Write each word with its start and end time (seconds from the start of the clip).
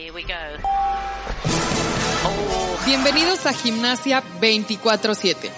Here 0.00 0.12
we 0.12 0.22
go. 0.22 0.32
Bienvenidos 2.86 3.44
a 3.44 3.52
Gimnasia 3.52 4.22
24/7, 4.40 5.50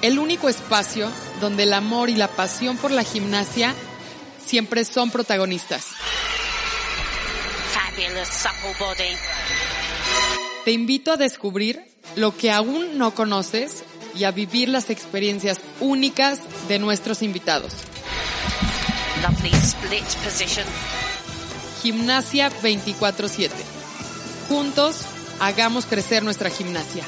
el 0.00 0.20
único 0.20 0.48
espacio 0.48 1.10
donde 1.40 1.64
el 1.64 1.72
amor 1.72 2.08
y 2.08 2.14
la 2.14 2.28
pasión 2.28 2.76
por 2.76 2.92
la 2.92 3.02
gimnasia 3.02 3.74
siempre 4.46 4.84
son 4.84 5.10
protagonistas. 5.10 5.86
Fabulous 7.72 8.28
supple 8.28 8.76
body. 8.78 9.16
Te 10.64 10.70
invito 10.70 11.10
a 11.10 11.16
descubrir 11.16 11.82
lo 12.14 12.36
que 12.36 12.52
aún 12.52 12.96
no 12.96 13.12
conoces 13.12 13.82
y 14.14 14.22
a 14.22 14.30
vivir 14.30 14.68
las 14.68 14.88
experiencias 14.88 15.58
únicas 15.80 16.38
de 16.68 16.78
nuestros 16.78 17.22
invitados. 17.22 17.72
Lovely 19.20 19.50
split 19.50 20.06
position. 20.22 20.64
Gimnasia 21.82 22.50
24/7. 22.50 23.54
Juntos, 24.48 25.06
hagamos 25.38 25.86
crecer 25.86 26.24
nuestra 26.24 26.50
gimnasia. 26.50 27.04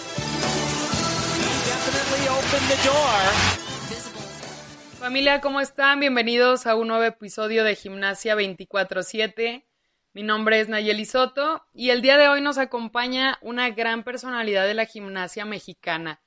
Familia, 5.00 5.40
¿cómo 5.40 5.60
están? 5.60 5.98
Bienvenidos 5.98 6.68
a 6.68 6.76
un 6.76 6.86
nuevo 6.86 7.02
episodio 7.02 7.64
de 7.64 7.74
Gimnasia 7.74 8.36
24/7. 8.36 9.66
Mi 10.12 10.22
nombre 10.22 10.60
es 10.60 10.68
Nayeli 10.68 11.04
Soto 11.04 11.66
y 11.72 11.90
el 11.90 12.00
día 12.00 12.16
de 12.16 12.28
hoy 12.28 12.40
nos 12.40 12.58
acompaña 12.58 13.38
una 13.42 13.70
gran 13.70 14.04
personalidad 14.04 14.66
de 14.66 14.74
la 14.74 14.84
gimnasia 14.84 15.44
mexicana, 15.44 16.20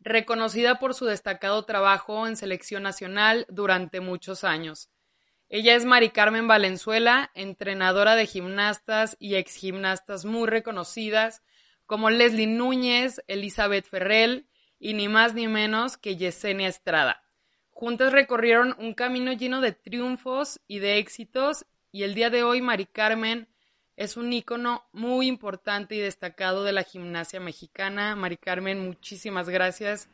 reconocida 0.00 0.78
por 0.78 0.92
su 0.92 1.06
destacado 1.06 1.64
trabajo 1.64 2.26
en 2.26 2.36
selección 2.36 2.82
nacional 2.82 3.46
durante 3.48 4.00
muchos 4.00 4.44
años. 4.44 4.90
Ella 5.48 5.76
es 5.76 5.84
Mari 5.84 6.10
Carmen 6.10 6.48
Valenzuela, 6.48 7.30
entrenadora 7.34 8.16
de 8.16 8.26
gimnastas 8.26 9.16
y 9.20 9.36
exgimnastas 9.36 10.24
muy 10.24 10.48
reconocidas 10.48 11.42
como 11.86 12.10
Leslie 12.10 12.48
Núñez, 12.48 13.22
Elizabeth 13.28 13.86
Ferrell 13.88 14.48
y 14.80 14.94
ni 14.94 15.06
más 15.06 15.34
ni 15.34 15.46
menos 15.46 15.96
que 15.96 16.16
Yesenia 16.16 16.66
Estrada. 16.66 17.22
Juntas 17.70 18.12
recorrieron 18.12 18.74
un 18.80 18.94
camino 18.94 19.32
lleno 19.32 19.60
de 19.60 19.70
triunfos 19.70 20.60
y 20.66 20.80
de 20.80 20.98
éxitos 20.98 21.64
y 21.92 22.02
el 22.02 22.14
día 22.14 22.28
de 22.28 22.42
hoy 22.42 22.60
Mari 22.60 22.86
Carmen 22.86 23.48
es 23.94 24.16
un 24.16 24.32
ícono 24.32 24.84
muy 24.90 25.28
importante 25.28 25.94
y 25.94 26.00
destacado 26.00 26.64
de 26.64 26.72
la 26.72 26.82
gimnasia 26.82 27.38
mexicana. 27.38 28.16
Mari 28.16 28.36
Carmen, 28.36 28.84
muchísimas 28.84 29.48
gracias 29.48 30.08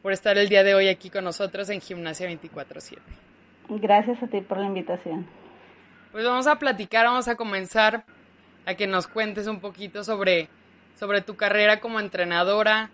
por 0.00 0.12
estar 0.12 0.38
el 0.38 0.48
día 0.48 0.62
de 0.62 0.76
hoy 0.76 0.86
aquí 0.86 1.10
con 1.10 1.24
nosotros 1.24 1.68
en 1.70 1.80
Gimnasia 1.80 2.28
24/7. 2.28 3.25
Gracias 3.68 4.22
a 4.22 4.26
ti 4.26 4.40
por 4.40 4.58
la 4.58 4.66
invitación. 4.66 5.26
Pues 6.12 6.24
vamos 6.24 6.46
a 6.46 6.58
platicar, 6.58 7.04
vamos 7.06 7.28
a 7.28 7.36
comenzar 7.36 8.04
a 8.64 8.74
que 8.74 8.86
nos 8.86 9.06
cuentes 9.06 9.46
un 9.46 9.60
poquito 9.60 10.04
sobre, 10.04 10.48
sobre 10.98 11.20
tu 11.20 11.36
carrera 11.36 11.80
como 11.80 12.00
entrenadora, 12.00 12.90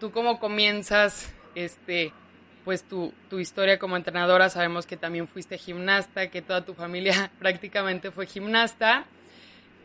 tú 0.00 0.10
cómo 0.10 0.38
comienzas 0.38 1.34
este 1.54 2.12
pues 2.64 2.84
tu, 2.84 3.14
tu 3.30 3.38
historia 3.38 3.78
como 3.78 3.96
entrenadora, 3.96 4.50
sabemos 4.50 4.86
que 4.86 4.98
también 4.98 5.26
fuiste 5.26 5.56
gimnasta, 5.56 6.28
que 6.28 6.42
toda 6.42 6.66
tu 6.66 6.74
familia 6.74 7.30
prácticamente 7.38 8.10
fue 8.10 8.26
gimnasta, 8.26 9.06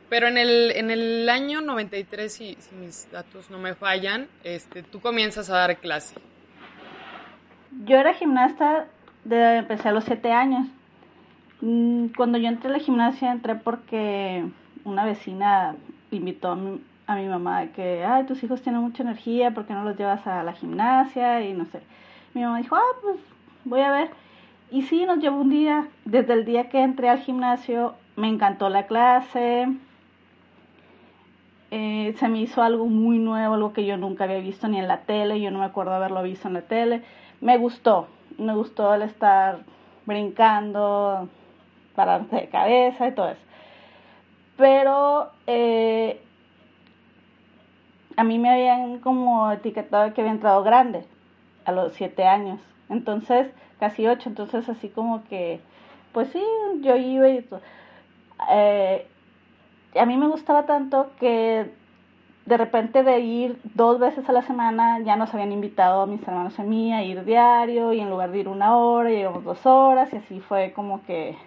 pero 0.09 0.27
en 0.27 0.37
el, 0.37 0.71
en 0.71 0.91
el 0.91 1.29
año 1.29 1.61
93, 1.61 2.33
si, 2.33 2.57
si 2.59 2.75
mis 2.75 3.09
datos 3.09 3.49
no 3.49 3.57
me 3.57 3.73
fallan, 3.73 4.27
este, 4.43 4.83
tú 4.83 4.99
comienzas 4.99 5.49
a 5.49 5.59
dar 5.59 5.77
clase. 5.77 6.15
Yo 7.85 7.95
era 7.95 8.13
gimnasta, 8.13 8.87
empecé 9.29 9.89
a 9.89 9.91
los 9.91 10.03
siete 10.03 10.31
años. 10.31 10.67
Mm, 11.61 12.07
Cuando 12.15 12.37
yo 12.37 12.47
entré 12.49 12.69
a 12.69 12.73
la 12.73 12.79
gimnasia, 12.79 13.31
entré 13.31 13.55
porque 13.55 14.45
una 14.85 15.05
vecina 15.05 15.75
invitó 16.11 16.49
a 16.51 16.55
mi, 16.55 16.81
a 17.07 17.15
mi 17.15 17.27
mamá 17.27 17.67
que, 17.67 18.03
ay, 18.05 18.25
tus 18.25 18.43
hijos 18.43 18.61
tienen 18.61 18.81
mucha 18.81 19.03
energía, 19.03 19.51
¿por 19.51 19.65
qué 19.65 19.73
no 19.73 19.83
los 19.83 19.97
llevas 19.97 20.25
a 20.27 20.43
la 20.43 20.53
gimnasia? 20.53 21.41
Y 21.41 21.53
no 21.53 21.65
sé. 21.65 21.81
Mi 22.33 22.41
mamá 22.43 22.57
dijo, 22.59 22.75
ah, 22.75 22.97
pues 23.01 23.17
voy 23.65 23.81
a 23.81 23.91
ver. 23.91 24.09
Y 24.71 24.83
sí, 24.83 25.05
nos 25.05 25.19
llevó 25.19 25.41
un 25.41 25.49
día. 25.49 25.87
Desde 26.05 26.33
el 26.33 26.45
día 26.45 26.69
que 26.69 26.81
entré 26.81 27.09
al 27.09 27.19
gimnasio, 27.19 27.95
me 28.15 28.27
encantó 28.27 28.69
la 28.69 28.87
clase. 28.87 29.67
Eh, 31.71 32.13
se 32.19 32.27
me 32.27 32.39
hizo 32.41 32.61
algo 32.61 32.85
muy 32.87 33.17
nuevo, 33.19 33.55
algo 33.55 33.73
que 33.73 33.85
yo 33.85 33.97
nunca 33.97 34.25
había 34.25 34.39
visto 34.39 34.67
ni 34.67 34.77
en 34.79 34.87
la 34.87 35.01
tele, 35.01 35.41
yo 35.41 35.49
no 35.49 35.59
me 35.59 35.65
acuerdo 35.65 35.93
haberlo 35.93 36.21
visto 36.21 36.47
en 36.47 36.53
la 36.55 36.61
tele. 36.61 37.01
Me 37.41 37.57
gustó, 37.57 38.07
me 38.37 38.53
gustó 38.55 38.93
el 38.93 39.03
estar 39.03 39.59
brincando, 40.05 41.29
pararte 41.95 42.35
de 42.35 42.49
cabeza 42.49 43.07
y 43.07 43.11
todo 43.13 43.29
eso. 43.29 43.41
Pero 44.57 45.31
eh, 45.47 46.21
a 48.15 48.23
mí 48.23 48.37
me 48.37 48.51
habían 48.51 48.99
como 48.99 49.51
etiquetado 49.51 50.13
que 50.13 50.21
había 50.21 50.33
entrado 50.33 50.63
grande 50.63 51.05
a 51.65 51.71
los 51.71 51.93
siete 51.93 52.25
años, 52.25 52.59
entonces 52.89 53.47
casi 53.79 54.07
ocho, 54.07 54.29
entonces 54.29 54.69
así 54.69 54.89
como 54.89 55.23
que, 55.25 55.59
pues 56.11 56.29
sí, 56.29 56.43
yo 56.81 56.95
iba 56.95 57.29
y 57.29 57.41
todo. 57.41 57.61
Eh, 58.49 59.07
a 59.95 60.05
mí 60.05 60.17
me 60.17 60.27
gustaba 60.27 60.65
tanto 60.65 61.11
que 61.19 61.71
de 62.45 62.57
repente 62.57 63.03
de 63.03 63.19
ir 63.19 63.57
dos 63.63 63.99
veces 63.99 64.27
a 64.27 64.33
la 64.33 64.41
semana 64.41 64.99
ya 64.99 65.15
nos 65.15 65.33
habían 65.33 65.51
invitado 65.51 66.01
a 66.01 66.07
mis 66.07 66.21
hermanos 66.27 66.53
y 66.57 66.61
a 66.61 66.65
mí 66.65 66.93
a 66.93 67.03
ir 67.03 67.23
diario 67.23 67.93
y 67.93 68.01
en 68.01 68.09
lugar 68.09 68.31
de 68.31 68.39
ir 68.39 68.47
una 68.49 68.75
hora 68.75 69.11
íbamos 69.11 69.43
dos 69.43 69.65
horas 69.65 70.11
y 70.11 70.17
así 70.17 70.39
fue 70.41 70.73
como 70.73 71.03
que 71.05 71.37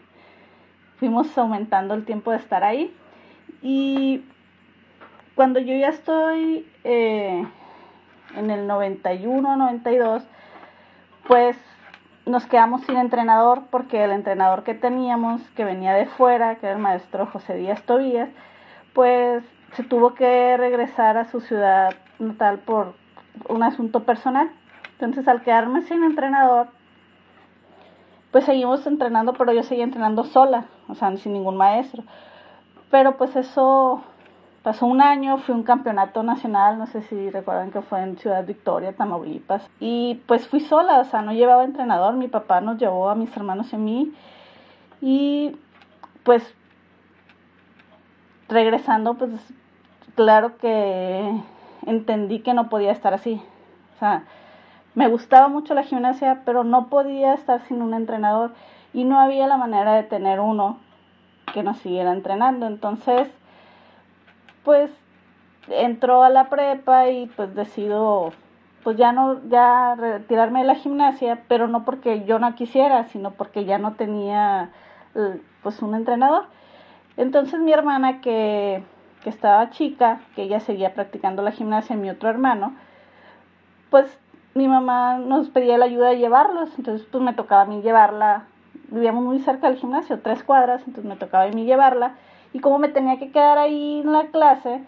fuimos 0.99 1.37
aumentando 1.37 1.95
el 1.95 2.05
tiempo 2.05 2.31
de 2.31 2.39
estar 2.39 2.65
ahí. 2.65 2.95
Y 3.63 4.25
cuando 5.35 5.61
yo 5.61 5.77
ya 5.77 5.89
estoy 5.89 6.67
eh, 6.85 7.47
en 8.35 8.51
el 8.51 8.67
91, 8.67 9.57
92, 9.57 10.23
pues 11.29 11.57
nos 12.25 12.47
quedamos 12.47 12.83
sin 12.83 12.97
entrenador 12.97 13.65
porque 13.71 14.03
el 14.03 14.13
entrenador 14.13 14.65
que 14.65 14.75
teníamos, 14.75 15.43
que 15.51 15.65
venía 15.65 15.93
de 15.93 16.07
fuera, 16.07 16.57
que 16.57 16.67
era 16.67 16.77
el 16.77 16.83
maestro 16.83 17.27
José 17.27 17.55
Díaz 17.55 17.83
Tobías, 17.83 18.31
pues 18.95 19.45
se 19.77 19.85
tuvo 19.85 20.15
que 20.15 20.57
regresar 20.57 21.19
a 21.19 21.27
su 21.27 21.41
ciudad 21.41 21.95
natal 22.19 22.61
por 22.61 22.95
un 23.49 23.63
asunto 23.63 24.05
personal. 24.05 24.51
Entonces 24.93 25.29
al 25.29 25.43
quedarme 25.43 25.83
sin 25.83 26.03
entrenador, 26.03 26.69
pues 28.31 28.45
seguimos 28.45 28.87
entrenando, 28.87 29.35
pero 29.35 29.53
yo 29.53 29.63
seguía 29.63 29.85
entrenando 29.85 30.25
sola, 30.25 30.65
o 30.89 30.95
sea, 30.95 31.15
sin 31.19 31.35
ningún 31.35 31.59
maestro. 31.59 32.05
Pero 32.91 33.19
pues 33.19 33.37
eso 33.37 34.03
pasó 34.63 34.87
un 34.87 35.03
año, 35.03 35.37
fui 35.39 35.53
a 35.55 35.59
un 35.59 35.63
campeonato 35.63 36.23
nacional, 36.23 36.79
no 36.79 36.87
sé 36.87 37.03
si 37.03 37.31
recuerdan 37.31 37.71
que 37.71 37.83
fue 37.83 38.03
en 38.03 38.17
Ciudad 38.17 38.45
Victoria, 38.45 38.97
Tamaulipas, 38.97 39.69
y 39.79 40.23
pues 40.27 40.49
fui 40.49 40.61
sola, 40.61 40.99
o 41.01 41.05
sea, 41.05 41.23
no 41.23 41.33
llevaba 41.33 41.63
entrenador, 41.63 42.15
mi 42.15 42.27
papá 42.27 42.61
nos 42.61 42.79
llevó 42.79 43.09
a 43.09 43.15
mis 43.15 43.37
hermanos 43.37 43.73
y 43.73 43.77
a 43.77 43.79
mí, 43.79 44.13
y 45.01 45.57
pues 46.25 46.43
regresando, 48.49 49.15
pues 49.15 49.31
claro 50.17 50.57
que 50.59 51.31
entendí 51.87 52.41
que 52.41 52.55
no 52.55 52.69
podía 52.69 52.91
estar 52.91 53.15
así, 53.15 53.41
o 53.95 53.99
sea, 54.01 54.25
me 54.97 55.09
gustaba 55.09 55.49
mucho 55.49 55.75
la 55.75 55.85
gimnasia, 55.85 56.43
pero 56.45 56.65
no 56.65 56.89
podía 56.89 57.35
estar 57.35 57.61
sin 57.69 57.83
un 57.83 57.95
entrenador 57.95 58.53
y 58.93 59.05
no 59.05 59.21
había 59.21 59.47
la 59.47 59.59
manera 59.59 59.95
de 59.95 60.03
tener 60.03 60.41
uno 60.41 60.79
que 61.53 61.63
nos 61.63 61.77
siguiera 61.79 62.13
entrenando. 62.13 62.67
Entonces, 62.67 63.29
pues 64.65 64.91
entró 65.69 66.25
a 66.25 66.31
la 66.31 66.49
prepa 66.49 67.09
y 67.09 67.27
pues 67.27 67.55
decido 67.55 68.33
pues 68.83 68.97
ya 68.97 69.13
no 69.13 69.41
ya 69.49 69.97
retirarme 69.97 70.61
de 70.61 70.67
la 70.67 70.77
gimnasia, 70.77 71.43
pero 71.49 71.67
no 71.67 71.85
porque 71.85 72.25
yo 72.25 72.39
no 72.39 72.55
quisiera, 72.55 73.05
sino 73.09 73.33
porque 73.33 73.65
ya 73.65 73.79
no 73.79 73.95
tenía 73.95 74.71
eh, 75.15 75.41
pues 75.63 75.83
un 75.83 75.95
entrenador. 75.95 76.45
Entonces 77.17 77.59
mi 77.61 77.73
hermana 77.73 78.21
que, 78.21 78.83
que 79.27 79.31
estaba 79.31 79.71
chica, 79.71 80.21
que 80.37 80.45
ella 80.45 80.61
seguía 80.61 80.95
practicando 80.95 81.43
la 81.43 81.51
gimnasia, 81.51 81.97
mi 81.97 82.09
otro 82.09 82.29
hermano, 82.29 82.77
pues 83.91 84.07
mi 84.55 84.69
mamá 84.69 85.19
nos 85.19 85.49
pedía 85.49 85.77
la 85.79 85.87
ayuda 85.87 86.11
de 86.11 86.19
llevarlos, 86.19 86.71
entonces 86.79 87.05
pues 87.11 87.25
me 87.25 87.33
tocaba 87.33 87.63
a 87.63 87.65
mí 87.65 87.83
llevarla, 87.83 88.45
vivíamos 88.87 89.25
muy 89.25 89.41
cerca 89.41 89.69
del 89.69 89.79
gimnasio, 89.79 90.21
tres 90.21 90.45
cuadras, 90.45 90.83
entonces 90.87 91.05
me 91.07 91.17
tocaba 91.17 91.43
a 91.43 91.49
mí 91.49 91.65
llevarla. 91.65 92.15
Y 92.53 92.61
como 92.61 92.79
me 92.79 92.87
tenía 92.87 93.19
que 93.19 93.33
quedar 93.33 93.59
ahí 93.59 94.03
en 94.05 94.13
la 94.13 94.27
clase, 94.27 94.85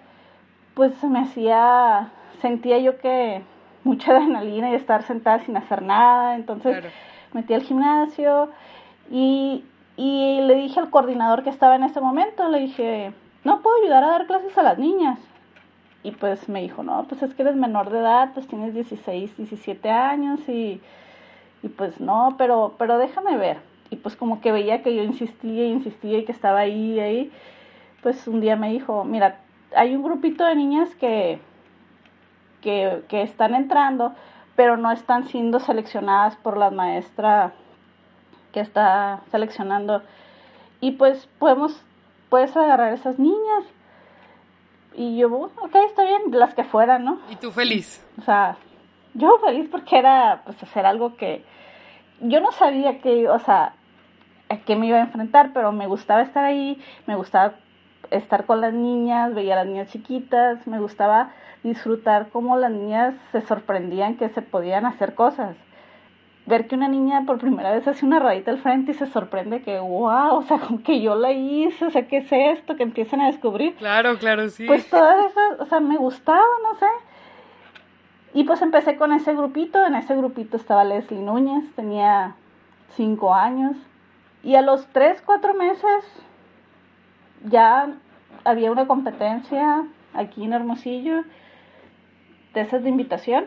pues 0.74 1.02
me 1.02 1.18
hacía, 1.18 2.10
sentía 2.40 2.78
yo 2.78 2.96
que 2.98 3.42
mucha 3.82 4.12
adrenalina 4.16 4.70
y 4.70 4.76
estar 4.76 5.02
sentada 5.02 5.40
sin 5.40 5.56
hacer 5.56 5.82
nada. 5.82 6.36
Entonces 6.36 6.84
metí 7.32 7.54
al 7.54 7.62
gimnasio 7.62 8.50
y, 9.10 9.64
y 9.96 10.42
le 10.42 10.54
dije 10.54 10.78
al 10.78 10.90
coordinador 10.90 11.42
que 11.42 11.50
estaba 11.50 11.74
en 11.74 11.82
ese 11.82 12.00
momento, 12.00 12.48
le 12.48 12.60
dije, 12.60 13.12
no 13.44 13.60
puedo 13.62 13.82
ayudar 13.82 14.04
a 14.04 14.10
dar 14.10 14.26
clases 14.26 14.56
a 14.58 14.62
las 14.62 14.78
niñas. 14.78 15.18
Y 16.02 16.12
pues 16.12 16.48
me 16.48 16.62
dijo, 16.62 16.82
no, 16.82 17.04
pues 17.08 17.22
es 17.22 17.34
que 17.34 17.42
eres 17.42 17.56
menor 17.56 17.90
de 17.90 17.98
edad, 17.98 18.30
pues 18.32 18.46
tienes 18.46 18.72
16, 18.74 19.36
17 19.36 19.90
años 19.90 20.40
y, 20.48 20.80
y 21.62 21.68
pues 21.68 22.00
no, 22.00 22.36
pero, 22.38 22.74
pero 22.78 22.98
déjame 22.98 23.36
ver. 23.36 23.58
Y 23.90 23.96
pues 23.96 24.16
como 24.16 24.40
que 24.40 24.52
veía 24.52 24.82
que 24.82 24.94
yo 24.94 25.02
insistía 25.02 25.66
insistía 25.66 26.18
y 26.18 26.24
que 26.24 26.32
estaba 26.32 26.60
ahí 26.60 27.00
ahí, 27.00 27.32
pues 28.02 28.28
un 28.28 28.40
día 28.40 28.56
me 28.56 28.70
dijo, 28.70 29.04
mira, 29.04 29.40
hay 29.74 29.94
un 29.96 30.02
grupito 30.02 30.44
de 30.44 30.54
niñas 30.54 30.94
que, 30.94 31.40
que, 32.60 33.02
que 33.08 33.22
están 33.22 33.54
entrando, 33.54 34.14
pero 34.56 34.76
no 34.76 34.92
están 34.92 35.26
siendo 35.26 35.60
seleccionadas 35.60 36.36
por 36.36 36.56
la 36.56 36.70
maestra 36.70 37.52
que 38.52 38.60
está 38.60 39.20
seleccionando. 39.30 40.02
Y 40.80 40.92
pues 40.92 41.28
podemos, 41.38 41.84
puedes 42.28 42.56
agarrar 42.56 42.92
esas 42.92 43.18
niñas. 43.18 43.64
Y 44.94 45.16
yo, 45.16 45.28
ok, 45.32 45.74
está 45.86 46.04
bien, 46.04 46.22
las 46.30 46.54
que 46.54 46.64
fueran, 46.64 47.04
¿no? 47.04 47.20
Y 47.30 47.36
tú 47.36 47.50
feliz. 47.52 48.04
O 48.18 48.22
sea, 48.22 48.56
yo 49.14 49.38
feliz 49.44 49.68
porque 49.70 49.98
era 49.98 50.42
pues 50.44 50.60
hacer 50.62 50.86
algo 50.86 51.16
que 51.16 51.44
yo 52.20 52.40
no 52.40 52.50
sabía 52.52 53.00
que, 53.00 53.28
o 53.28 53.38
sea, 53.38 53.74
a 54.48 54.56
qué 54.58 54.76
me 54.76 54.86
iba 54.86 54.98
a 54.98 55.02
enfrentar, 55.02 55.52
pero 55.52 55.72
me 55.72 55.86
gustaba 55.86 56.22
estar 56.22 56.44
ahí, 56.44 56.82
me 57.06 57.16
gustaba 57.16 57.54
estar 58.10 58.46
con 58.46 58.60
las 58.60 58.72
niñas, 58.72 59.34
veía 59.34 59.54
a 59.54 59.56
las 59.58 59.66
niñas 59.66 59.90
chiquitas, 59.90 60.66
me 60.66 60.80
gustaba 60.80 61.32
disfrutar 61.62 62.28
cómo 62.30 62.56
las 62.56 62.70
niñas 62.70 63.14
se 63.32 63.42
sorprendían 63.42 64.16
que 64.16 64.28
se 64.30 64.42
podían 64.42 64.86
hacer 64.86 65.14
cosas. 65.14 65.56
Ver 66.48 66.66
que 66.66 66.74
una 66.76 66.88
niña 66.88 67.24
por 67.26 67.36
primera 67.38 67.72
vez 67.72 67.86
hace 67.86 68.06
una 68.06 68.20
rodita 68.20 68.50
al 68.50 68.56
frente 68.56 68.92
y 68.92 68.94
se 68.94 69.04
sorprende 69.04 69.60
que, 69.60 69.78
wow, 69.78 70.36
o 70.36 70.42
sea, 70.44 70.58
que 70.82 71.02
yo 71.02 71.14
la 71.14 71.30
hice, 71.30 71.84
o 71.84 71.90
sea, 71.90 72.08
¿qué 72.08 72.18
es 72.18 72.28
esto? 72.32 72.74
Que 72.74 72.84
empiezan 72.84 73.20
a 73.20 73.26
descubrir. 73.26 73.74
Claro, 73.74 74.16
claro, 74.16 74.48
sí. 74.48 74.66
Pues 74.66 74.88
todas 74.88 75.26
esas, 75.26 75.60
o 75.60 75.66
sea, 75.66 75.80
me 75.80 75.98
gustaba, 75.98 76.40
no 76.62 76.78
sé. 76.78 76.86
Y 78.32 78.44
pues 78.44 78.62
empecé 78.62 78.96
con 78.96 79.12
ese 79.12 79.34
grupito, 79.34 79.84
en 79.84 79.94
ese 79.94 80.16
grupito 80.16 80.56
estaba 80.56 80.84
Leslie 80.84 81.20
Núñez, 81.20 81.70
tenía 81.76 82.34
cinco 82.96 83.34
años. 83.34 83.76
Y 84.42 84.54
a 84.54 84.62
los 84.62 84.86
tres, 84.86 85.20
cuatro 85.20 85.52
meses 85.52 86.04
ya 87.44 87.90
había 88.44 88.72
una 88.72 88.86
competencia 88.86 89.84
aquí 90.14 90.44
en 90.44 90.54
Hermosillo 90.54 91.24
de 92.54 92.60
esas 92.62 92.82
de 92.82 92.88
invitación. 92.88 93.44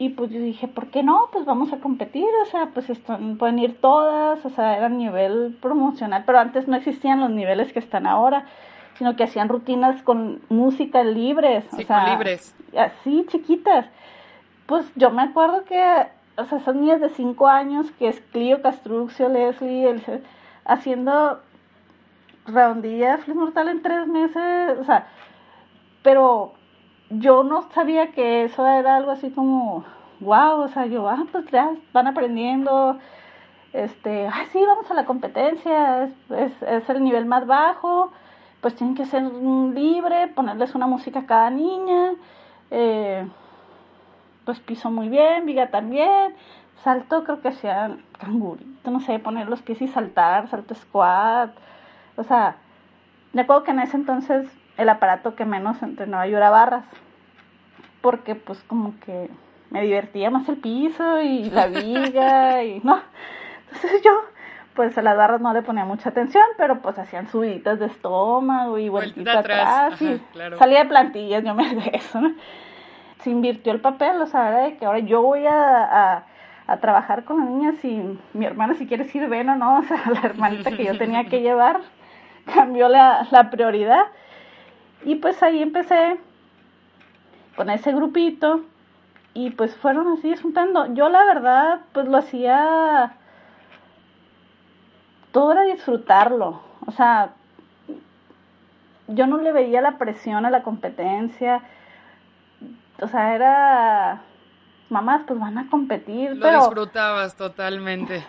Y 0.00 0.08
pues 0.08 0.30
yo 0.30 0.40
dije, 0.40 0.66
¿por 0.66 0.86
qué 0.86 1.02
no? 1.02 1.28
Pues 1.30 1.44
vamos 1.44 1.74
a 1.74 1.78
competir, 1.80 2.24
o 2.42 2.46
sea, 2.46 2.70
pues 2.72 2.88
están, 2.88 3.36
pueden 3.36 3.58
ir 3.58 3.82
todas, 3.82 4.42
o 4.46 4.48
sea, 4.48 4.78
era 4.78 4.88
nivel 4.88 5.58
promocional, 5.60 6.22
pero 6.24 6.38
antes 6.38 6.66
no 6.66 6.76
existían 6.76 7.20
los 7.20 7.28
niveles 7.28 7.70
que 7.74 7.80
están 7.80 8.06
ahora, 8.06 8.46
sino 8.96 9.14
que 9.14 9.24
hacían 9.24 9.50
rutinas 9.50 10.02
con 10.02 10.40
música 10.48 11.04
libres, 11.04 11.66
sí, 11.76 11.82
o 11.82 11.86
sea, 11.86 12.14
libres. 12.14 12.56
así 12.74 13.26
chiquitas. 13.28 13.84
Pues 14.64 14.90
yo 14.96 15.10
me 15.10 15.20
acuerdo 15.20 15.64
que, 15.64 15.84
o 16.38 16.46
sea, 16.46 16.60
son 16.60 16.80
niñas 16.80 17.02
de 17.02 17.10
5 17.10 17.46
años, 17.46 17.90
que 17.98 18.08
es 18.08 18.22
Clio 18.32 18.62
Castruccio, 18.62 19.28
Leslie, 19.28 19.86
el, 19.86 20.02
haciendo 20.64 21.40
redondilla 22.46 23.18
Feliz 23.18 23.36
Mortal 23.36 23.68
en 23.68 23.82
tres 23.82 24.06
meses, 24.06 24.78
o 24.78 24.84
sea, 24.84 25.08
pero 26.02 26.54
yo 27.10 27.42
no 27.42 27.68
sabía 27.72 28.12
que 28.12 28.44
eso 28.44 28.66
era 28.66 28.96
algo 28.96 29.10
así 29.10 29.30
como, 29.30 29.84
wow, 30.20 30.62
o 30.62 30.68
sea, 30.68 30.86
yo, 30.86 31.08
ah, 31.08 31.26
pues 31.32 31.46
ya 31.50 31.74
van 31.92 32.06
aprendiendo, 32.06 32.98
este, 33.72 34.26
ah, 34.26 34.44
sí, 34.52 34.64
vamos 34.64 34.90
a 34.90 34.94
la 34.94 35.04
competencia, 35.04 36.04
es, 36.04 36.62
es, 36.62 36.88
el 36.88 37.02
nivel 37.02 37.26
más 37.26 37.46
bajo, 37.46 38.12
pues 38.60 38.76
tienen 38.76 38.94
que 38.94 39.06
ser 39.06 39.22
libre, 39.22 40.28
ponerles 40.28 40.74
una 40.74 40.86
música 40.86 41.20
a 41.20 41.26
cada 41.26 41.50
niña, 41.50 42.12
eh, 42.70 43.26
pues 44.44 44.60
piso 44.60 44.90
muy 44.90 45.08
bien, 45.08 45.46
viga 45.46 45.70
también, 45.70 46.34
salto 46.84 47.24
creo 47.24 47.40
que 47.40 47.48
hacía 47.48 47.96
cangurito, 48.18 48.90
no 48.90 49.00
sé, 49.00 49.18
poner 49.18 49.48
los 49.48 49.62
pies 49.62 49.82
y 49.82 49.88
saltar, 49.88 50.48
salto 50.48 50.74
squat, 50.74 51.50
o 52.16 52.22
sea, 52.22 52.56
me 53.32 53.42
acuerdo 53.42 53.64
que 53.64 53.70
en 53.72 53.80
ese 53.80 53.96
entonces 53.96 54.50
el 54.80 54.88
aparato 54.88 55.34
que 55.34 55.44
menos 55.44 55.82
entrenaba 55.82 56.26
yo 56.26 56.36
era 56.36 56.50
barras, 56.50 56.84
porque 58.00 58.34
pues 58.34 58.62
como 58.64 58.98
que 59.00 59.30
me 59.70 59.82
divertía 59.82 60.30
más 60.30 60.48
el 60.48 60.56
piso 60.56 61.20
y 61.20 61.50
la 61.50 61.66
viga 61.66 62.64
y 62.64 62.80
no, 62.82 63.00
entonces 63.66 64.02
yo 64.02 64.10
pues 64.74 64.96
a 64.96 65.02
las 65.02 65.16
barras 65.16 65.40
no 65.40 65.52
le 65.52 65.62
ponía 65.62 65.84
mucha 65.84 66.08
atención, 66.08 66.44
pero 66.56 66.80
pues 66.80 66.98
hacían 66.98 67.28
subiditas 67.28 67.78
de 67.78 67.86
estómago 67.86 68.78
y 68.78 68.88
vueltita 68.88 69.40
atrás, 69.40 69.94
atrás 69.94 70.02
y 70.02 70.18
claro. 70.32 70.58
salía 70.58 70.84
de 70.84 70.88
plantillas, 70.88 71.44
yo 71.44 71.54
me 71.54 71.74
de 71.74 71.90
eso, 71.92 72.20
¿no? 72.20 72.32
Se 73.18 73.28
invirtió 73.28 73.72
el 73.72 73.80
papel, 73.80 74.22
o 74.22 74.26
sea, 74.26 74.48
era 74.48 74.58
de 74.62 74.76
que 74.76 74.86
ahora 74.86 75.00
yo 75.00 75.20
voy 75.20 75.44
a, 75.44 76.14
a 76.16 76.24
a 76.70 76.76
trabajar 76.76 77.24
con 77.24 77.40
las 77.40 77.48
niñas 77.48 77.84
y 77.84 78.00
mi 78.32 78.46
hermana 78.46 78.74
si 78.74 78.86
quiere 78.86 79.04
ir 79.12 79.28
ven 79.28 79.48
o 79.48 79.56
no, 79.56 79.78
o 79.78 79.82
sea, 79.82 80.04
la 80.14 80.20
hermanita 80.20 80.70
que 80.70 80.84
yo 80.84 80.96
tenía 80.96 81.24
que 81.24 81.40
llevar 81.42 81.80
cambió 82.54 82.88
la, 82.88 83.26
la 83.32 83.50
prioridad. 83.50 84.04
Y 85.04 85.16
pues 85.16 85.42
ahí 85.42 85.62
empecé 85.62 86.18
con 87.56 87.70
ese 87.70 87.92
grupito 87.92 88.62
y 89.34 89.50
pues 89.50 89.74
fueron 89.76 90.08
así 90.08 90.34
juntando. 90.36 90.92
Yo 90.94 91.08
la 91.08 91.24
verdad 91.24 91.80
pues 91.92 92.06
lo 92.08 92.18
hacía, 92.18 93.14
todo 95.32 95.52
era 95.52 95.62
disfrutarlo, 95.62 96.60
o 96.86 96.92
sea, 96.92 97.32
yo 99.08 99.26
no 99.26 99.38
le 99.38 99.52
veía 99.52 99.80
la 99.80 99.98
presión 99.98 100.46
a 100.46 100.50
la 100.50 100.62
competencia, 100.62 101.62
o 103.00 103.08
sea, 103.08 103.34
era 103.34 104.22
mamás 104.88 105.22
pues 105.26 105.38
van 105.38 105.58
a 105.58 105.68
competir. 105.68 106.36
Lo 106.36 106.42
pero, 106.42 106.58
disfrutabas 106.58 107.36
totalmente. 107.36 108.24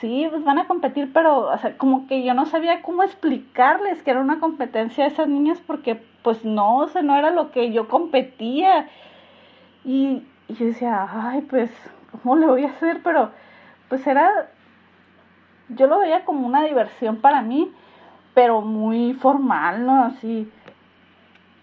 Sí, 0.00 0.26
pues 0.30 0.44
van 0.44 0.58
a 0.58 0.66
competir, 0.66 1.12
pero 1.12 1.50
o 1.50 1.58
sea, 1.58 1.76
como 1.76 2.06
que 2.06 2.24
yo 2.24 2.34
no 2.34 2.46
sabía 2.46 2.82
cómo 2.82 3.02
explicarles 3.02 4.02
que 4.02 4.10
era 4.10 4.20
una 4.20 4.40
competencia 4.40 5.04
a 5.04 5.08
esas 5.08 5.28
niñas 5.28 5.60
porque 5.66 6.02
pues 6.24 6.44
no, 6.44 6.78
o 6.78 6.88
sea, 6.88 7.02
no 7.02 7.16
era 7.16 7.30
lo 7.30 7.52
que 7.52 7.70
yo 7.72 7.88
competía. 7.88 8.88
Y, 9.84 10.26
yo 10.48 10.66
decía, 10.66 11.08
ay, 11.12 11.42
pues, 11.42 11.70
¿cómo 12.10 12.36
le 12.36 12.46
voy 12.46 12.64
a 12.64 12.70
hacer? 12.70 13.00
Pero 13.04 13.30
pues 13.88 14.04
era, 14.06 14.48
yo 15.68 15.86
lo 15.86 16.00
veía 16.00 16.24
como 16.24 16.46
una 16.46 16.64
diversión 16.64 17.18
para 17.18 17.42
mí, 17.42 17.72
pero 18.34 18.60
muy 18.62 19.14
formal, 19.14 19.86
¿no? 19.86 20.04
Así, 20.04 20.50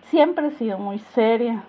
siempre 0.10 0.48
he 0.48 0.52
sido 0.52 0.78
muy 0.78 1.00
seria 1.00 1.64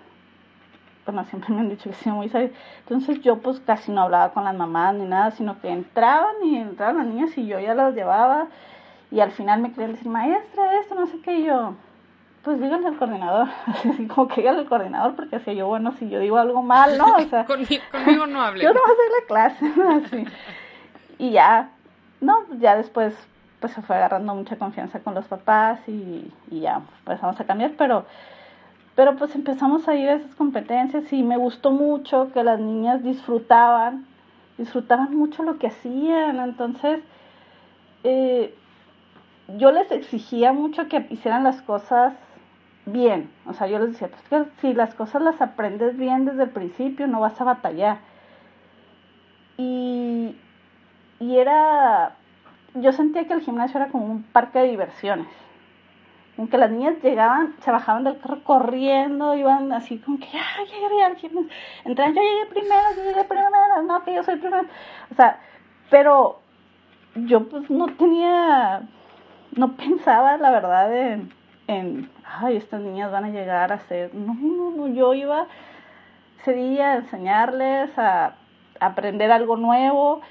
bueno, 1.05 1.23
siempre 1.29 1.53
me 1.53 1.61
han 1.61 1.69
dicho 1.69 1.89
que 1.89 1.95
soy 1.95 2.11
muy 2.11 2.29
seria. 2.29 2.51
Entonces 2.79 3.21
yo 3.21 3.39
pues 3.39 3.59
casi 3.59 3.91
no 3.91 4.01
hablaba 4.01 4.33
con 4.33 4.43
las 4.43 4.55
mamás 4.55 4.95
ni 4.95 5.05
nada, 5.05 5.31
sino 5.31 5.59
que 5.59 5.69
entraban 5.69 6.35
y 6.43 6.57
entraban 6.57 6.97
las 6.97 7.07
niñas 7.07 7.37
y 7.37 7.45
yo 7.47 7.59
ya 7.59 7.73
las 7.73 7.93
llevaba 7.93 8.47
y 9.11 9.19
al 9.19 9.31
final 9.31 9.61
me 9.61 9.71
querían 9.71 9.91
decir, 9.91 10.07
maestra, 10.09 10.79
esto, 10.79 10.95
no 10.95 11.05
sé 11.05 11.19
qué, 11.21 11.39
y 11.39 11.45
yo, 11.45 11.75
pues 12.43 12.59
díganle 12.59 12.87
al 12.87 12.97
coordinador, 12.97 13.47
así 13.67 14.07
como 14.07 14.27
que 14.27 14.41
díganle 14.41 14.61
al 14.61 14.69
coordinador, 14.69 15.15
porque 15.15 15.37
así 15.37 15.55
yo, 15.55 15.67
bueno, 15.67 15.93
si 15.97 16.09
yo 16.09 16.19
digo 16.19 16.37
algo 16.37 16.61
mal, 16.61 16.97
¿no? 16.97 17.15
O 17.15 17.29
sea, 17.29 17.45
conmigo, 17.47 17.83
conmigo 17.91 18.27
no 18.27 18.41
hable. 18.41 18.63
Yo 18.63 18.73
no 18.73 18.79
voy 18.81 18.89
a 18.89 18.93
hacer 18.93 19.11
la 19.21 19.27
clase, 19.27 19.73
¿no? 19.75 20.05
Así. 20.05 20.25
Y 21.19 21.31
ya, 21.31 21.69
no, 22.21 22.43
ya 22.59 22.75
después 22.75 23.15
pues 23.59 23.71
se 23.71 23.81
fue 23.81 23.95
agarrando 23.95 24.35
mucha 24.35 24.57
confianza 24.57 24.99
con 24.99 25.13
los 25.13 25.25
papás 25.25 25.79
y, 25.87 26.29
y 26.51 26.59
ya 26.59 26.81
empezamos 27.05 27.39
a 27.39 27.45
cambiar, 27.45 27.71
pero 27.77 28.05
pero 28.95 29.15
pues 29.15 29.33
empezamos 29.35 29.87
a 29.87 29.95
ir 29.95 30.07
a 30.09 30.15
esas 30.15 30.35
competencias 30.35 31.11
y 31.11 31.23
me 31.23 31.37
gustó 31.37 31.71
mucho 31.71 32.31
que 32.31 32.43
las 32.43 32.59
niñas 32.59 33.03
disfrutaban, 33.03 34.05
disfrutaban 34.57 35.15
mucho 35.15 35.41
lo 35.43 35.57
que 35.57 35.67
hacían. 35.67 36.39
Entonces, 36.39 36.99
eh, 38.03 38.53
yo 39.57 39.71
les 39.71 39.91
exigía 39.91 40.53
mucho 40.53 40.87
que 40.87 41.07
hicieran 41.09 41.43
las 41.43 41.61
cosas 41.63 42.13
bien. 42.85 43.31
O 43.45 43.53
sea, 43.53 43.67
yo 43.67 43.79
les 43.79 43.93
decía, 43.93 44.09
pues 44.09 44.23
que 44.29 44.51
si 44.61 44.73
las 44.73 44.93
cosas 44.95 45.21
las 45.21 45.41
aprendes 45.41 45.97
bien 45.97 46.25
desde 46.25 46.43
el 46.43 46.49
principio, 46.49 47.07
no 47.07 47.19
vas 47.19 47.39
a 47.39 47.45
batallar. 47.45 47.99
Y, 49.57 50.35
y 51.19 51.37
era, 51.37 52.15
yo 52.75 52.91
sentía 52.91 53.27
que 53.27 53.33
el 53.33 53.41
gimnasio 53.41 53.79
era 53.79 53.91
como 53.91 54.05
un 54.05 54.23
parque 54.23 54.59
de 54.59 54.69
diversiones 54.69 55.27
aunque 56.37 56.57
las 56.57 56.71
niñas 56.71 56.95
llegaban, 57.03 57.53
se 57.59 57.71
bajaban 57.71 58.03
del 58.03 58.19
carro 58.19 58.43
corriendo, 58.43 59.35
iban 59.35 59.71
así 59.71 59.99
como 59.99 60.17
que, 60.17 60.27
ya 60.31 60.63
llegué 60.65 61.03
al 61.03 61.15
gimnasio. 61.15 61.49
Entraban, 61.85 62.15
yo 62.15 62.21
llegué 62.21 62.45
primero, 62.47 62.81
yo 62.95 63.03
llegué 63.03 63.23
primero, 63.25 63.81
no, 63.85 64.03
que 64.03 64.15
yo 64.15 64.23
soy 64.23 64.37
primero. 64.37 64.65
O 65.11 65.15
sea, 65.15 65.39
pero 65.89 66.39
yo 67.15 67.47
pues 67.47 67.69
no 67.69 67.87
tenía, 67.87 68.81
no 69.55 69.75
pensaba 69.75 70.37
la 70.37 70.49
verdad 70.49 70.95
en, 70.95 71.31
en, 71.67 72.09
ay, 72.25 72.57
estas 72.57 72.81
niñas 72.81 73.11
van 73.11 73.25
a 73.25 73.29
llegar 73.29 73.71
a 73.71 73.79
ser, 73.79 74.13
no, 74.13 74.33
no, 74.33 74.71
no, 74.71 74.87
yo 74.87 75.13
iba 75.13 75.47
ese 76.43 76.79
a 76.79 76.95
enseñarles 76.95 77.97
a 77.97 78.35
aprender 78.79 79.31
algo 79.31 79.55
nuevo 79.55 80.21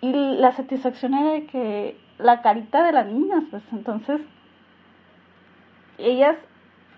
y 0.00 0.12
la 0.12 0.52
satisfacción 0.52 1.14
era 1.14 1.32
de 1.32 1.46
que 1.46 1.98
la 2.18 2.42
carita 2.42 2.84
de 2.84 2.92
las 2.92 3.06
niñas, 3.06 3.44
pues 3.50 3.62
entonces 3.72 4.20
ellas, 5.98 6.36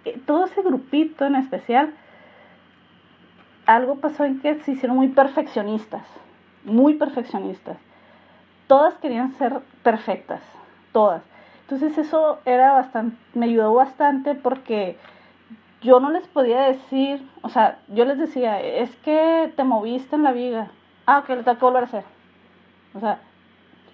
eh, 0.04 0.18
todo 0.26 0.46
ese 0.46 0.62
grupito 0.62 1.24
en 1.24 1.36
especial, 1.36 1.94
algo 3.66 3.96
pasó 3.96 4.24
en 4.24 4.40
que 4.40 4.60
se 4.62 4.72
hicieron 4.72 4.96
muy 4.96 5.08
perfeccionistas, 5.08 6.04
muy 6.64 6.94
perfeccionistas. 6.94 7.78
Todas 8.66 8.94
querían 8.94 9.32
ser 9.34 9.60
perfectas, 9.82 10.40
todas. 10.92 11.22
Entonces 11.68 11.98
eso 11.98 12.38
era 12.44 12.74
bastante, 12.74 13.16
me 13.34 13.46
ayudó 13.46 13.74
bastante 13.74 14.36
porque 14.36 14.96
yo 15.82 15.98
no 15.98 16.10
les 16.10 16.26
podía 16.28 16.62
decir, 16.62 17.28
o 17.42 17.48
sea, 17.48 17.78
yo 17.88 18.04
les 18.04 18.18
decía, 18.18 18.60
es 18.60 18.94
que 18.98 19.52
te 19.56 19.64
moviste 19.64 20.14
en 20.14 20.22
la 20.22 20.30
viga. 20.30 20.70
Ah, 21.06 21.18
ok, 21.18 21.30
lo 21.30 21.42
tengo 21.42 21.58
que 21.58 21.64
volver 21.64 21.82
a 21.82 21.86
hacer. 21.86 22.04
O 22.94 23.00
sea, 23.00 23.20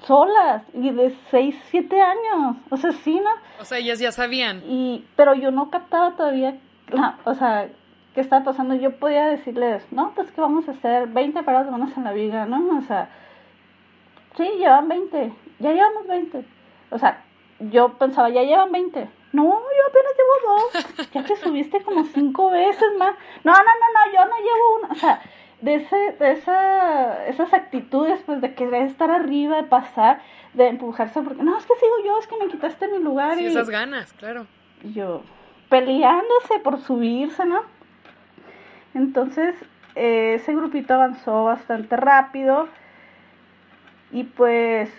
solas 0.02 0.64
y 0.74 0.90
de 0.90 1.16
6, 1.30 1.58
7 1.70 1.98
años. 1.98 2.56
O 2.70 2.76
sea, 2.76 2.92
sí, 2.92 3.18
¿no? 3.18 3.30
O 3.58 3.64
sea, 3.64 3.78
ellas 3.78 3.98
ya 3.98 4.12
sabían. 4.12 4.62
Y, 4.66 5.06
pero 5.16 5.34
yo 5.34 5.50
no 5.50 5.70
captaba 5.70 6.14
todavía, 6.14 6.58
la, 6.88 7.18
o 7.24 7.32
sea, 7.34 7.70
qué 8.14 8.20
estaba 8.20 8.44
pasando. 8.44 8.74
Yo 8.74 8.98
podía 8.98 9.28
decirles, 9.28 9.82
no, 9.90 10.12
pues 10.14 10.30
que 10.30 10.42
vamos 10.42 10.68
a 10.68 10.72
hacer 10.72 11.08
20 11.08 11.42
paradas 11.42 11.66
de 11.66 11.72
manos 11.72 11.96
en 11.96 12.04
la 12.04 12.12
viga, 12.12 12.44
¿no? 12.44 12.76
O 12.76 12.82
sea, 12.82 13.08
sí, 14.36 14.44
llevan 14.58 14.88
20, 14.88 15.32
ya 15.58 15.72
llevamos 15.72 16.06
20. 16.06 16.44
O 16.90 16.98
sea, 16.98 17.22
yo 17.70 17.94
pensaba, 17.98 18.28
ya 18.30 18.42
llevan 18.42 18.72
20. 18.72 19.08
No, 19.32 19.44
yo 19.44 19.86
apenas 19.88 20.12
llevo 20.16 20.56
dos. 20.56 21.10
Ya 21.12 21.24
te 21.24 21.36
subiste 21.42 21.82
como 21.82 22.04
cinco 22.04 22.50
veces 22.50 22.88
más. 22.98 23.14
No, 23.44 23.52
no, 23.52 23.58
no, 23.58 23.62
no, 23.62 24.12
yo 24.12 24.24
no 24.24 24.36
llevo 24.36 24.76
una. 24.80 24.88
O 24.92 24.94
sea, 24.94 25.22
de, 25.60 25.76
ese, 25.76 25.96
de 26.18 26.32
esa, 26.32 27.26
esas 27.26 27.52
actitudes, 27.54 28.20
pues, 28.26 28.40
de 28.40 28.54
querer 28.54 28.82
estar 28.82 29.10
arriba, 29.10 29.56
de 29.56 29.64
pasar, 29.64 30.20
de 30.54 30.68
empujarse, 30.68 31.22
porque 31.22 31.42
no, 31.42 31.56
es 31.56 31.64
que 31.64 31.74
sigo 31.76 31.94
yo, 32.04 32.18
es 32.18 32.26
que 32.26 32.36
me 32.36 32.48
quitaste 32.48 32.88
mi 32.88 32.98
lugar. 32.98 33.36
Sí, 33.36 33.44
y 33.44 33.46
esas 33.46 33.70
ganas, 33.70 34.12
claro. 34.14 34.46
yo, 34.82 35.22
peleándose 35.68 36.58
por 36.62 36.80
subirse, 36.80 37.44
¿no? 37.46 37.62
Entonces, 38.94 39.54
eh, 39.94 40.34
ese 40.34 40.54
grupito 40.54 40.94
avanzó 40.94 41.44
bastante 41.44 41.96
rápido 41.96 42.68
y 44.10 44.24
pues 44.24 44.90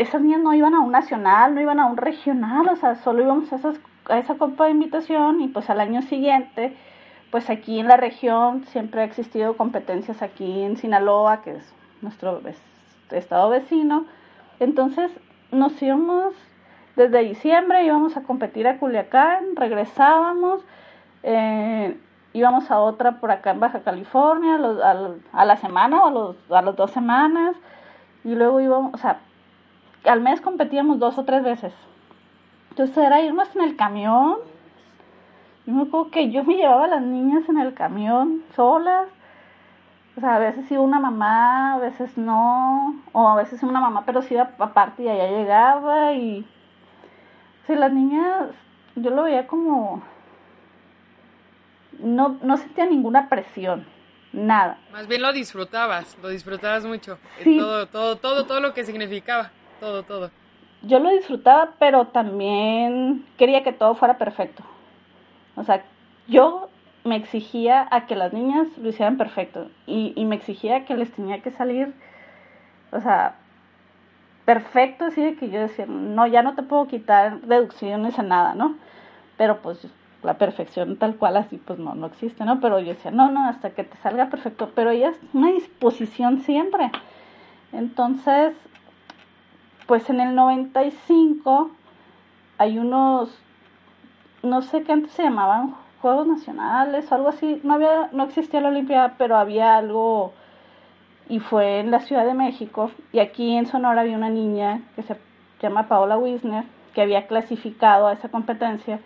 esas 0.00 0.22
niñas 0.22 0.40
no 0.40 0.54
iban 0.54 0.74
a 0.74 0.80
un 0.80 0.92
nacional, 0.92 1.54
no 1.54 1.60
iban 1.60 1.78
a 1.78 1.86
un 1.86 1.98
regional, 1.98 2.68
o 2.68 2.76
sea, 2.76 2.94
solo 2.96 3.22
íbamos 3.22 3.52
a, 3.52 3.56
esas, 3.56 3.76
a 4.06 4.18
esa 4.18 4.36
copa 4.36 4.64
de 4.64 4.70
invitación 4.70 5.42
y 5.42 5.48
pues 5.48 5.68
al 5.68 5.78
año 5.78 6.00
siguiente 6.02 6.74
pues 7.30 7.48
aquí 7.48 7.78
en 7.78 7.86
la 7.86 7.96
región 7.96 8.64
siempre 8.64 9.02
ha 9.02 9.04
existido 9.04 9.56
competencias 9.56 10.22
aquí 10.22 10.62
en 10.62 10.76
Sinaloa, 10.78 11.42
que 11.42 11.52
es 11.52 11.74
nuestro 12.00 12.40
estado 13.10 13.50
vecino. 13.50 14.06
Entonces 14.58 15.10
nos 15.52 15.80
íbamos 15.80 16.34
desde 16.96 17.20
diciembre, 17.20 17.84
íbamos 17.84 18.16
a 18.16 18.22
competir 18.22 18.66
a 18.66 18.78
Culiacán, 18.78 19.54
regresábamos, 19.54 20.62
eh, 21.22 21.96
íbamos 22.32 22.70
a 22.70 22.80
otra 22.80 23.20
por 23.20 23.30
acá 23.30 23.52
en 23.52 23.60
Baja 23.60 23.80
California 23.80 24.58
a, 25.32 25.44
la 25.44 25.56
semana 25.56 26.02
o 26.02 26.06
a, 26.08 26.10
los, 26.10 26.36
a 26.50 26.62
las 26.62 26.74
dos 26.74 26.90
semanas, 26.90 27.54
y 28.24 28.34
luego 28.34 28.60
íbamos, 28.60 28.94
o 28.94 28.98
sea, 28.98 29.20
al 30.04 30.20
mes 30.20 30.40
competíamos 30.40 30.98
dos 30.98 31.18
o 31.18 31.24
tres 31.24 31.42
veces. 31.42 31.72
Entonces 32.70 32.96
era 32.96 33.20
irnos 33.20 33.54
en 33.54 33.62
el 33.62 33.76
camión 33.76 34.38
yo 35.66 35.74
me 35.74 35.82
acuerdo 35.82 36.10
que 36.10 36.30
yo 36.30 36.42
me 36.44 36.56
llevaba 36.56 36.86
a 36.86 36.88
las 36.88 37.02
niñas 37.02 37.48
en 37.48 37.58
el 37.58 37.74
camión 37.74 38.42
solas. 38.56 39.08
O 40.16 40.20
sea, 40.20 40.36
a 40.36 40.38
veces 40.38 40.70
iba 40.70 40.80
una 40.80 40.98
mamá, 40.98 41.74
a 41.74 41.78
veces 41.78 42.16
no. 42.16 43.00
O 43.12 43.28
a 43.28 43.36
veces 43.36 43.62
una 43.62 43.80
mamá, 43.80 44.04
pero 44.04 44.22
sí 44.22 44.34
iba 44.34 44.50
aparte 44.58 45.04
y 45.04 45.08
allá 45.08 45.28
llegaba. 45.28 46.12
Y. 46.14 46.46
Sí, 47.66 47.74
las 47.76 47.92
niñas, 47.92 48.48
yo 48.96 49.10
lo 49.10 49.24
veía 49.24 49.46
como. 49.46 50.02
No, 51.98 52.38
no 52.42 52.56
sentía 52.56 52.86
ninguna 52.86 53.28
presión. 53.28 53.86
Nada. 54.32 54.78
Más 54.92 55.06
bien 55.08 55.22
lo 55.22 55.32
disfrutabas, 55.32 56.16
lo 56.22 56.28
disfrutabas 56.28 56.84
mucho. 56.84 57.18
Sí. 57.42 57.58
Todo, 57.58 57.86
todo, 57.86 58.16
todo, 58.16 58.46
todo 58.46 58.60
lo 58.60 58.74
que 58.74 58.84
significaba. 58.84 59.50
Todo, 59.80 60.02
todo. 60.02 60.30
Yo 60.82 60.98
lo 60.98 61.10
disfrutaba, 61.10 61.72
pero 61.78 62.06
también 62.06 63.26
quería 63.36 63.62
que 63.62 63.72
todo 63.72 63.94
fuera 63.94 64.18
perfecto. 64.18 64.62
O 65.56 65.64
sea, 65.64 65.84
yo 66.28 66.68
me 67.04 67.16
exigía 67.16 67.88
a 67.90 68.06
que 68.06 68.14
las 68.14 68.32
niñas 68.32 68.68
lo 68.78 68.88
hicieran 68.88 69.16
perfecto 69.16 69.70
y, 69.86 70.12
y 70.16 70.24
me 70.24 70.36
exigía 70.36 70.84
que 70.84 70.94
les 70.94 71.10
tenía 71.12 71.42
que 71.42 71.50
salir, 71.50 71.94
o 72.92 73.00
sea, 73.00 73.36
perfecto, 74.44 75.06
así 75.06 75.22
de 75.22 75.36
que 75.36 75.50
yo 75.50 75.60
decía, 75.60 75.86
no, 75.86 76.26
ya 76.26 76.42
no 76.42 76.54
te 76.54 76.62
puedo 76.62 76.86
quitar 76.86 77.40
deducciones 77.42 78.18
a 78.18 78.22
nada, 78.22 78.54
¿no? 78.54 78.76
Pero 79.36 79.62
pues 79.62 79.86
la 80.22 80.34
perfección 80.34 80.96
tal 80.96 81.16
cual 81.16 81.36
así 81.36 81.56
pues 81.56 81.78
no, 81.78 81.94
no 81.94 82.06
existe, 82.06 82.44
¿no? 82.44 82.60
Pero 82.60 82.78
yo 82.80 82.88
decía, 82.88 83.10
no, 83.10 83.30
no, 83.30 83.48
hasta 83.48 83.70
que 83.70 83.84
te 83.84 83.96
salga 83.98 84.28
perfecto, 84.28 84.72
pero 84.74 84.90
ella 84.90 85.10
es 85.10 85.20
una 85.32 85.52
disposición 85.52 86.40
siempre. 86.40 86.90
Entonces, 87.72 88.54
pues 89.90 90.08
en 90.08 90.20
el 90.20 90.36
95 90.36 91.68
hay 92.58 92.78
unos 92.78 93.36
no 94.44 94.62
sé 94.62 94.84
qué 94.84 94.92
antes 94.92 95.10
se 95.10 95.24
llamaban 95.24 95.74
Juegos 96.00 96.28
Nacionales 96.28 97.10
o 97.10 97.14
algo 97.16 97.30
así, 97.30 97.60
no 97.64 97.74
había, 97.74 98.08
no 98.12 98.22
existía 98.22 98.60
la 98.60 98.68
Olimpiada, 98.68 99.16
pero 99.18 99.36
había 99.36 99.76
algo 99.76 100.32
y 101.28 101.40
fue 101.40 101.80
en 101.80 101.90
la 101.90 101.98
Ciudad 101.98 102.24
de 102.24 102.34
México. 102.34 102.92
Y 103.10 103.18
aquí 103.18 103.56
en 103.56 103.66
Sonora 103.66 104.02
había 104.02 104.16
una 104.16 104.30
niña 104.30 104.82
que 104.94 105.02
se 105.02 105.16
llama 105.60 105.88
Paola 105.88 106.16
Wisner 106.18 106.62
que 106.94 107.02
había 107.02 107.26
clasificado 107.26 108.06
a 108.06 108.12
esa 108.12 108.28
competencia, 108.28 109.00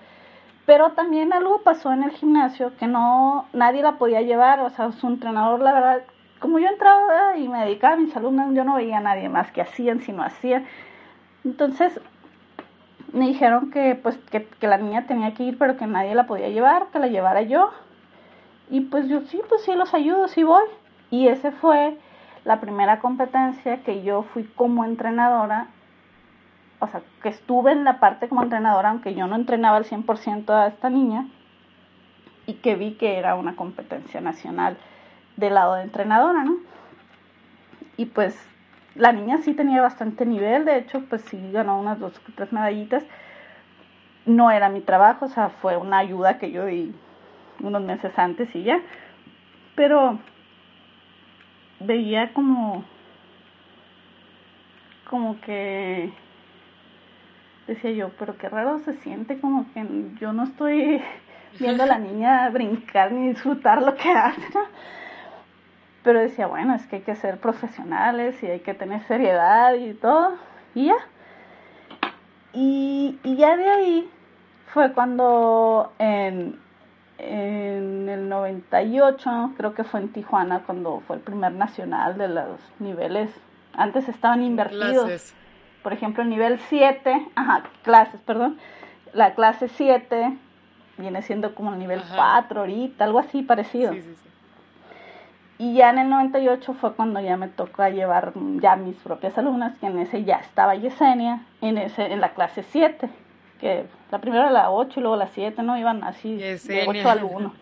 pero 0.67 0.91
también 0.91 1.33
algo 1.33 1.63
pasó 1.63 1.95
en 1.95 2.03
el 2.03 2.11
gimnasio 2.11 2.77
que 2.77 2.89
no 2.89 3.47
nadie 3.55 3.81
la 3.81 3.97
podía 3.97 4.21
llevar, 4.21 4.61
o 4.61 4.69
sea, 4.69 4.93
su 4.93 5.07
entrenador 5.07 5.61
la 5.61 5.73
verdad, 5.73 6.03
como 6.39 6.59
yo 6.59 6.69
entraba 6.69 7.37
y 7.37 7.49
me 7.49 7.65
dedicaba 7.65 7.95
a 7.95 7.99
mis 7.99 8.15
alumnos, 8.17 8.55
yo 8.55 8.65
no 8.65 8.77
veía 8.77 8.99
a 8.99 9.01
nadie 9.01 9.29
más 9.29 9.51
que 9.53 9.63
hacían, 9.63 10.01
sino 10.01 10.23
hacían. 10.23 10.67
Entonces, 11.45 12.01
me 13.13 13.29
dijeron 13.29 13.71
que 13.71 13.95
pues 13.95 14.19
que, 14.31 14.47
la 14.67 14.77
niña 14.77 15.07
tenía 15.07 15.35
que 15.35 15.45
ir 15.45 15.57
pero 15.57 15.77
que 15.77 15.87
nadie 15.87 16.15
la 16.15 16.27
podía 16.27 16.49
llevar, 16.49 16.89
que 16.93 16.99
la 16.99 17.07
llevara 17.07 17.43
yo. 17.43 17.71
Y 18.71 18.81
pues 18.83 19.09
yo 19.09 19.21
sí, 19.23 19.41
pues 19.49 19.63
sí 19.63 19.75
los 19.75 19.95
ayudo, 19.95 20.29
sí 20.29 20.43
voy. 20.43 20.65
Y 21.11 21.29
ese 21.29 21.53
fue 21.53 21.97
la 22.45 22.61
primera 22.61 22.99
competencia 23.01 23.83
que 23.83 24.03
yo 24.03 24.23
fui 24.23 24.45
como 24.45 24.85
entrenadora, 24.85 25.69
o 26.81 26.89
sea, 26.89 27.03
que 27.23 27.29
estuve 27.29 27.73
en 27.73 27.85
la 27.85 28.01
parte 28.01 28.29
como 28.29 28.43
entrenadora, 28.43 28.91
aunque 28.91 29.15
yo 29.15 29.27
no 29.27 29.37
entrenaba 29.37 29.77
al 29.77 29.85
100% 29.85 30.51
a 30.51 30.67
esta 30.67 30.91
niña, 30.91 31.29
y 32.47 32.55
que 32.55 32.75
vi 32.75 32.95
que 32.95 33.17
era 33.19 33.35
una 33.37 33.57
competencia 33.57 34.21
nacional 34.21 34.77
del 35.37 35.55
lado 35.55 35.75
de 35.75 35.83
entrenadora, 35.83 36.45
¿no? 36.45 36.57
Y 37.97 38.07
pues 38.07 38.37
la 38.95 39.13
niña 39.13 39.39
sí 39.39 39.55
tenía 39.55 39.83
bastante 39.83 40.27
nivel, 40.27 40.65
de 40.65 40.79
hecho, 40.79 41.01
pues 41.09 41.23
sí 41.23 41.51
ganó 41.53 41.79
unas 41.79 41.99
dos 41.99 42.21
tres 42.37 42.53
medallitas. 42.53 43.05
No 44.27 44.51
era 44.51 44.69
mi 44.69 44.81
trabajo, 44.81 45.27
o 45.27 45.29
sea, 45.29 45.51
fue 45.51 45.77
una 45.77 45.99
ayuda 45.99 46.39
que 46.39 46.51
yo 46.51 46.65
di 46.67 46.95
unos 47.61 47.83
meses 47.83 48.19
antes 48.19 48.55
y 48.55 48.63
ya. 48.63 48.81
Pero 49.75 50.19
veía 51.81 52.33
como 52.33 52.85
como 55.11 55.41
que 55.41 56.13
decía 57.67 57.93
yo, 57.93 58.11
pero 58.19 58.37
qué 58.37 58.49
raro 58.49 58.79
se 58.81 58.95
siente 58.95 59.39
como 59.39 59.73
que 59.73 59.87
yo 60.21 60.33
no 60.33 60.45
estoy 60.45 61.03
viendo 61.59 61.83
a 61.85 61.87
la 61.87 61.99
niña 61.99 62.49
brincar 62.51 63.13
ni 63.13 63.29
disfrutar 63.29 63.83
lo 63.83 63.95
que 63.95 64.11
hace, 64.11 64.41
¿no? 64.55 64.61
Pero 66.05 66.21
decía, 66.21 66.47
bueno, 66.47 66.75
es 66.75 66.87
que 66.87 66.97
hay 66.97 67.03
que 67.03 67.17
ser 67.17 67.39
profesionales 67.39 68.41
y 68.43 68.47
hay 68.47 68.61
que 68.61 68.75
tener 68.75 69.03
seriedad 69.05 69.75
y 69.75 69.95
todo. 69.95 70.37
Y 70.75 70.87
ya. 70.87 70.97
Y, 72.53 73.19
y 73.25 73.37
ya 73.37 73.57
de 73.57 73.69
ahí 73.69 74.11
fue 74.67 74.93
cuando 74.93 75.93
en, 75.99 76.61
en 77.19 78.09
el 78.09 78.29
98, 78.29 79.55
creo 79.57 79.75
que 79.75 79.83
fue 79.83 80.01
en 80.01 80.13
Tijuana, 80.13 80.61
cuando 80.67 81.01
fue 81.07 81.17
el 81.17 81.23
primer 81.23 81.53
nacional 81.53 82.19
de 82.19 82.29
los 82.29 82.61
niveles. 82.79 83.31
Antes 83.73 84.09
estaban 84.09 84.43
invertidos. 84.43 85.07
Clases. 85.07 85.35
Por 85.83 85.93
ejemplo, 85.95 86.23
el 86.23 86.29
nivel 86.29 86.61
7, 86.69 87.29
ajá, 87.35 87.65
clases, 87.83 88.21
perdón. 88.21 88.59
La 89.15 89.35
clase 89.35 89.69
7 89.69 90.37
viene 90.99 91.23
siendo 91.23 91.55
como 91.55 91.73
el 91.73 91.79
nivel 91.79 92.01
Ajá. 92.01 92.43
4 92.43 92.61
ahorita, 92.61 93.05
algo 93.05 93.19
así 93.21 93.43
parecido. 93.43 93.93
Sí, 93.93 94.03
sí, 94.03 94.15
sí. 94.15 94.34
Y 95.59 95.75
ya 95.75 95.91
en 95.91 95.99
el 95.99 96.11
98 96.11 96.75
fue 96.75 96.95
cuando 96.95 97.21
ya 97.21 97.37
me 97.37 97.49
tocó 97.49 97.87
llevar 97.89 98.33
ya 98.61 98.75
mis 98.77 98.97
propias 98.97 99.39
alumnas, 99.39 99.77
que 99.79 99.87
en 99.87 99.99
ese 99.99 100.25
ya 100.25 100.37
estaba 100.37 100.75
Yesenia, 100.75 101.43
en, 101.61 101.79
ese, 101.79 102.13
en 102.13 102.21
la 102.21 102.31
clase 102.35 102.65
7, 102.65 103.09
que 103.61 103.87
la 104.11 104.19
primera 104.19 104.51
la 104.51 104.71
8 104.71 104.99
y 104.99 105.03
luego 105.03 105.17
la 105.17 105.29
7, 105.29 105.63
¿no? 105.63 105.79
Iban 105.79 106.03
así 106.03 106.35
de 106.35 106.53
Yesenia. 106.55 106.85
8 106.89 107.09
al 107.11 107.25
1. 107.25 107.53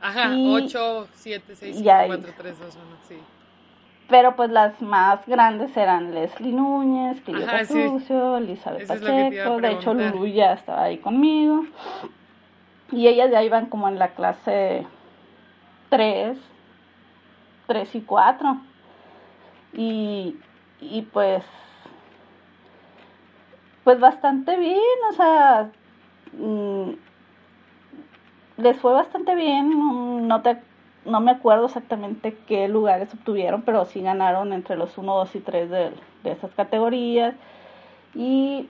Ajá, 0.00 0.34
Y- 0.34 0.52
8, 0.52 1.06
7, 1.14 1.54
6, 1.54 1.76
5, 1.76 1.86
y 1.86 1.90
ahí- 1.90 2.08
4, 2.08 2.32
3, 2.36 2.58
2, 2.58 2.74
1, 2.74 2.84
sí. 3.08 3.16
Pero 4.08 4.34
pues 4.34 4.50
las 4.50 4.82
más 4.82 5.24
grandes 5.26 5.74
eran 5.76 6.12
Leslie 6.12 6.52
Núñez, 6.52 7.20
Clio 7.20 7.46
Ajá, 7.46 7.64
sí. 7.64 7.80
Elizabeth 7.80 8.82
Eso 8.82 8.94
es 8.94 9.00
lo 9.00 9.06
que 9.06 9.12
te 9.30 9.34
iba 9.36 9.44
a 9.44 9.48
Pacheco, 9.48 9.60
de 9.60 9.70
hecho. 9.70 9.94
Lulu 9.94 10.26
ya 10.26 10.52
estaba 10.54 10.82
ahí 10.82 10.98
conmigo. 10.98 11.64
Y 12.90 13.06
ellas 13.06 13.30
ya 13.30 13.42
iban 13.42 13.66
como 13.66 13.88
en 13.88 13.98
la 13.98 14.08
clase 14.08 14.86
3, 15.92 16.38
3 17.66 17.94
y 17.94 18.00
4. 18.00 18.56
Y, 19.74 20.36
y 20.80 21.02
pues, 21.02 21.44
pues 23.84 24.00
bastante 24.00 24.56
bien, 24.56 24.80
o 25.10 25.12
sea, 25.12 25.70
mm, 26.32 26.92
les 28.56 28.80
fue 28.80 28.94
bastante 28.94 29.34
bien, 29.34 30.26
no 30.26 30.40
te 30.40 30.62
no 31.04 31.20
me 31.20 31.32
acuerdo 31.32 31.66
exactamente 31.66 32.38
qué 32.46 32.68
lugares 32.68 33.12
obtuvieron, 33.12 33.60
pero 33.62 33.84
sí 33.84 34.00
ganaron 34.00 34.54
entre 34.54 34.76
los 34.76 34.96
1, 34.96 35.14
2 35.14 35.34
y 35.34 35.40
3 35.40 35.68
de, 35.68 35.90
de 36.22 36.30
esas 36.30 36.52
categorías. 36.54 37.34
Y, 38.14 38.68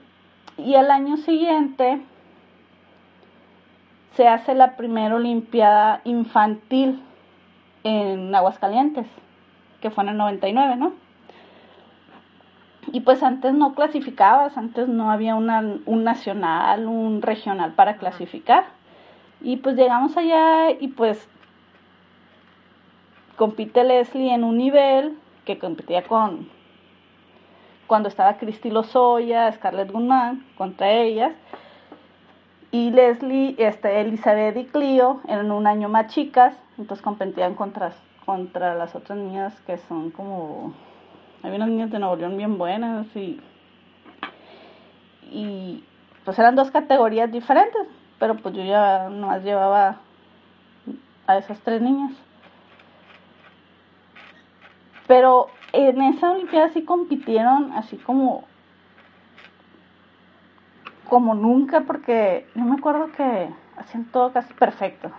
y 0.57 0.75
al 0.75 0.89
año 0.91 1.15
siguiente 1.17 2.01
se 4.15 4.27
hace 4.27 4.55
la 4.55 4.75
primera 4.75 5.15
Olimpiada 5.15 6.01
infantil 6.05 7.01
en 7.83 8.33
Aguascalientes, 8.33 9.07
que 9.81 9.89
fue 9.89 10.03
en 10.03 10.11
el 10.11 10.17
99, 10.17 10.75
¿no? 10.75 10.93
Y 12.91 13.01
pues 13.01 13.23
antes 13.23 13.53
no 13.53 13.73
clasificabas, 13.73 14.57
antes 14.57 14.87
no 14.87 15.09
había 15.09 15.35
una, 15.35 15.61
un 15.85 16.03
nacional, 16.03 16.87
un 16.87 17.21
regional 17.21 17.73
para 17.73 17.97
clasificar. 17.97 18.65
Y 19.41 19.57
pues 19.57 19.75
llegamos 19.75 20.15
allá 20.17 20.71
y 20.71 20.89
pues 20.89 21.27
compite 23.35 23.83
Leslie 23.83 24.33
en 24.33 24.43
un 24.43 24.57
nivel 24.57 25.17
que 25.45 25.57
competía 25.57 26.03
con 26.03 26.47
cuando 27.87 28.09
estaba 28.09 28.37
Cristi 28.37 28.69
Lozoya, 28.69 29.51
Scarlett 29.51 29.91
Guzmán, 29.91 30.45
contra 30.57 30.91
ellas. 30.91 31.33
Y 32.73 32.89
Leslie, 32.89 33.53
este, 33.59 34.01
Elizabeth 34.01 34.57
y 34.57 34.65
Clio 34.65 35.21
eran 35.27 35.51
un 35.51 35.67
año 35.67 35.89
más 35.89 36.07
chicas, 36.07 36.55
entonces 36.79 37.03
competían 37.03 37.53
contra, 37.53 37.93
contra 38.25 38.73
las 38.73 38.95
otras 38.95 39.15
niñas 39.15 39.53
que 39.67 39.77
son 39.77 40.09
como... 40.09 40.73
Había 41.43 41.57
unas 41.57 41.69
niñas 41.69 41.91
de 41.91 41.99
Nuevo 41.99 42.15
León 42.15 42.35
bien 42.35 42.57
buenas 42.57 43.05
y... 43.15 43.39
Y 45.29 45.83
pues 46.25 46.39
eran 46.39 46.55
dos 46.55 46.71
categorías 46.71 47.31
diferentes, 47.31 47.87
pero 48.17 48.37
pues 48.37 48.55
yo 48.55 48.63
ya 48.63 49.07
nomás 49.07 49.43
llevaba 49.43 49.97
a 51.27 51.37
esas 51.37 51.59
tres 51.59 51.79
niñas. 51.79 52.13
Pero 55.05 55.45
en 55.73 56.01
esa 56.01 56.31
Olimpiada 56.31 56.69
sí 56.69 56.81
compitieron 56.81 57.71
así 57.73 57.97
como 57.97 58.45
como 61.09 61.35
nunca 61.35 61.81
porque 61.81 62.47
yo 62.55 62.63
me 62.63 62.75
acuerdo 62.75 63.11
que 63.11 63.49
hacían 63.77 64.05
todo 64.05 64.31
casi 64.31 64.53
perfecto. 64.53 65.11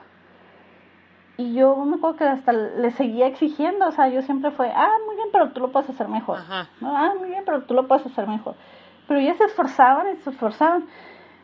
Y 1.36 1.54
yo 1.54 1.76
me 1.84 1.96
acuerdo 1.96 2.16
que 2.16 2.24
hasta 2.24 2.52
le 2.52 2.92
seguía 2.92 3.26
exigiendo, 3.26 3.88
o 3.88 3.92
sea, 3.92 4.08
yo 4.08 4.22
siempre 4.22 4.52
fue, 4.52 4.70
ah, 4.70 4.92
muy 5.04 5.16
bien, 5.16 5.28
pero 5.32 5.50
tú 5.50 5.60
lo 5.60 5.72
puedes 5.72 5.90
hacer 5.90 6.06
mejor. 6.08 6.38
Ajá. 6.38 6.68
¿no? 6.80 6.96
Ah, 6.96 7.14
muy 7.18 7.28
bien, 7.28 7.42
pero 7.44 7.62
tú 7.62 7.74
lo 7.74 7.88
puedes 7.88 8.06
hacer 8.06 8.28
mejor. 8.28 8.54
Pero 9.08 9.18
ellas 9.18 9.36
se 9.38 9.44
esforzaban 9.44 10.12
y 10.12 10.16
se 10.22 10.30
esforzaban. 10.30 10.86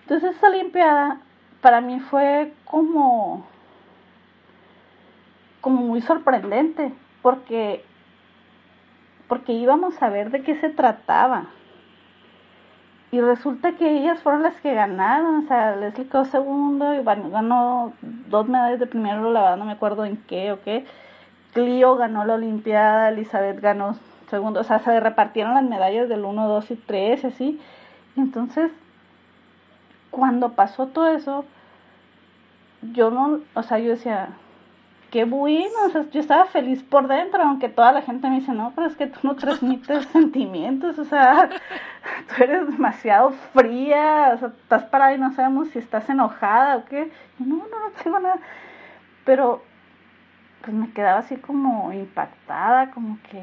Entonces 0.03 0.37
esa 0.37 0.49
Olimpiada 0.49 1.21
para 1.61 1.81
mí 1.81 1.99
fue 2.01 2.53
como, 2.65 3.45
como 5.61 5.83
muy 5.83 6.01
sorprendente, 6.03 6.93
porque, 7.21 7.85
porque 9.29 9.53
íbamos 9.53 10.01
a 10.01 10.09
ver 10.09 10.31
de 10.31 10.43
qué 10.43 10.55
se 10.61 10.71
trataba. 10.71 11.47
Y 13.13 13.21
resulta 13.21 13.73
que 13.73 13.99
ellas 13.99 14.21
fueron 14.21 14.45
las 14.45 14.61
que 14.61 14.73
ganaron, 14.73 15.45
o 15.45 15.49
sea, 15.49 15.75
Leslie 15.75 16.07
quedó 16.07 16.25
segundo 16.25 16.95
y 16.95 17.03
ganó 17.03 17.93
dos 18.29 18.49
medallas 18.49 18.79
de 18.79 18.87
primero, 18.87 19.33
la 19.33 19.41
verdad 19.43 19.57
no 19.57 19.65
me 19.65 19.73
acuerdo 19.73 20.05
en 20.05 20.17
qué 20.17 20.53
o 20.53 20.63
qué. 20.63 20.87
Clio 21.53 21.97
ganó 21.97 22.25
la 22.25 22.35
Olimpiada, 22.35 23.09
Elizabeth 23.09 23.61
ganó 23.61 23.97
segundo, 24.29 24.61
o 24.61 24.65
sea, 24.65 24.79
se 24.79 25.01
repartieron 25.01 25.55
las 25.55 25.65
medallas 25.65 26.09
del 26.09 26.25
1, 26.25 26.49
2 26.49 26.71
y 26.71 26.77
3, 26.77 27.25
así. 27.25 27.61
Entonces, 28.17 28.71
cuando 30.13 30.53
pasó 30.53 30.87
todo 30.87 31.09
eso, 31.09 31.45
yo 32.93 33.11
no, 33.11 33.41
o 33.55 33.63
sea, 33.65 33.79
yo 33.81 33.91
decía, 33.91 34.29
qué 35.11 35.25
bueno, 35.25 35.75
o 35.87 35.91
sea, 35.91 36.05
yo 36.11 36.21
estaba 36.21 36.47
feliz 36.47 36.83
por 36.83 37.09
dentro, 37.09 37.43
aunque 37.43 37.69
toda 37.69 37.93
la 37.93 38.03
gente 38.03 38.29
me 38.29 38.41
dice, 38.41 38.53
no, 38.53 38.73
pero 38.75 38.87
es 38.87 38.97
que 38.97 39.07
tú 39.07 39.19
no 39.23 39.37
transmites 39.37 40.07
sentimientos, 40.13 40.99
o 40.99 41.05
sea, 41.05 41.49
tú 42.29 42.43
eres 42.43 42.67
demasiado 42.69 43.33
fría, 43.53 44.33
o 44.35 44.39
sea, 44.39 44.49
estás 44.49 44.85
parada 44.85 45.15
y 45.15 45.19
no 45.19 45.33
sabemos 45.33 45.69
si 45.71 45.79
estás 45.79 46.09
enojada 46.09 46.77
o 46.79 46.85
qué. 46.85 47.11
Y 47.39 47.43
no, 47.43 47.57
no, 47.57 47.81
no 47.81 47.91
tengo 48.03 48.19
nada. 48.21 48.39
Pero, 49.25 49.63
pues 50.63 50.75
me 50.75 50.91
quedaba 50.93 51.21
así 51.21 51.37
como 51.37 51.93
impactada, 51.93 52.91
como 52.91 53.19
que, 53.31 53.43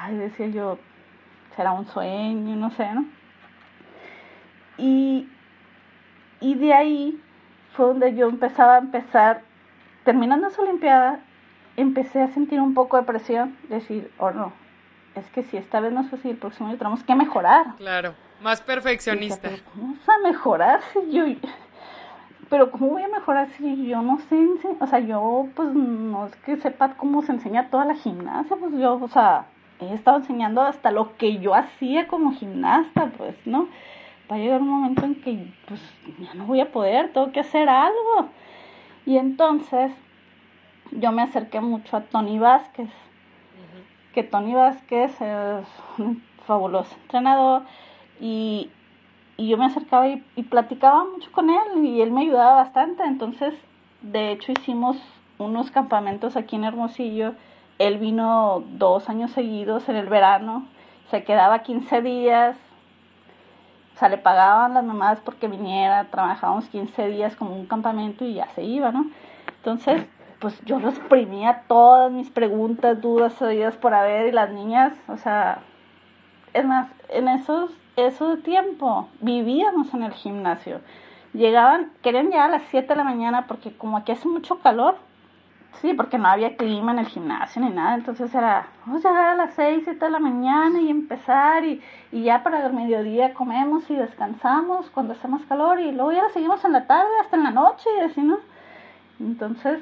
ay, 0.00 0.16
decía 0.16 0.48
yo, 0.48 0.78
será 1.56 1.72
un 1.72 1.86
sueño, 1.86 2.56
no 2.56 2.70
sé, 2.70 2.92
¿no? 2.92 3.06
Y, 4.76 5.28
y 6.40 6.54
de 6.56 6.74
ahí 6.74 7.20
fue 7.74 7.86
donde 7.86 8.14
yo 8.14 8.28
empezaba 8.28 8.76
a 8.76 8.78
empezar, 8.78 9.42
terminando 10.04 10.48
esa 10.48 10.62
Olimpiada, 10.62 11.20
empecé 11.76 12.22
a 12.22 12.28
sentir 12.28 12.60
un 12.60 12.74
poco 12.74 12.96
de 12.96 13.02
presión, 13.04 13.56
decir, 13.68 14.10
oh 14.18 14.30
no, 14.30 14.52
es 15.14 15.24
que 15.30 15.42
si 15.44 15.56
esta 15.56 15.80
vez 15.80 15.92
no 15.92 16.02
es 16.02 16.12
así, 16.12 16.30
el 16.30 16.36
próximo 16.36 16.68
año 16.68 16.78
tenemos 16.78 17.02
que 17.04 17.14
mejorar. 17.14 17.66
Claro, 17.78 18.14
más 18.42 18.60
perfeccionista. 18.60 19.48
Dije, 19.48 19.62
"Pero 19.64 19.72
¿Cómo 19.74 19.94
vas 19.94 20.08
a 20.08 20.18
mejorar 20.28 20.80
si 20.92 21.10
yo... 21.12 21.24
Pero 22.50 22.70
¿cómo 22.70 22.88
voy 22.90 23.02
a 23.02 23.08
mejorar 23.08 23.48
si 23.56 23.86
yo 23.86 24.02
no 24.02 24.18
sé? 24.28 24.36
ense- 24.36 24.76
O 24.78 24.86
sea, 24.86 24.98
yo 25.00 25.48
pues 25.56 25.70
no 25.70 26.26
es 26.26 26.36
que 26.36 26.56
sepa 26.58 26.90
cómo 26.94 27.22
se 27.22 27.32
enseña 27.32 27.70
toda 27.70 27.84
la 27.86 27.94
gimnasia, 27.94 28.56
pues 28.56 28.72
yo, 28.74 28.94
o 29.02 29.08
sea, 29.08 29.46
he 29.80 29.94
estado 29.94 30.18
enseñando 30.18 30.60
hasta 30.62 30.90
lo 30.90 31.16
que 31.16 31.38
yo 31.38 31.54
hacía 31.54 32.06
como 32.06 32.32
gimnasta, 32.32 33.06
pues, 33.16 33.34
¿no? 33.46 33.66
Va 34.30 34.36
a 34.36 34.38
llegar 34.38 34.60
un 34.60 34.68
momento 34.68 35.04
en 35.04 35.14
que 35.16 35.52
pues 35.66 35.80
ya 36.18 36.34
no 36.34 36.44
voy 36.44 36.60
a 36.60 36.70
poder, 36.70 37.12
tengo 37.12 37.32
que 37.32 37.40
hacer 37.40 37.68
algo. 37.68 38.28
Y 39.06 39.18
entonces 39.18 39.92
yo 40.92 41.12
me 41.12 41.22
acerqué 41.22 41.60
mucho 41.60 41.96
a 41.96 42.02
Tony 42.02 42.38
Vázquez, 42.38 42.90
que 44.14 44.22
Tony 44.22 44.54
Vázquez 44.54 45.20
es 45.20 45.66
un 45.98 46.22
fabuloso 46.46 46.94
entrenador 47.02 47.62
y, 48.20 48.70
y 49.36 49.48
yo 49.48 49.56
me 49.56 49.66
acercaba 49.66 50.08
y, 50.08 50.24
y 50.36 50.44
platicaba 50.44 51.04
mucho 51.04 51.30
con 51.32 51.50
él 51.50 51.84
y 51.84 52.00
él 52.00 52.12
me 52.12 52.22
ayudaba 52.22 52.54
bastante. 52.54 53.02
Entonces, 53.04 53.54
de 54.02 54.32
hecho, 54.32 54.52
hicimos 54.52 54.96
unos 55.38 55.70
campamentos 55.70 56.36
aquí 56.36 56.56
en 56.56 56.64
Hermosillo. 56.64 57.34
Él 57.78 57.98
vino 57.98 58.62
dos 58.78 59.08
años 59.08 59.32
seguidos 59.32 59.88
en 59.88 59.96
el 59.96 60.06
verano, 60.06 60.66
se 61.10 61.24
quedaba 61.24 61.60
15 61.60 62.02
días, 62.02 62.56
o 63.94 63.98
sea, 63.98 64.08
le 64.08 64.18
pagaban 64.18 64.74
las 64.74 64.84
mamás 64.84 65.20
porque 65.20 65.46
viniera, 65.46 66.04
trabajábamos 66.10 66.66
15 66.66 67.08
días 67.08 67.36
como 67.36 67.54
un 67.54 67.66
campamento 67.66 68.24
y 68.24 68.34
ya 68.34 68.48
se 68.48 68.64
iba, 68.64 68.90
¿no? 68.90 69.06
Entonces, 69.58 70.04
pues 70.40 70.60
yo 70.64 70.80
lo 70.80 70.88
exprimía 70.88 71.62
todas 71.68 72.10
mis 72.10 72.28
preguntas, 72.28 73.00
dudas, 73.00 73.40
oídas 73.40 73.76
por 73.76 73.94
haber 73.94 74.26
y 74.26 74.32
las 74.32 74.50
niñas, 74.50 74.92
o 75.08 75.16
sea, 75.16 75.60
es 76.52 76.64
más, 76.64 76.88
en 77.08 77.28
esos, 77.28 77.70
ese 77.96 78.36
tiempo 78.38 79.08
vivíamos 79.20 79.94
en 79.94 80.02
el 80.02 80.12
gimnasio. 80.12 80.80
Llegaban, 81.32 81.92
querían 82.02 82.26
llegar 82.26 82.48
a 82.50 82.58
las 82.58 82.62
7 82.70 82.88
de 82.88 82.96
la 82.96 83.04
mañana 83.04 83.46
porque 83.46 83.76
como 83.76 83.96
aquí 83.96 84.12
hace 84.12 84.28
mucho 84.28 84.58
calor, 84.58 84.96
sí, 85.80 85.94
porque 85.94 86.18
no 86.18 86.28
había 86.28 86.56
clima 86.56 86.92
en 86.92 87.00
el 87.00 87.06
gimnasio 87.06 87.62
ni 87.62 87.70
nada, 87.70 87.94
entonces 87.94 88.34
era, 88.34 88.66
vamos 88.84 89.04
a 89.04 89.08
llegar 89.10 89.26
a 89.28 89.34
las 89.34 89.54
6, 89.54 89.82
7 89.84 90.04
de 90.04 90.10
la 90.10 90.18
mañana 90.18 90.80
y 90.80 90.90
empezar 90.90 91.64
y, 91.64 91.82
y 92.12 92.22
ya 92.22 92.42
para 92.42 92.66
el 92.66 92.72
mediodía 92.72 93.34
comemos 93.34 93.88
y 93.90 93.96
descansamos 93.96 94.90
cuando 94.90 95.14
hace 95.14 95.28
más 95.28 95.42
calor 95.46 95.80
y 95.80 95.92
luego 95.92 96.12
ya 96.12 96.28
seguimos 96.30 96.64
en 96.64 96.72
la 96.72 96.86
tarde 96.86 97.10
hasta 97.20 97.36
en 97.36 97.44
la 97.44 97.50
noche 97.50 97.88
y 97.98 98.00
así, 98.00 98.20
¿no? 98.20 98.38
Entonces, 99.20 99.80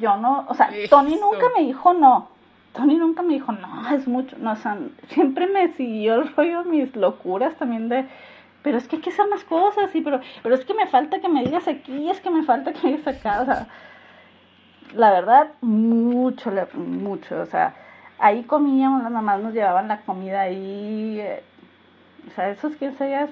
yo 0.00 0.16
no, 0.16 0.46
o 0.48 0.54
sea, 0.54 0.70
Tony 0.90 1.16
nunca 1.16 1.46
me 1.56 1.64
dijo 1.64 1.92
no. 1.92 2.28
Tony 2.72 2.96
nunca 2.96 3.22
me 3.22 3.34
dijo, 3.34 3.52
no, 3.52 3.88
es 3.88 4.06
mucho, 4.06 4.36
no, 4.38 4.52
o 4.52 4.56
sea, 4.56 4.76
siempre 5.08 5.46
me 5.46 5.72
siguió 5.72 6.16
el 6.16 6.34
rollo 6.36 6.62
mis 6.64 6.94
locuras 6.94 7.54
también 7.56 7.88
de, 7.88 8.06
pero 8.62 8.76
es 8.76 8.86
que 8.86 8.96
hay 8.96 9.02
que 9.02 9.10
hacer 9.10 9.26
más 9.28 9.44
cosas, 9.44 9.90
sí, 9.92 10.02
pero, 10.02 10.20
pero 10.42 10.54
es 10.54 10.64
que 10.64 10.74
me 10.74 10.86
falta 10.86 11.20
que 11.20 11.28
me 11.28 11.42
digas 11.42 11.66
aquí, 11.68 12.10
es 12.10 12.20
que 12.20 12.28
me 12.28 12.42
falta 12.42 12.74
que 12.74 12.80
me 12.82 12.96
digas 12.96 13.16
acá, 13.16 13.40
o 13.40 13.44
sea, 13.46 13.66
la 14.94 15.10
verdad, 15.10 15.52
mucho, 15.60 16.50
mucho, 16.74 17.40
o 17.40 17.46
sea, 17.46 17.74
ahí 18.18 18.44
comíamos, 18.44 19.10
mamás 19.10 19.40
nos 19.40 19.54
llevaban 19.54 19.88
la 19.88 20.00
comida 20.02 20.42
ahí, 20.42 21.18
eh, 21.20 21.42
O 22.28 22.34
sea, 22.34 22.50
esos 22.50 22.76
15 22.76 23.06
días 23.06 23.30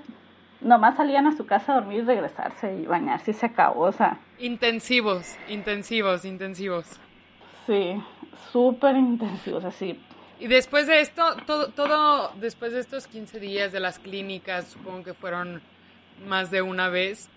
nomás 0.61 0.97
salían 0.97 1.27
a 1.27 1.37
su 1.37 1.47
casa 1.47 1.73
a 1.73 1.75
dormir 1.77 2.01
y 2.01 2.03
regresarse 2.03 2.75
y 2.75 2.87
bañarse 2.87 3.31
y 3.33 3.35
se 3.35 3.47
acabó, 3.47 3.83
o 3.83 3.93
sea. 3.93 4.19
Intensivos, 4.39 5.37
intensivos, 5.49 6.25
intensivos. 6.25 6.87
Sí, 7.67 8.03
súper 8.53 8.97
intensivos, 8.97 9.65
así. 9.65 10.01
Y 10.41 10.49
después 10.49 10.87
de 10.87 11.01
esto, 11.01 11.23
todo, 11.47 11.69
todo, 11.69 12.33
después 12.41 12.73
de 12.73 12.81
estos 12.81 13.07
15 13.07 13.41
días 13.41 13.73
de 13.73 13.81
las 13.81 13.99
clínicas, 13.99 14.67
supongo 14.67 15.05
que 15.05 15.15
fueron 15.15 15.63
más 16.27 16.51
de 16.51 16.63
una 16.63 16.89
vez, 16.89 17.29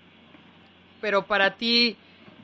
pero 0.99 1.25
para 1.25 1.55
ti, 1.55 1.97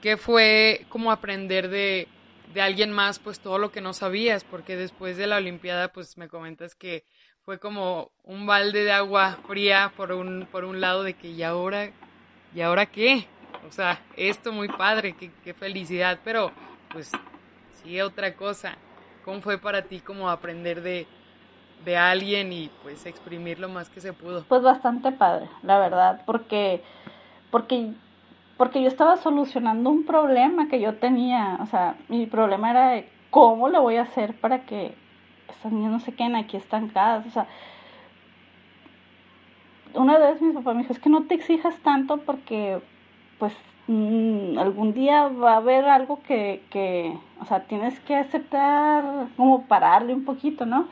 ¿qué 0.03 0.17
fue 0.17 0.85
como 0.89 1.13
aprender 1.13 1.69
de, 1.69 2.09
de 2.53 2.61
alguien 2.61 2.91
más, 2.91 3.19
pues 3.19 3.39
todo 3.39 3.57
lo 3.57 3.71
que 3.71 3.79
no 3.79 3.93
sabías? 3.93 4.43
Porque 4.43 4.75
después 4.75 5.15
de 5.15 5.27
la 5.27 5.37
Olimpiada, 5.37 5.93
pues 5.93 6.17
me 6.17 6.27
comentas 6.27 6.75
que 6.75 7.05
fue 7.45 7.57
como 7.57 8.11
un 8.25 8.45
balde 8.45 8.83
de 8.83 8.91
agua 8.91 9.37
fría 9.47 9.93
por 9.95 10.11
un, 10.11 10.45
por 10.51 10.65
un 10.65 10.81
lado 10.81 11.03
de 11.03 11.13
que, 11.13 11.29
¿y 11.29 11.41
ahora, 11.41 11.89
¿y 12.53 12.59
ahora 12.59 12.85
qué? 12.85 13.25
O 13.65 13.71
sea, 13.71 14.01
esto 14.17 14.51
muy 14.51 14.67
padre, 14.67 15.15
qué, 15.17 15.31
qué 15.41 15.53
felicidad, 15.53 16.19
pero 16.25 16.51
pues 16.91 17.09
sí, 17.81 18.01
otra 18.01 18.35
cosa. 18.35 18.77
¿Cómo 19.23 19.39
fue 19.39 19.57
para 19.57 19.83
ti 19.83 20.01
como 20.01 20.29
aprender 20.29 20.81
de, 20.81 21.07
de 21.85 21.95
alguien 21.95 22.51
y 22.51 22.69
pues 22.83 23.05
exprimir 23.05 23.57
lo 23.57 23.69
más 23.69 23.89
que 23.89 24.01
se 24.01 24.11
pudo? 24.11 24.43
Pues 24.49 24.61
bastante 24.63 25.13
padre, 25.13 25.47
la 25.61 25.79
verdad, 25.79 26.21
porque, 26.25 26.81
porque, 27.51 27.93
porque 28.57 28.81
yo 28.81 28.87
estaba 28.87 29.17
solucionando 29.17 29.89
un 29.89 30.05
problema 30.05 30.67
que 30.67 30.79
yo 30.79 30.95
tenía, 30.95 31.57
o 31.61 31.65
sea, 31.65 31.95
mi 32.07 32.25
problema 32.25 32.71
era 32.71 32.89
de 32.89 33.09
cómo 33.29 33.69
lo 33.69 33.81
voy 33.81 33.97
a 33.97 34.03
hacer 34.03 34.35
para 34.35 34.65
que 34.65 34.93
estas 35.49 35.71
niñas 35.71 35.91
no 35.91 35.99
se 35.99 36.13
queden 36.13 36.35
aquí 36.35 36.57
estancadas, 36.57 37.25
o 37.25 37.31
sea, 37.31 37.47
una 39.95 40.17
vez 40.17 40.41
mi 40.41 40.53
papá 40.53 40.73
me 40.73 40.81
dijo, 40.81 40.93
es 40.93 40.99
que 40.99 41.09
no 41.09 41.23
te 41.23 41.35
exijas 41.35 41.75
tanto 41.79 42.17
porque 42.17 42.81
pues 43.39 43.53
mm, 43.87 44.57
algún 44.57 44.93
día 44.93 45.27
va 45.27 45.53
a 45.53 45.57
haber 45.57 45.85
algo 45.85 46.21
que, 46.23 46.63
que, 46.69 47.17
o 47.41 47.45
sea, 47.45 47.63
tienes 47.65 47.99
que 48.01 48.15
aceptar, 48.15 49.27
como 49.35 49.63
pararle 49.65 50.13
un 50.13 50.25
poquito, 50.25 50.65
¿no? 50.65 50.87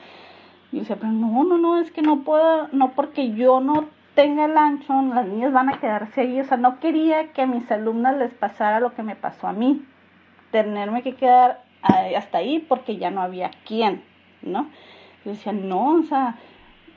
Y 0.72 0.78
yo 0.78 0.80
decía, 0.82 0.96
pero 0.96 1.12
no, 1.12 1.44
no, 1.44 1.58
no, 1.58 1.80
es 1.80 1.92
que 1.92 2.02
no 2.02 2.24
puedo, 2.24 2.68
no 2.72 2.92
porque 2.92 3.32
yo 3.34 3.60
no 3.60 3.86
tenga 4.16 4.46
el 4.46 4.58
ancho, 4.58 5.02
las 5.02 5.26
niñas 5.26 5.54
van 5.54 5.70
a 5.70 5.80
quedarse 5.80 6.22
ahí, 6.22 6.40
o 6.40 6.44
sea, 6.44 6.58
no 6.58 6.80
quería 6.80 7.32
que 7.34 7.44
a 7.44 7.48
mis 7.48 7.70
alumnas 7.72 8.18
les 8.18 8.34
pasara 8.34 8.80
lo 8.80 8.94
que 8.94 9.04
me 9.04 9.16
pasó 9.16 9.48
a 9.48 9.54
mí, 9.54 9.86
tenerme 10.52 11.02
que 11.02 11.16
quedar 11.16 11.64
hasta 11.82 12.40
ahí 12.40 12.60
porque 12.60 12.98
ya 12.98 13.10
no 13.10 13.22
había 13.22 13.52
quien, 13.66 14.04
¿no? 14.42 14.70
Yo 15.24 15.32
decía, 15.32 15.54
no, 15.54 15.94
o 15.94 16.04
sea, 16.04 16.36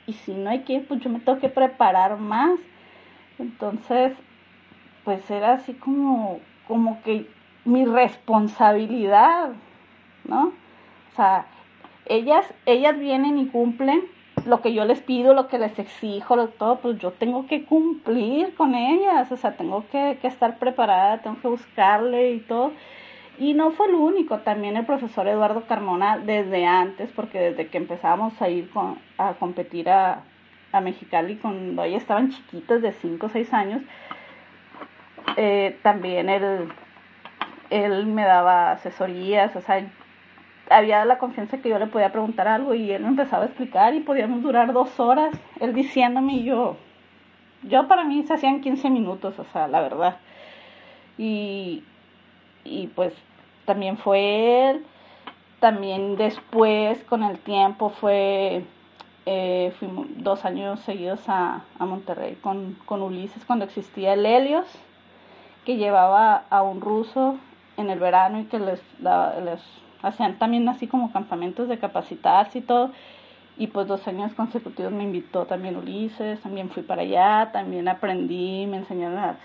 y 0.06 0.12
si 0.12 0.32
no 0.32 0.50
hay 0.50 0.60
quien, 0.60 0.84
pues 0.86 1.00
yo 1.00 1.10
me 1.10 1.20
tengo 1.20 1.38
que 1.38 1.48
preparar 1.48 2.18
más. 2.18 2.58
Entonces, 3.38 4.12
pues 5.04 5.30
era 5.30 5.54
así 5.54 5.74
como, 5.74 6.40
como 6.66 7.02
que 7.02 7.26
mi 7.64 7.84
responsabilidad, 7.84 9.52
¿no? 10.24 10.48
O 10.48 11.16
sea, 11.16 11.46
ellas, 12.06 12.52
ellas 12.66 12.98
vienen 12.98 13.38
y 13.38 13.46
cumplen 13.46 14.02
lo 14.46 14.60
que 14.60 14.74
yo 14.74 14.84
les 14.84 15.00
pido, 15.00 15.34
lo 15.34 15.48
que 15.48 15.58
les 15.58 15.78
exijo, 15.78 16.36
lo, 16.36 16.48
todo, 16.48 16.76
pues 16.76 16.98
yo 16.98 17.12
tengo 17.12 17.46
que 17.46 17.64
cumplir 17.64 18.54
con 18.54 18.74
ellas, 18.74 19.30
o 19.32 19.36
sea, 19.36 19.56
tengo 19.56 19.84
que, 19.90 20.18
que 20.20 20.28
estar 20.28 20.58
preparada, 20.58 21.18
tengo 21.18 21.40
que 21.40 21.48
buscarle 21.48 22.32
y 22.32 22.40
todo. 22.40 22.72
Y 23.38 23.54
no 23.54 23.72
fue 23.72 23.88
el 23.88 23.94
único, 23.94 24.38
también 24.38 24.76
el 24.76 24.86
profesor 24.86 25.26
Eduardo 25.26 25.66
Carmona 25.66 26.18
desde 26.18 26.66
antes, 26.66 27.10
porque 27.12 27.40
desde 27.40 27.68
que 27.68 27.78
empezamos 27.78 28.40
a 28.40 28.48
ir 28.48 28.70
con, 28.70 28.98
a 29.18 29.34
competir 29.34 29.88
a, 29.88 30.22
a 30.72 30.80
Mexicali 30.80 31.36
cuando 31.36 31.82
ellas 31.82 32.02
estaban 32.02 32.30
chiquitas 32.30 32.82
de 32.82 32.92
5 32.92 33.26
o 33.26 33.28
6 33.28 33.52
años, 33.52 33.82
eh, 35.36 35.78
también 35.82 36.28
él, 36.28 36.68
él 37.70 38.06
me 38.06 38.24
daba 38.24 38.72
asesorías, 38.72 39.56
o 39.56 39.60
sea, 39.60 39.84
había 40.70 41.04
la 41.04 41.18
confianza 41.18 41.58
que 41.58 41.68
yo 41.68 41.78
le 41.78 41.86
podía 41.86 42.12
preguntar 42.12 42.48
algo 42.48 42.74
y 42.74 42.90
él 42.90 43.02
me 43.02 43.08
empezaba 43.08 43.44
a 43.44 43.46
explicar 43.46 43.94
y 43.94 44.00
podíamos 44.00 44.42
durar 44.42 44.72
dos 44.72 44.98
horas, 44.98 45.34
él 45.60 45.74
diciéndome 45.74 46.34
y 46.34 46.44
yo, 46.44 46.76
yo 47.62 47.86
para 47.88 48.04
mí 48.04 48.22
se 48.24 48.34
hacían 48.34 48.60
15 48.60 48.90
minutos, 48.90 49.38
o 49.38 49.44
sea, 49.52 49.68
la 49.68 49.80
verdad. 49.80 50.16
Y, 51.18 51.84
y 52.64 52.88
pues 52.88 53.14
también 53.64 53.96
fue 53.96 54.70
él, 54.70 54.84
también 55.60 56.16
después 56.16 57.02
con 57.04 57.22
el 57.22 57.38
tiempo 57.38 57.90
fue, 57.90 58.64
eh, 59.26 59.72
dos 60.16 60.44
años 60.44 60.80
seguidos 60.80 61.28
a, 61.28 61.64
a 61.78 61.86
Monterrey 61.86 62.36
con, 62.42 62.76
con 62.84 63.00
Ulises 63.00 63.44
cuando 63.46 63.64
existía 63.64 64.12
el 64.12 64.26
Helios 64.26 64.66
que 65.64 65.76
llevaba 65.76 66.44
a 66.50 66.62
un 66.62 66.82
ruso 66.82 67.38
en 67.78 67.88
el 67.88 67.98
verano 67.98 68.40
y 68.40 68.44
que 68.44 68.58
les, 68.58 68.82
la, 69.00 69.40
les 69.40 69.62
hacían 70.04 70.38
también 70.38 70.68
así 70.68 70.86
como 70.86 71.12
campamentos 71.12 71.68
de 71.68 71.78
capacitarse 71.78 72.58
y 72.58 72.62
todo. 72.62 72.92
Y 73.56 73.68
pues 73.68 73.86
dos 73.86 74.06
años 74.08 74.34
consecutivos 74.34 74.92
me 74.92 75.04
invitó 75.04 75.46
también 75.46 75.76
Ulises, 75.76 76.40
también 76.40 76.70
fui 76.70 76.82
para 76.82 77.02
allá, 77.02 77.50
también 77.52 77.86
aprendí, 77.88 78.66
me 78.66 78.78
enseñaron 78.78 79.18
a, 79.18 79.38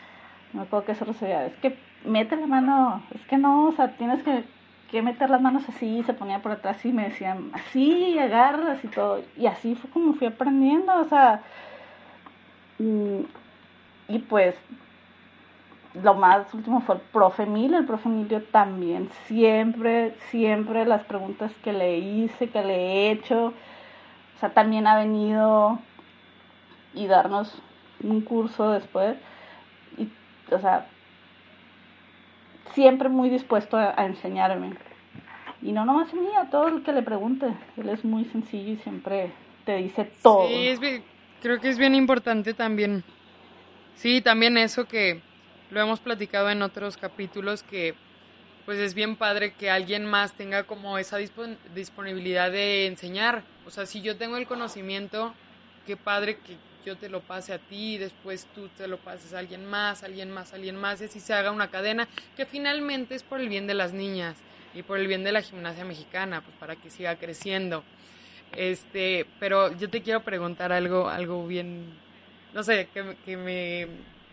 no 0.53 0.61
me 0.61 0.61
acuerdo 0.63 0.85
qué 0.87 0.91
eso 0.93 1.05
es 1.05 1.53
que 1.61 1.77
mete 2.05 2.35
la 2.35 2.47
mano, 2.47 3.03
es 3.13 3.21
que 3.27 3.37
no, 3.37 3.67
o 3.67 3.71
sea, 3.71 3.89
tienes 3.97 4.23
que, 4.23 4.43
que 4.89 5.01
meter 5.03 5.29
las 5.29 5.41
manos 5.41 5.63
así, 5.69 6.01
se 6.03 6.13
ponía 6.13 6.41
por 6.41 6.53
atrás 6.53 6.83
y 6.85 6.91
me 6.91 7.09
decían 7.09 7.51
así, 7.53 8.17
agarras 8.17 8.83
y 8.83 8.87
todo. 8.87 9.21
Y 9.37 9.45
así 9.45 9.75
fue 9.75 9.89
como 9.91 10.13
fui 10.13 10.27
aprendiendo, 10.27 10.91
o 10.99 11.05
sea, 11.05 11.43
y, 12.79 13.27
y 14.07 14.19
pues 14.19 14.55
lo 16.03 16.13
más 16.13 16.53
último 16.53 16.81
fue 16.81 16.95
el 16.95 17.01
profe 17.01 17.43
Emilio, 17.43 17.77
el 17.77 17.85
profe 17.85 18.09
Emilio 18.09 18.43
también, 18.51 19.09
siempre, 19.25 20.15
siempre 20.29 20.85
las 20.85 21.03
preguntas 21.03 21.51
que 21.63 21.73
le 21.73 21.97
hice, 21.97 22.49
que 22.49 22.63
le 22.63 22.75
he 22.75 23.11
hecho, 23.11 23.47
o 23.47 24.39
sea, 24.39 24.49
también 24.53 24.87
ha 24.87 24.97
venido 24.97 25.79
y 26.93 27.07
darnos 27.07 27.61
un 28.01 28.21
curso 28.21 28.71
después, 28.71 29.17
y, 29.97 30.09
o 30.53 30.59
sea, 30.59 30.87
siempre 32.73 33.09
muy 33.09 33.29
dispuesto 33.29 33.77
a, 33.77 33.93
enseñarme. 34.05 34.73
Y 35.61 35.73
no 35.73 35.83
nomás 35.85 36.13
a 36.13 36.15
mí, 36.15 36.29
a 36.37 36.49
todo 36.49 36.69
el 36.69 36.83
que 36.83 36.93
le 36.93 37.01
pregunte, 37.01 37.47
él 37.77 37.89
es 37.89 38.05
muy 38.05 38.25
sencillo 38.25 38.73
y 38.73 38.77
siempre 38.77 39.31
te 39.65 39.75
dice 39.75 40.09
todo. 40.23 40.47
Sí, 40.47 41.03
creo 41.41 41.59
que 41.59 41.69
es 41.69 41.77
bien 41.77 41.95
importante 41.95 42.53
también, 42.53 43.03
sí, 43.95 44.21
también 44.21 44.57
eso 44.57 44.85
que 44.85 45.21
lo 45.71 45.79
hemos 45.79 45.99
platicado 45.99 46.49
en 46.49 46.61
otros 46.61 46.97
capítulos 46.97 47.63
que 47.63 47.95
pues 48.65 48.77
es 48.79 48.93
bien 48.93 49.15
padre 49.15 49.53
que 49.53 49.69
alguien 49.69 50.05
más 50.05 50.33
tenga 50.33 50.63
como 50.63 50.97
esa 50.97 51.17
dispon 51.17 51.57
disponibilidad 51.73 52.51
de 52.51 52.85
enseñar. 52.85 53.43
O 53.65 53.71
sea, 53.71 53.85
si 53.85 54.01
yo 54.01 54.15
tengo 54.17 54.37
el 54.37 54.45
conocimiento, 54.45 55.33
qué 55.87 55.97
padre 55.97 56.37
que 56.37 56.55
yo 56.85 56.95
te 56.95 57.09
lo 57.09 57.21
pase 57.21 57.53
a 57.53 57.59
ti 57.59 57.97
después 57.97 58.47
tú 58.53 58.69
te 58.77 58.87
lo 58.87 58.97
pases 58.97 59.33
a 59.33 59.39
alguien 59.39 59.65
más, 59.65 60.03
alguien 60.03 60.31
más, 60.31 60.53
alguien 60.53 60.75
más, 60.75 61.01
y 61.01 61.05
así 61.05 61.19
se 61.19 61.33
haga 61.33 61.51
una 61.51 61.69
cadena 61.69 62.07
que 62.35 62.45
finalmente 62.45 63.15
es 63.15 63.23
por 63.23 63.39
el 63.39 63.49
bien 63.49 63.67
de 63.67 63.73
las 63.73 63.93
niñas 63.93 64.37
y 64.73 64.83
por 64.83 64.99
el 64.99 65.07
bien 65.07 65.23
de 65.23 65.31
la 65.31 65.41
gimnasia 65.41 65.83
mexicana, 65.83 66.41
pues 66.41 66.55
para 66.57 66.75
que 66.75 66.89
siga 66.89 67.15
creciendo. 67.15 67.83
Este, 68.55 69.25
pero 69.39 69.75
yo 69.77 69.89
te 69.89 70.01
quiero 70.01 70.23
preguntar 70.23 70.71
algo, 70.71 71.09
algo 71.09 71.45
bien, 71.47 71.85
no 72.53 72.63
sé, 72.63 72.87
que, 72.93 73.15
que 73.25 73.37
me 73.37 73.87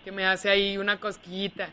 que 0.07 0.13
me 0.13 0.25
hace 0.25 0.49
ahí 0.49 0.79
una 0.79 1.01
cosquillita. 1.01 1.71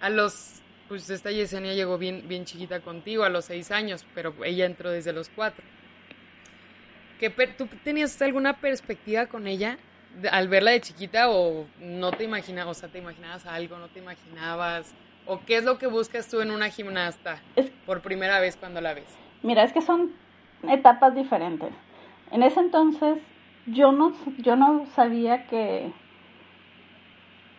A 0.00 0.08
los, 0.08 0.62
pues 0.88 1.10
esta 1.10 1.30
Yesenia 1.30 1.74
llegó 1.74 1.98
bien, 1.98 2.26
bien 2.26 2.46
chiquita 2.46 2.80
contigo, 2.80 3.24
a 3.24 3.28
los 3.28 3.44
seis 3.44 3.70
años, 3.70 4.06
pero 4.14 4.32
ella 4.42 4.64
entró 4.64 4.90
desde 4.90 5.12
los 5.12 5.28
cuatro. 5.28 5.62
¿Qué 7.20 7.28
¿Tú 7.28 7.68
tenías 7.84 8.20
alguna 8.22 8.54
perspectiva 8.54 9.26
con 9.26 9.46
ella 9.46 9.76
al 10.32 10.48
verla 10.48 10.70
de 10.70 10.80
chiquita 10.80 11.28
o 11.28 11.66
no 11.78 12.10
te 12.12 12.24
imaginabas, 12.24 12.78
o 12.78 12.80
sea, 12.80 12.88
te 12.88 13.00
imaginabas 13.00 13.44
algo, 13.44 13.76
no 13.76 13.88
te 13.88 13.98
imaginabas? 13.98 14.94
¿O 15.26 15.40
qué 15.44 15.58
es 15.58 15.64
lo 15.64 15.76
que 15.76 15.86
buscas 15.86 16.26
tú 16.26 16.40
en 16.40 16.52
una 16.52 16.70
gimnasta 16.70 17.38
por 17.84 18.00
primera 18.00 18.40
vez 18.40 18.56
cuando 18.56 18.80
la 18.80 18.94
ves? 18.94 19.14
Mira, 19.42 19.62
es 19.62 19.74
que 19.74 19.82
son 19.82 20.10
etapas 20.70 21.14
diferentes. 21.14 21.74
En 22.30 22.42
ese 22.42 22.60
entonces 22.60 23.18
yo 23.66 23.92
no, 23.92 24.14
yo 24.38 24.56
no 24.56 24.86
sabía 24.94 25.46
que, 25.48 25.92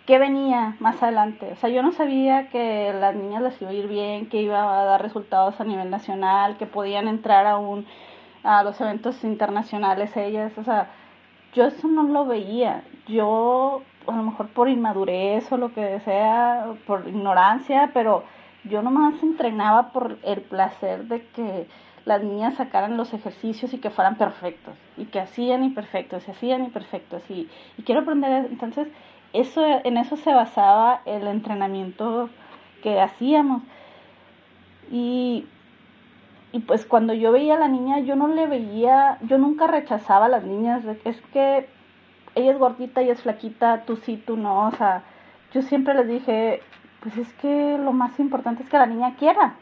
que 0.05 0.19
venía 0.19 0.75
más 0.79 1.01
adelante. 1.01 1.51
O 1.53 1.55
sea, 1.55 1.69
yo 1.69 1.81
no 1.81 1.91
sabía 1.91 2.49
que 2.49 2.93
las 2.93 3.15
niñas 3.15 3.41
les 3.41 3.61
iba 3.61 3.71
a 3.71 3.73
ir 3.73 3.87
bien, 3.87 4.29
que 4.29 4.41
iba 4.41 4.81
a 4.81 4.85
dar 4.85 5.01
resultados 5.01 5.59
a 5.59 5.63
nivel 5.63 5.89
nacional, 5.89 6.57
que 6.57 6.67
podían 6.67 7.07
entrar 7.07 7.47
a, 7.47 7.57
un, 7.57 7.85
a 8.43 8.63
los 8.63 8.79
eventos 8.81 9.23
internacionales 9.23 10.15
ellas. 10.15 10.55
O 10.57 10.63
sea, 10.63 10.89
yo 11.53 11.65
eso 11.65 11.87
no 11.87 12.03
lo 12.03 12.25
veía. 12.25 12.83
Yo, 13.07 13.81
a 14.07 14.15
lo 14.15 14.23
mejor 14.23 14.49
por 14.49 14.69
inmadurez 14.69 15.51
o 15.51 15.57
lo 15.57 15.73
que 15.73 15.99
sea, 16.01 16.67
por 16.85 17.07
ignorancia, 17.07 17.89
pero 17.93 18.23
yo 18.63 18.81
nomás 18.81 19.21
entrenaba 19.23 19.91
por 19.91 20.17
el 20.23 20.41
placer 20.41 21.05
de 21.05 21.25
que 21.27 21.67
las 22.05 22.23
niñas 22.23 22.55
sacaran 22.55 22.97
los 22.97 23.13
ejercicios 23.13 23.73
y 23.73 23.79
que 23.79 23.89
fueran 23.89 24.15
perfectos, 24.15 24.75
y 24.95 25.05
que 25.05 25.19
hacían 25.19 25.63
y 25.63 25.71
perfectos, 25.71 26.27
y 26.27 26.31
hacían 26.31 26.63
y 26.63 26.69
perfectos, 26.69 27.23
y, 27.29 27.49
y 27.77 27.83
quiero 27.83 28.01
aprender, 28.01 28.45
entonces, 28.45 28.87
eso, 29.39 29.63
en 29.65 29.97
eso 29.97 30.17
se 30.17 30.33
basaba 30.33 31.01
el 31.05 31.27
entrenamiento 31.27 32.29
que 32.81 32.99
hacíamos. 32.99 33.63
Y, 34.91 35.45
y 36.51 36.59
pues 36.59 36.85
cuando 36.85 37.13
yo 37.13 37.31
veía 37.31 37.55
a 37.55 37.59
la 37.59 37.67
niña, 37.67 37.99
yo 37.99 38.15
no 38.15 38.27
le 38.27 38.47
veía, 38.47 39.17
yo 39.21 39.37
nunca 39.37 39.67
rechazaba 39.67 40.25
a 40.25 40.29
las 40.29 40.43
niñas, 40.43 40.83
es 41.03 41.21
que 41.33 41.67
ella 42.35 42.51
es 42.51 42.59
gordita, 42.59 43.01
ella 43.01 43.13
es 43.13 43.21
flaquita, 43.21 43.83
tú 43.85 43.97
sí, 43.97 44.21
tú 44.25 44.37
no, 44.37 44.67
o 44.67 44.71
sea, 44.71 45.03
yo 45.53 45.61
siempre 45.61 45.93
les 45.93 46.07
dije, 46.07 46.61
pues 47.01 47.17
es 47.17 47.31
que 47.33 47.77
lo 47.77 47.93
más 47.93 48.19
importante 48.19 48.63
es 48.63 48.69
que 48.69 48.77
la 48.77 48.85
niña 48.85 49.15
quiera. 49.17 49.55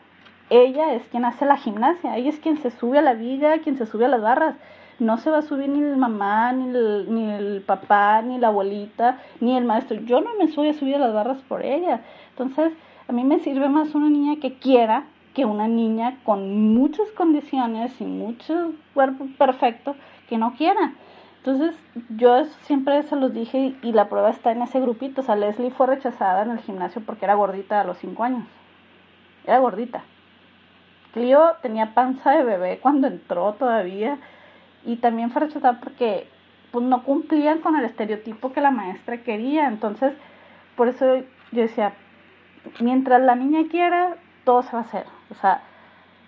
Ella 0.49 0.93
es 0.93 1.03
quien 1.07 1.25
hace 1.25 1.45
la 1.45 1.57
gimnasia, 1.57 2.17
ella 2.17 2.29
es 2.29 2.39
quien 2.39 2.57
se 2.57 2.71
sube 2.71 2.99
a 2.99 3.01
la 3.01 3.13
viga, 3.13 3.59
quien 3.59 3.77
se 3.77 3.85
sube 3.85 4.05
a 4.05 4.09
las 4.09 4.21
barras. 4.21 4.55
No 4.99 5.17
se 5.17 5.29
va 5.29 5.39
a 5.39 5.41
subir 5.41 5.69
ni 5.69 5.79
el 5.79 5.97
mamá, 5.97 6.51
ni 6.53 6.69
el, 6.69 7.05
ni 7.09 7.31
el 7.31 7.61
papá, 7.61 8.21
ni 8.21 8.37
la 8.37 8.47
abuelita, 8.47 9.19
ni 9.39 9.57
el 9.57 9.65
maestro. 9.65 9.99
Yo 10.01 10.21
no 10.21 10.35
me 10.35 10.47
voy 10.47 10.69
a 10.69 10.73
subir 10.73 10.95
a 10.95 10.99
las 10.99 11.13
barras 11.13 11.41
por 11.47 11.65
ella. 11.65 12.01
Entonces, 12.29 12.73
a 13.07 13.11
mí 13.11 13.23
me 13.23 13.39
sirve 13.39 13.69
más 13.69 13.95
una 13.95 14.09
niña 14.09 14.39
que 14.39 14.57
quiera 14.59 15.05
que 15.33 15.45
una 15.45 15.67
niña 15.67 16.19
con 16.23 16.73
muchas 16.73 17.09
condiciones 17.11 17.99
y 17.99 18.05
mucho 18.05 18.73
cuerpo 18.93 19.27
perfecto 19.37 19.95
que 20.29 20.37
no 20.37 20.53
quiera. 20.53 20.93
Entonces, 21.37 21.75
yo 22.09 22.45
siempre 22.61 23.03
se 23.03 23.15
los 23.15 23.33
dije 23.33 23.75
y 23.81 23.91
la 23.91 24.07
prueba 24.07 24.29
está 24.29 24.51
en 24.51 24.61
ese 24.61 24.79
grupito. 24.79 25.21
O 25.21 25.23
sea, 25.23 25.35
Leslie 25.35 25.71
fue 25.71 25.87
rechazada 25.87 26.43
en 26.43 26.51
el 26.51 26.59
gimnasio 26.59 27.01
porque 27.05 27.25
era 27.25 27.33
gordita 27.33 27.81
a 27.81 27.83
los 27.83 27.97
5 27.97 28.23
años. 28.23 28.45
Era 29.45 29.59
gordita. 29.59 30.03
Clio 31.13 31.51
tenía 31.61 31.93
panza 31.93 32.31
de 32.31 32.43
bebé 32.43 32.79
cuando 32.81 33.07
entró 33.07 33.53
todavía 33.53 34.19
y 34.85 34.97
también 34.97 35.31
fue 35.31 35.41
rechazada 35.41 35.79
porque 35.79 36.27
pues, 36.71 36.85
no 36.85 37.03
cumplían 37.03 37.59
con 37.59 37.75
el 37.75 37.85
estereotipo 37.85 38.51
que 38.51 38.61
la 38.61 38.71
maestra 38.71 39.17
quería. 39.23 39.67
Entonces, 39.67 40.13
por 40.75 40.87
eso 40.87 41.17
yo 41.51 41.61
decía, 41.61 41.93
mientras 42.79 43.21
la 43.21 43.35
niña 43.35 43.69
quiera, 43.69 44.15
todo 44.43 44.63
se 44.63 44.71
va 44.71 44.79
a 44.79 44.81
hacer. 44.81 45.05
O 45.29 45.35
sea, 45.35 45.61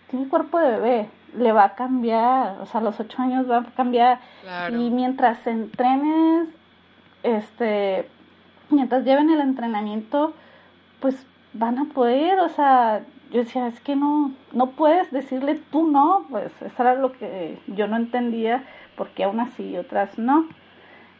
tiene 0.09 0.29
cuerpo 0.29 0.59
de 0.59 0.71
bebé, 0.71 1.09
le 1.37 1.51
va 1.51 1.65
a 1.65 1.75
cambiar, 1.75 2.61
o 2.61 2.65
sea, 2.65 2.81
a 2.81 2.83
los 2.83 2.99
ocho 2.99 3.21
años 3.21 3.49
va 3.49 3.57
a 3.57 3.63
cambiar. 3.75 4.19
Y 4.69 4.89
mientras 4.91 5.45
entrenes, 5.47 6.47
este, 7.23 8.07
mientras 8.69 9.03
lleven 9.03 9.29
el 9.29 9.41
entrenamiento, 9.41 10.33
pues 10.99 11.25
van 11.53 11.79
a 11.79 11.85
poder, 11.85 12.39
o 12.39 12.49
sea, 12.49 13.01
yo 13.35 13.43
decía, 13.43 13.67
es 13.67 13.81
que 13.81 13.97
no, 13.97 14.31
no 14.53 14.67
puedes 14.71 15.11
decirle 15.11 15.59
tú 15.69 15.91
no, 15.91 16.25
pues 16.29 16.53
eso 16.61 16.81
era 16.81 16.95
lo 16.95 17.11
que 17.11 17.59
yo 17.67 17.85
no 17.85 17.97
entendía, 17.97 18.63
porque 18.95 19.27
unas 19.27 19.51
sí 19.55 19.71
y 19.71 19.77
otras 19.77 20.17
no. 20.17 20.47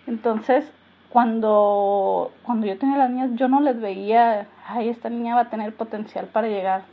Entonces, 0.08 0.72
cuando, 1.10 2.32
cuando 2.44 2.68
yo 2.68 2.78
tenía 2.78 2.96
las 2.96 3.10
niñas, 3.10 3.32
yo 3.34 3.50
no 3.50 3.60
les 3.60 3.82
veía, 3.82 4.48
ay, 4.66 4.88
esta 4.88 5.10
niña 5.10 5.36
va 5.36 5.42
a 5.42 5.50
tener 5.50 5.76
potencial 5.76 6.28
para 6.28 6.48
llegar. 6.48 6.84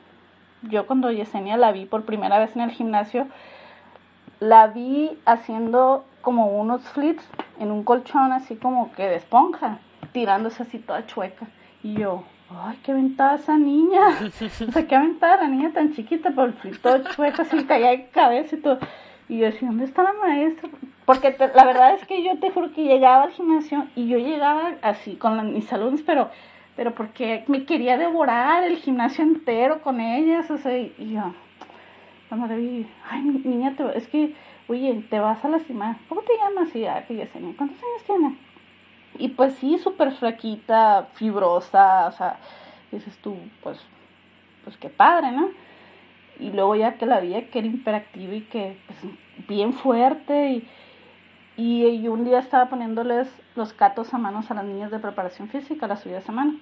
Yo 0.62 0.88
cuando 0.88 1.12
Yesenia 1.12 1.56
la 1.56 1.70
vi 1.70 1.86
por 1.86 2.04
primera 2.04 2.40
vez 2.40 2.56
en 2.56 2.62
el 2.62 2.72
gimnasio, 2.72 3.28
la 4.40 4.66
vi 4.66 5.20
haciendo 5.24 6.04
como 6.20 6.48
unos 6.48 6.82
flips 6.88 7.24
en 7.60 7.70
un 7.70 7.84
colchón 7.84 8.32
así 8.32 8.56
como 8.56 8.90
que 8.94 9.06
de 9.06 9.16
esponja, 9.16 9.78
tirándose 10.10 10.64
así 10.64 10.80
toda 10.80 11.06
chueca. 11.06 11.46
Y 11.84 11.94
yo, 11.94 12.24
ay, 12.60 12.78
qué 12.82 12.92
aventada 12.92 13.36
esa 13.36 13.56
niña. 13.56 14.00
o 14.68 14.72
sea, 14.72 14.86
qué 14.86 14.94
aventada 14.94 15.42
la 15.42 15.48
niña 15.48 15.72
tan 15.72 15.94
chiquita, 15.94 16.30
por 16.30 16.48
el 16.48 16.54
flip 16.54 16.76
todo 16.80 17.02
chueco, 17.10 17.42
así 17.42 17.64
caía 17.64 17.90
de 17.90 18.06
cabeza 18.08 18.56
y 18.56 18.60
todo. 18.60 18.78
Y 19.28 19.38
yo 19.38 19.46
decía, 19.46 19.68
¿dónde 19.68 19.84
está 19.84 20.02
la 20.02 20.12
maestra? 20.12 20.68
Porque 21.04 21.36
la 21.38 21.64
verdad 21.64 21.94
es 21.94 22.04
que 22.06 22.22
yo 22.22 22.38
te 22.38 22.50
juro 22.50 22.72
que 22.72 22.84
llegaba 22.84 23.24
al 23.24 23.32
gimnasio 23.32 23.86
y 23.96 24.08
yo 24.08 24.18
llegaba 24.18 24.74
así 24.82 25.16
con 25.16 25.52
mis 25.52 25.66
salones, 25.66 26.02
pero, 26.02 26.30
pero 26.76 26.94
porque 26.94 27.44
me 27.48 27.64
quería 27.64 27.96
devorar 27.96 28.64
el 28.64 28.76
gimnasio 28.76 29.24
entero 29.24 29.80
con 29.82 30.00
ellas, 30.00 30.50
o 30.50 30.58
sea, 30.58 30.76
y 30.76 30.94
yo, 30.98 31.34
cuando 32.28 32.46
le 32.46 32.56
vi, 32.56 32.86
ay, 33.10 33.22
niña, 33.22 33.74
te, 33.76 33.96
es 33.96 34.06
que, 34.08 34.34
oye, 34.68 35.04
te 35.10 35.18
vas 35.18 35.44
a 35.44 35.48
lastimar. 35.48 35.96
¿Cómo 36.08 36.22
te 36.22 36.32
llamas? 36.38 36.74
Y 36.74 36.80
ya, 36.80 37.06
que 37.06 37.16
ya 37.16 37.26
sé, 37.26 37.40
¿cuántos 37.56 37.78
años 37.78 38.04
tienes? 38.06 38.51
Y 39.18 39.28
pues 39.28 39.54
sí, 39.54 39.78
súper 39.78 40.12
flaquita, 40.12 41.08
fibrosa, 41.14 42.06
o 42.06 42.12
sea, 42.12 42.36
dices 42.90 43.16
tú, 43.18 43.36
pues, 43.62 43.78
pues 44.64 44.76
qué 44.76 44.88
padre, 44.88 45.32
¿no? 45.32 45.50
Y 46.40 46.50
luego 46.50 46.74
ya 46.76 46.94
que 46.94 47.06
la 47.06 47.20
vi 47.20 47.40
que 47.44 47.58
era 47.58 47.68
hiperactiva 47.68 48.34
y 48.34 48.42
que, 48.42 48.78
pues, 48.86 48.98
bien 49.46 49.72
fuerte 49.72 50.50
y 50.50 50.68
y, 51.56 52.08
un 52.08 52.24
día 52.24 52.38
estaba 52.38 52.66
poniéndoles 52.66 53.28
los 53.54 53.72
catos 53.72 54.12
a 54.14 54.18
manos 54.18 54.50
a 54.50 54.54
las 54.54 54.64
niñas 54.64 54.90
de 54.90 54.98
preparación 54.98 55.48
física, 55.48 55.86
las 55.86 56.00
subí 56.00 56.14
a 56.14 56.20
semana. 56.22 56.54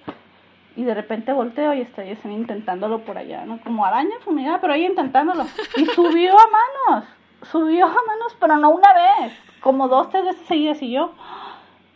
Y 0.75 0.83
de 0.83 0.93
repente 0.93 1.33
volteo 1.33 1.73
y 1.73 1.81
están 1.81 2.31
intentándolo 2.31 2.99
por 2.99 3.17
allá, 3.17 3.45
¿no? 3.45 3.59
Como 3.61 3.85
araña 3.85 4.15
fumigada, 4.21 4.59
pero 4.59 4.73
ahí 4.73 4.85
intentándolo. 4.85 5.45
Y 5.77 5.85
subió 5.85 6.33
a 6.33 6.47
manos, 6.47 7.05
subió 7.43 7.85
a 7.85 7.89
manos, 7.89 8.37
pero 8.39 8.57
no 8.57 8.69
una 8.69 8.93
vez, 8.93 9.33
como 9.61 9.87
dos, 9.87 10.09
tres 10.09 10.25
veces 10.25 10.45
seguidas. 10.47 10.81
Y 10.81 10.91
yo, 10.91 11.13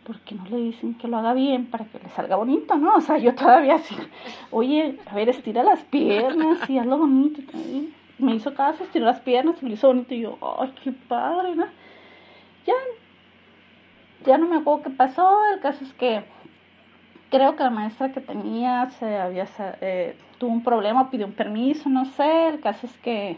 ¿por 0.06 0.20
qué 0.20 0.36
no 0.36 0.44
le 0.44 0.58
dicen 0.58 0.94
que 0.94 1.08
lo 1.08 1.16
haga 1.16 1.34
bien 1.34 1.66
para 1.66 1.84
que 1.84 1.98
le 1.98 2.08
salga 2.10 2.36
bonito, 2.36 2.76
no? 2.76 2.94
O 2.94 3.00
sea, 3.00 3.18
yo 3.18 3.34
todavía 3.34 3.74
así, 3.74 3.96
oye, 4.52 4.98
a 5.06 5.14
ver, 5.14 5.28
estira 5.28 5.64
las 5.64 5.82
piernas 5.84 6.70
y 6.70 6.78
hazlo 6.78 6.98
bonito. 6.98 7.42
Me 8.18 8.36
hizo 8.36 8.54
caso, 8.54 8.84
estiró 8.84 9.06
las 9.06 9.20
piernas 9.20 9.56
y 9.60 9.66
lo 9.66 9.74
hizo 9.74 9.88
bonito. 9.88 10.14
Y 10.14 10.20
yo, 10.20 10.38
ay, 10.60 10.72
qué 10.82 10.92
padre, 10.92 11.56
¿no? 11.56 11.66
ya, 12.66 12.74
ya 14.24 14.38
no 14.38 14.46
me 14.46 14.56
acuerdo 14.56 14.84
qué 14.84 14.90
pasó, 14.90 15.38
el 15.52 15.60
caso 15.60 15.84
es 15.84 15.92
que 15.94 16.24
creo 17.30 17.56
que 17.56 17.64
la 17.64 17.70
maestra 17.70 18.12
que 18.12 18.20
tenía 18.20 18.90
se 18.90 19.16
había 19.18 19.46
eh, 19.80 20.16
tuvo 20.38 20.52
un 20.52 20.62
problema, 20.62 21.10
pidió 21.10 21.26
un 21.26 21.32
permiso, 21.32 21.88
no 21.88 22.04
sé, 22.04 22.48
el 22.48 22.60
caso 22.60 22.86
es 22.86 22.96
que, 22.98 23.36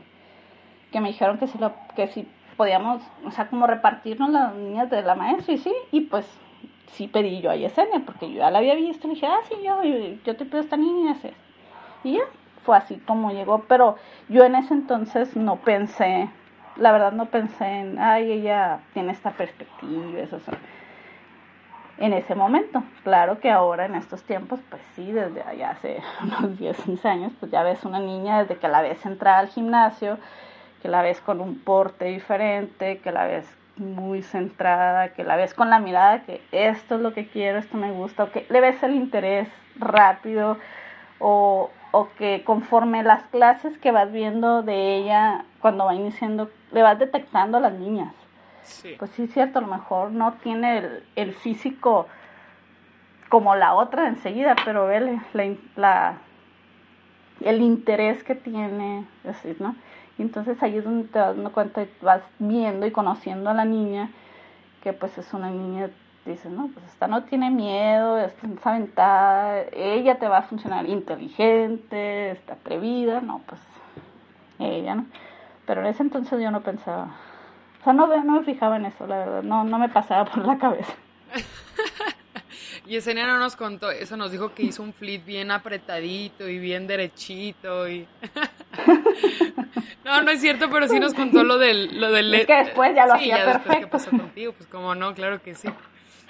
que 0.92 1.00
me 1.00 1.08
dijeron 1.08 1.38
que 1.38 1.46
si 1.46 1.58
lo, 1.58 1.72
que 1.94 2.08
si 2.08 2.26
podíamos, 2.56 3.02
o 3.24 3.30
sea, 3.30 3.48
como 3.48 3.66
repartirnos 3.66 4.30
las 4.30 4.54
niñas 4.54 4.90
de 4.90 5.02
la 5.02 5.14
maestra, 5.14 5.54
y 5.54 5.58
sí, 5.58 5.72
y 5.92 6.02
pues 6.02 6.26
sí 6.92 7.08
pedí 7.08 7.40
yo 7.40 7.50
a 7.50 7.56
Yesenia, 7.56 8.00
porque 8.04 8.30
yo 8.30 8.38
ya 8.38 8.50
la 8.50 8.58
había 8.58 8.74
visto, 8.74 9.06
y 9.06 9.10
dije, 9.10 9.26
ah, 9.26 9.40
sí, 9.48 9.54
yo, 9.62 9.82
yo, 10.24 10.36
te 10.36 10.44
pido 10.44 10.60
esta 10.60 10.76
niña, 10.76 11.16
y 12.04 12.14
ya, 12.14 12.22
fue 12.64 12.76
así 12.76 12.96
como 13.06 13.30
llegó, 13.30 13.64
pero 13.68 13.96
yo 14.28 14.44
en 14.44 14.54
ese 14.54 14.74
entonces 14.74 15.36
no 15.36 15.56
pensé 15.56 16.28
la 16.78 16.92
verdad 16.92 17.12
no 17.12 17.26
pensé 17.26 17.64
en, 17.64 17.98
ay, 17.98 18.32
ella 18.32 18.80
tiene 18.94 19.12
esta 19.12 19.32
perspectiva, 19.32 20.20
eso, 20.20 20.38
En 21.98 22.12
ese 22.12 22.34
momento, 22.34 22.82
claro 23.02 23.40
que 23.40 23.50
ahora 23.50 23.86
en 23.86 23.96
estos 23.96 24.22
tiempos, 24.22 24.60
pues 24.70 24.80
sí, 24.94 25.10
desde 25.10 25.42
allá 25.42 25.70
hace 25.70 26.00
unos 26.22 26.58
10, 26.58 26.76
15 26.84 27.08
años, 27.08 27.32
pues 27.40 27.50
ya 27.50 27.62
ves 27.62 27.84
una 27.84 27.98
niña 27.98 28.40
desde 28.42 28.56
que 28.56 28.68
la 28.68 28.80
ves 28.80 29.04
entrar 29.04 29.40
al 29.40 29.48
gimnasio, 29.48 30.18
que 30.80 30.88
la 30.88 31.02
ves 31.02 31.20
con 31.20 31.40
un 31.40 31.58
porte 31.58 32.06
diferente, 32.06 32.98
que 32.98 33.10
la 33.10 33.26
ves 33.26 33.46
muy 33.78 34.22
centrada, 34.22 35.10
que 35.10 35.24
la 35.24 35.36
ves 35.36 35.54
con 35.54 35.70
la 35.70 35.78
mirada 35.78 36.22
que 36.22 36.40
esto 36.52 36.96
es 36.96 37.00
lo 37.00 37.14
que 37.14 37.28
quiero, 37.28 37.58
esto 37.58 37.76
me 37.76 37.92
gusta, 37.92 38.24
o 38.24 38.32
que 38.32 38.46
le 38.48 38.60
ves 38.60 38.82
el 38.82 38.94
interés 38.94 39.48
rápido, 39.76 40.58
o, 41.18 41.70
o 41.90 42.08
que 42.18 42.42
conforme 42.44 43.02
las 43.02 43.24
clases 43.24 43.76
que 43.78 43.90
vas 43.90 44.12
viendo 44.12 44.62
de 44.62 44.96
ella 44.96 45.44
cuando 45.60 45.86
va 45.86 45.94
iniciando, 45.94 46.50
le 46.72 46.82
vas 46.82 46.98
detectando 46.98 47.58
a 47.58 47.60
las 47.60 47.72
niñas. 47.72 48.14
Pues 48.98 49.10
sí, 49.12 49.24
es 49.24 49.32
cierto, 49.32 49.58
a 49.58 49.62
lo 49.62 49.68
mejor 49.68 50.10
no 50.10 50.34
tiene 50.42 50.82
el, 51.16 51.32
físico 51.32 52.06
como 53.28 53.54
la 53.54 53.74
otra 53.74 54.08
enseguida, 54.08 54.56
pero 54.64 54.86
ve 54.86 55.18
la, 55.76 56.18
el 57.40 57.62
interés 57.62 58.22
que 58.24 58.34
tiene, 58.34 59.06
así, 59.28 59.56
¿no? 59.58 59.74
Y 60.18 60.22
entonces 60.22 60.60
ahí 60.62 60.76
es 60.76 60.84
donde 60.84 61.08
te 61.08 61.18
vas 61.18 61.34
dando 61.34 61.52
cuenta, 61.52 61.86
vas 62.02 62.22
viendo 62.38 62.86
y 62.86 62.90
conociendo 62.90 63.50
a 63.50 63.54
la 63.54 63.64
niña, 63.64 64.10
que 64.82 64.92
pues 64.92 65.16
es 65.16 65.32
una 65.32 65.50
niña 65.50 65.90
dices, 66.28 66.50
no, 66.50 66.68
pues 66.68 66.84
esta 66.86 67.06
no 67.06 67.24
tiene 67.24 67.50
miedo, 67.50 68.18
esta 68.18 68.46
es 68.46 68.66
aventada, 68.66 69.62
ella 69.72 70.18
te 70.18 70.28
va 70.28 70.38
a 70.38 70.42
funcionar 70.42 70.86
inteligente, 70.88 72.32
está 72.32 72.54
atrevida, 72.54 73.20
no, 73.20 73.42
pues 73.46 73.60
ella, 74.58 74.94
¿no? 74.94 75.06
Pero 75.66 75.80
en 75.80 75.88
ese 75.88 76.02
entonces 76.02 76.40
yo 76.40 76.50
no 76.50 76.62
pensaba, 76.62 77.16
o 77.80 77.84
sea, 77.84 77.92
no, 77.92 78.06
no 78.06 78.32
me 78.40 78.44
fijaba 78.44 78.76
en 78.76 78.86
eso, 78.86 79.06
la 79.06 79.18
verdad, 79.18 79.42
no, 79.42 79.64
no 79.64 79.78
me 79.78 79.88
pasaba 79.88 80.24
por 80.30 80.46
la 80.46 80.58
cabeza. 80.58 80.94
y 82.86 82.96
Esenia 82.96 83.26
no 83.26 83.38
nos 83.38 83.56
contó, 83.56 83.90
eso 83.90 84.16
nos 84.16 84.32
dijo 84.32 84.54
que 84.54 84.62
hizo 84.62 84.82
un 84.82 84.92
flip 84.92 85.24
bien 85.24 85.50
apretadito 85.50 86.48
y 86.48 86.58
bien 86.58 86.86
derechito 86.86 87.88
y... 87.88 88.06
no, 90.04 90.22
no 90.22 90.30
es 90.30 90.40
cierto, 90.40 90.70
pero 90.70 90.88
sí 90.88 90.98
nos 91.00 91.14
contó 91.14 91.42
lo 91.44 91.58
del... 91.58 92.00
Lo 92.00 92.10
del 92.10 92.34
es 92.34 92.46
que 92.46 92.56
después 92.56 92.94
ya 92.94 93.06
lo 93.06 93.14
hacía 93.14 93.44
perfecto. 93.44 93.80
¿Qué 93.80 93.86
pasó 93.86 94.10
contigo? 94.10 94.52
Pues 94.52 94.68
como 94.68 94.94
no, 94.94 95.14
claro 95.14 95.42
que 95.42 95.54
sí. 95.54 95.68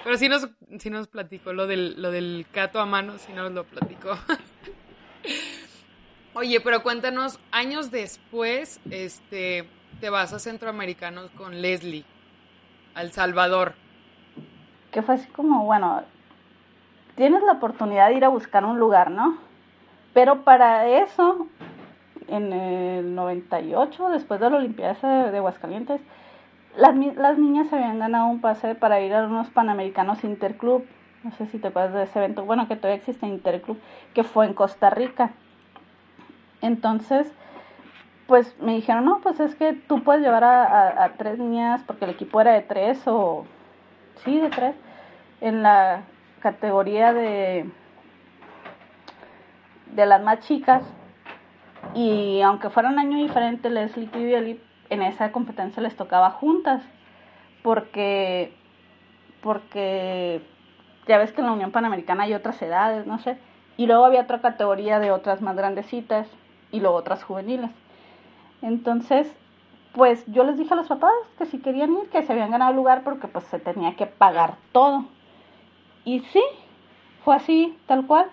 Pero 0.05 0.17
sí 0.17 0.29
nos, 0.29 0.49
sí 0.79 0.91
nos 0.91 1.09
platicó 1.09 1.53
lo 1.53 1.67
del, 1.67 2.01
lo 2.01 2.11
del 2.11 2.47
cato 2.53 2.81
a 2.81 2.87
mano, 2.87 3.19
sí 3.19 3.33
nos 3.33 3.53
lo 3.53 3.65
platicó. 3.65 4.17
Oye, 6.35 6.61
pero 6.61 6.83
cuéntanos, 6.83 7.41
años 7.51 7.91
después, 7.91 8.81
este, 8.91 9.69
te 10.01 10.11
vas 10.11 10.33
a 10.33 10.39
Centroamericanos 10.39 11.31
con 11.33 11.61
Leslie, 11.61 12.05
al 12.95 13.11
Salvador. 13.13 13.75
Que 14.93 15.03
fue 15.03 15.17
así 15.17 15.27
como, 15.29 15.65
bueno, 15.65 16.05
tienes 17.17 17.43
la 17.43 17.53
oportunidad 17.53 18.09
de 18.09 18.15
ir 18.15 18.25
a 18.25 18.29
buscar 18.29 18.65
un 18.65 18.79
lugar, 18.79 19.11
¿no? 19.11 19.39
Pero 20.15 20.45
para 20.45 20.89
eso, 21.03 21.49
en 22.29 22.53
el 22.53 23.15
98, 23.15 24.11
después 24.11 24.41
de 24.41 24.51
la 24.51 24.57
Olimpiada 24.57 25.31
de 25.31 25.39
Aguascalientes, 25.39 26.01
las, 26.77 26.95
las 26.95 27.39
niñas 27.39 27.73
habían 27.73 27.99
ganado 27.99 28.27
un 28.27 28.41
pase 28.41 28.75
para 28.75 29.01
ir 29.01 29.13
a 29.15 29.25
unos 29.25 29.49
Panamericanos 29.51 30.23
Interclub. 30.25 30.85
No 31.25 31.33
sé 31.33 31.47
si 31.47 31.59
te 31.59 31.69
acuerdas 31.69 31.95
de 31.95 32.03
ese 32.05 32.19
evento. 32.19 32.45
Bueno, 32.45 32.69
que 32.69 32.77
todavía 32.77 32.99
existe 32.99 33.27
Interclub, 33.27 33.79
que 34.15 34.23
fue 34.23 34.47
en 34.47 34.55
Costa 34.55 34.91
Rica. 34.91 35.33
Entonces, 36.61 37.33
pues 38.29 38.55
me 38.61 38.75
dijeron, 38.75 39.05
no, 39.05 39.21
pues 39.21 39.41
es 39.41 39.55
que 39.55 39.73
tú 39.73 40.05
puedes 40.05 40.23
llevar 40.23 40.45
a, 40.45 41.05
a, 41.05 41.09
tres 41.15 41.39
niñas, 41.39 41.83
porque 41.87 42.05
el 42.05 42.13
equipo 42.13 42.41
era 42.41 42.53
de 42.53 42.61
tres 42.61 43.01
o, 43.07 43.45
sí, 44.25 44.39
de 44.39 44.51
tres, 44.51 44.77
en 45.41 45.63
la 45.63 46.03
categoría 46.41 47.13
de, 47.13 47.69
de 49.95 50.07
las 50.07 50.23
más 50.23 50.41
chicas. 50.41 50.83
Y 51.95 52.41
aunque 52.43 52.71
fuera 52.71 52.89
un 52.89 52.99
año 52.99 53.19
diferente, 53.19 53.71
Leslie 53.71 54.09
y 54.13 54.25
Billy, 54.25 54.61
en 54.91 55.03
esa 55.03 55.33
competencia 55.33 55.83
les 55.83 55.97
tocaba 55.97 56.31
juntas, 56.31 56.83
porque, 57.63 58.53
porque 59.43 60.41
ya 61.07 61.19
ves 61.19 61.33
que 61.33 61.41
en 61.41 61.47
la 61.47 61.53
Unión 61.53 61.71
Panamericana 61.71 62.25
hay 62.25 62.35
otras 62.35 62.61
edades, 62.63 63.07
no 63.07 63.19
sé, 63.19 63.39
y 63.77 63.87
luego 63.87 64.05
había 64.05 64.23
otra 64.23 64.41
categoría 64.41 64.99
de 64.99 65.11
otras 65.11 65.41
más 65.41 65.57
grandecitas 65.57 66.29
y 66.71 66.81
luego 66.81 66.97
otras 66.97 67.25
juveniles. 67.25 67.71
Entonces, 68.63 69.33
pues 69.93 70.25
yo 70.27 70.45
les 70.45 70.59
dije 70.59 70.75
a 70.75 70.77
los 70.77 70.89
papás 70.89 71.13
que 71.39 71.47
si 71.47 71.59
querían 71.59 71.93
ir, 71.93 72.09
que 72.11 72.23
se 72.23 72.33
habían 72.33 72.51
ganado 72.51 72.73
lugar 72.73 73.03
porque 73.05 73.29
pues 73.29 73.45
se 73.47 73.59
tenía 73.59 73.95
que 73.97 74.07
pagar 74.07 74.57
todo. 74.73 75.05
Y 76.05 76.21
sí, 76.21 76.43
fue 77.25 77.37
así, 77.37 77.77
tal 77.87 78.07
cual. 78.07 78.27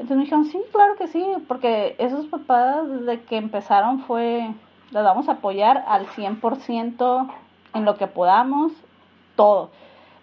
Entonces 0.00 0.16
me 0.16 0.22
dijeron, 0.24 0.46
sí, 0.46 0.60
claro 0.72 0.96
que 0.96 1.06
sí, 1.08 1.24
porque 1.46 1.94
esos 1.98 2.26
papás 2.26 2.88
desde 2.88 3.20
que 3.20 3.36
empezaron 3.36 4.00
fue, 4.00 4.50
les 4.90 5.04
vamos 5.04 5.28
a 5.28 5.32
apoyar 5.32 5.84
al 5.86 6.06
100% 6.06 7.30
en 7.74 7.84
lo 7.84 7.96
que 7.96 8.06
podamos, 8.06 8.72
todo. 9.36 9.70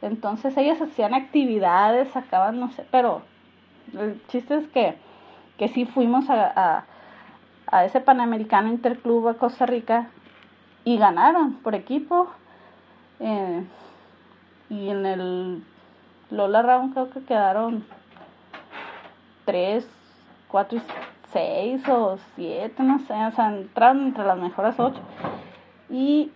Entonces 0.01 0.57
ellas 0.57 0.81
hacían 0.81 1.13
actividades, 1.13 2.09
sacaban, 2.09 2.59
no 2.59 2.71
sé, 2.71 2.85
pero 2.91 3.21
el 3.93 4.21
chiste 4.27 4.55
es 4.55 4.67
que, 4.67 4.97
que 5.57 5.67
sí 5.69 5.85
fuimos 5.85 6.29
a 6.29 6.85
a 7.67 7.85
ese 7.85 7.99
Panamericano 7.99 8.69
Interclub 8.69 9.27
a 9.27 9.33
Costa 9.35 9.65
Rica 9.65 10.07
y 10.83 10.97
ganaron 10.97 11.55
por 11.55 11.75
equipo. 11.75 12.27
Eh, 13.19 13.63
y 14.69 14.89
en 14.89 15.05
el 15.05 15.63
Lola 16.29 16.61
Round 16.61 16.93
creo 16.93 17.09
que 17.09 17.23
quedaron 17.23 17.85
3, 19.47 19.87
4 20.49 20.77
y 20.77 20.81
6 21.31 21.87
o 21.87 22.17
7, 22.35 22.83
no 22.83 22.99
sé, 22.99 23.13
o 23.13 23.31
sea, 23.31 23.47
entraron 23.47 24.07
entre 24.07 24.25
las 24.25 24.37
mejores 24.37 24.75
8. 24.77 24.99
Y, 25.89 26.31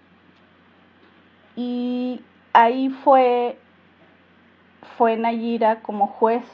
y 1.58 2.22
ahí 2.54 2.90
fue, 2.90 3.60
fue 4.98 5.18
Nayira 5.18 5.82
como 5.82 6.08
juez. 6.08 6.46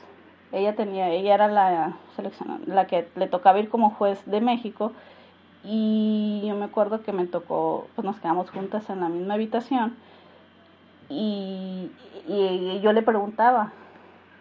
Ella 0.51 0.75
tenía, 0.75 1.09
ella 1.09 1.35
era 1.35 1.47
la 1.47 1.93
la 2.65 2.87
que 2.87 3.07
le 3.15 3.27
tocaba 3.27 3.59
ir 3.59 3.69
como 3.69 3.91
juez 3.91 4.19
de 4.25 4.41
México. 4.41 4.93
Y 5.63 6.43
yo 6.47 6.55
me 6.55 6.65
acuerdo 6.65 7.03
que 7.03 7.11
me 7.11 7.27
tocó, 7.27 7.87
pues 7.93 8.03
nos 8.03 8.19
quedamos 8.19 8.49
juntas 8.49 8.89
en 8.89 9.01
la 9.01 9.09
misma 9.09 9.35
habitación. 9.35 9.95
Y, 11.07 11.91
y 12.27 12.79
yo 12.81 12.93
le 12.93 13.03
preguntaba, 13.03 13.73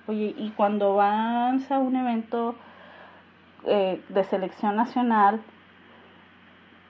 oye, 0.07 0.35
y 0.37 0.51
cuando 0.57 0.95
vas 0.95 1.71
a 1.71 1.79
un 1.79 1.97
evento 1.97 2.55
eh, 3.65 4.03
de 4.09 4.25
selección 4.25 4.77
nacional, 4.77 5.41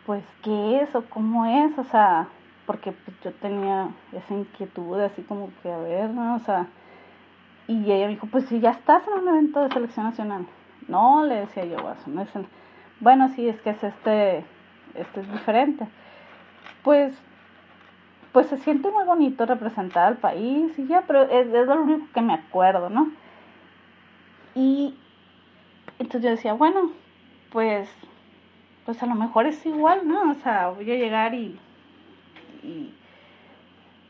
pues 0.04 0.24
qué 0.42 0.82
es 0.82 0.94
o 0.94 1.02
cómo 1.02 1.46
es, 1.46 1.78
o 1.78 1.84
sea, 1.84 2.28
porque 2.66 2.92
pues, 2.92 3.16
yo 3.22 3.32
tenía 3.32 3.88
esa 4.12 4.34
inquietud 4.34 5.00
así 5.00 5.22
como 5.22 5.50
que 5.62 5.70
a 5.70 5.78
ver, 5.78 6.10
¿no? 6.10 6.36
O 6.36 6.38
sea, 6.40 6.66
y 7.68 7.90
ella 7.90 8.06
me 8.06 8.12
dijo, 8.12 8.26
pues 8.28 8.46
si 8.46 8.60
ya 8.60 8.70
estás 8.70 9.06
en 9.08 9.14
un 9.14 9.28
evento 9.28 9.62
de 9.62 9.70
selección 9.70 10.06
nacional. 10.06 10.46
No, 10.88 11.24
le 11.24 11.40
decía 11.40 11.64
yo, 11.64 11.78
no 12.06 12.22
es 12.22 12.30
bueno, 13.00 13.28
sí, 13.30 13.48
es 13.48 13.60
que 13.60 13.70
es 13.70 13.84
este, 13.84 14.44
este 14.94 15.20
es 15.20 15.32
diferente. 15.32 15.86
Pues, 16.82 17.14
pues 18.36 18.48
se 18.48 18.58
siente 18.58 18.90
muy 18.90 19.04
bonito 19.04 19.46
representar 19.46 20.08
al 20.08 20.18
país 20.18 20.78
y 20.78 20.86
ya, 20.86 21.04
pero 21.06 21.22
es, 21.22 21.46
es 21.46 21.66
lo 21.66 21.82
único 21.82 22.06
que 22.12 22.20
me 22.20 22.34
acuerdo, 22.34 22.90
¿no? 22.90 23.10
Y 24.54 24.94
entonces 25.98 26.22
yo 26.22 26.30
decía, 26.32 26.52
bueno, 26.52 26.90
pues, 27.50 27.88
pues 28.84 29.02
a 29.02 29.06
lo 29.06 29.14
mejor 29.14 29.46
es 29.46 29.64
igual, 29.64 30.06
¿no? 30.06 30.32
O 30.32 30.34
sea, 30.34 30.68
voy 30.68 30.90
a 30.90 30.96
llegar 30.96 31.32
y, 31.32 31.58
y, 32.62 32.92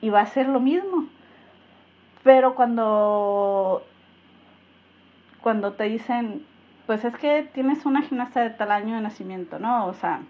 y 0.00 0.10
va 0.10 0.22
a 0.22 0.26
ser 0.26 0.48
lo 0.48 0.58
mismo. 0.58 1.06
Pero 2.24 2.56
cuando, 2.56 3.84
cuando 5.40 5.74
te 5.74 5.84
dicen, 5.84 6.44
pues 6.86 7.04
es 7.04 7.16
que 7.16 7.48
tienes 7.54 7.86
una 7.86 8.02
gimnasta 8.02 8.40
de 8.40 8.50
tal 8.50 8.72
año 8.72 8.96
de 8.96 9.02
nacimiento, 9.02 9.60
¿no? 9.60 9.86
O 9.86 9.94
sea, 9.94 10.22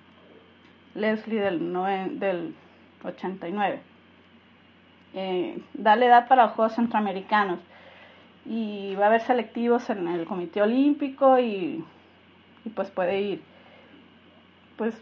Leslie 0.95 1.41
del, 1.41 1.73
del 2.19 2.55
89. 3.09 3.81
Eh, 5.15 5.59
dale 5.75 6.07
edad 6.07 6.29
para 6.29 6.45
los 6.45 6.53
Juegos 6.53 6.75
Centroamericanos. 6.75 7.59
Y 8.45 8.95
va 8.95 9.05
a 9.05 9.09
haber 9.09 9.23
selectivos 9.23 9.91
en 9.91 10.07
el 10.07 10.25
Comité 10.27 10.63
Olímpico 10.63 11.39
y, 11.39 11.85
y 12.65 12.69
pues 12.71 12.91
puede 12.91 13.21
ir. 13.21 13.43
Pues, 14.77 14.95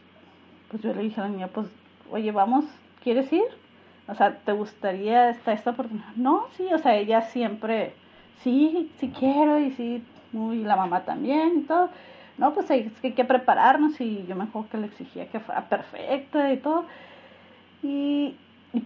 pues 0.70 0.82
yo 0.82 0.94
le 0.94 1.02
dije 1.02 1.20
a 1.20 1.24
la 1.24 1.30
niña, 1.30 1.48
pues, 1.48 1.68
oye, 2.10 2.32
vamos, 2.32 2.64
¿quieres 3.02 3.30
ir? 3.32 3.44
O 4.06 4.14
sea, 4.14 4.38
¿te 4.38 4.52
gustaría 4.52 5.30
esta, 5.30 5.52
esta 5.52 5.70
oportunidad? 5.70 6.14
No, 6.16 6.46
sí, 6.56 6.66
o 6.72 6.78
sea, 6.78 6.94
ella 6.96 7.22
siempre, 7.22 7.94
sí, 8.42 8.90
sí 8.98 9.12
quiero 9.18 9.58
y 9.58 9.72
sí, 9.72 10.02
muy, 10.32 10.62
la 10.62 10.76
mamá 10.76 11.04
también 11.04 11.60
y 11.60 11.62
todo. 11.62 11.88
No, 12.36 12.52
pues 12.52 12.68
es 12.70 12.92
que 13.00 13.08
hay 13.08 13.12
que 13.14 13.24
prepararnos 13.24 14.00
y 14.00 14.26
yo 14.26 14.34
me 14.36 14.44
acuerdo 14.44 14.68
que 14.70 14.78
le 14.78 14.86
exigía 14.86 15.28
que 15.28 15.40
fuera 15.40 15.68
perfecta 15.68 16.52
y 16.52 16.58
todo. 16.58 16.84
Y, 17.85 18.37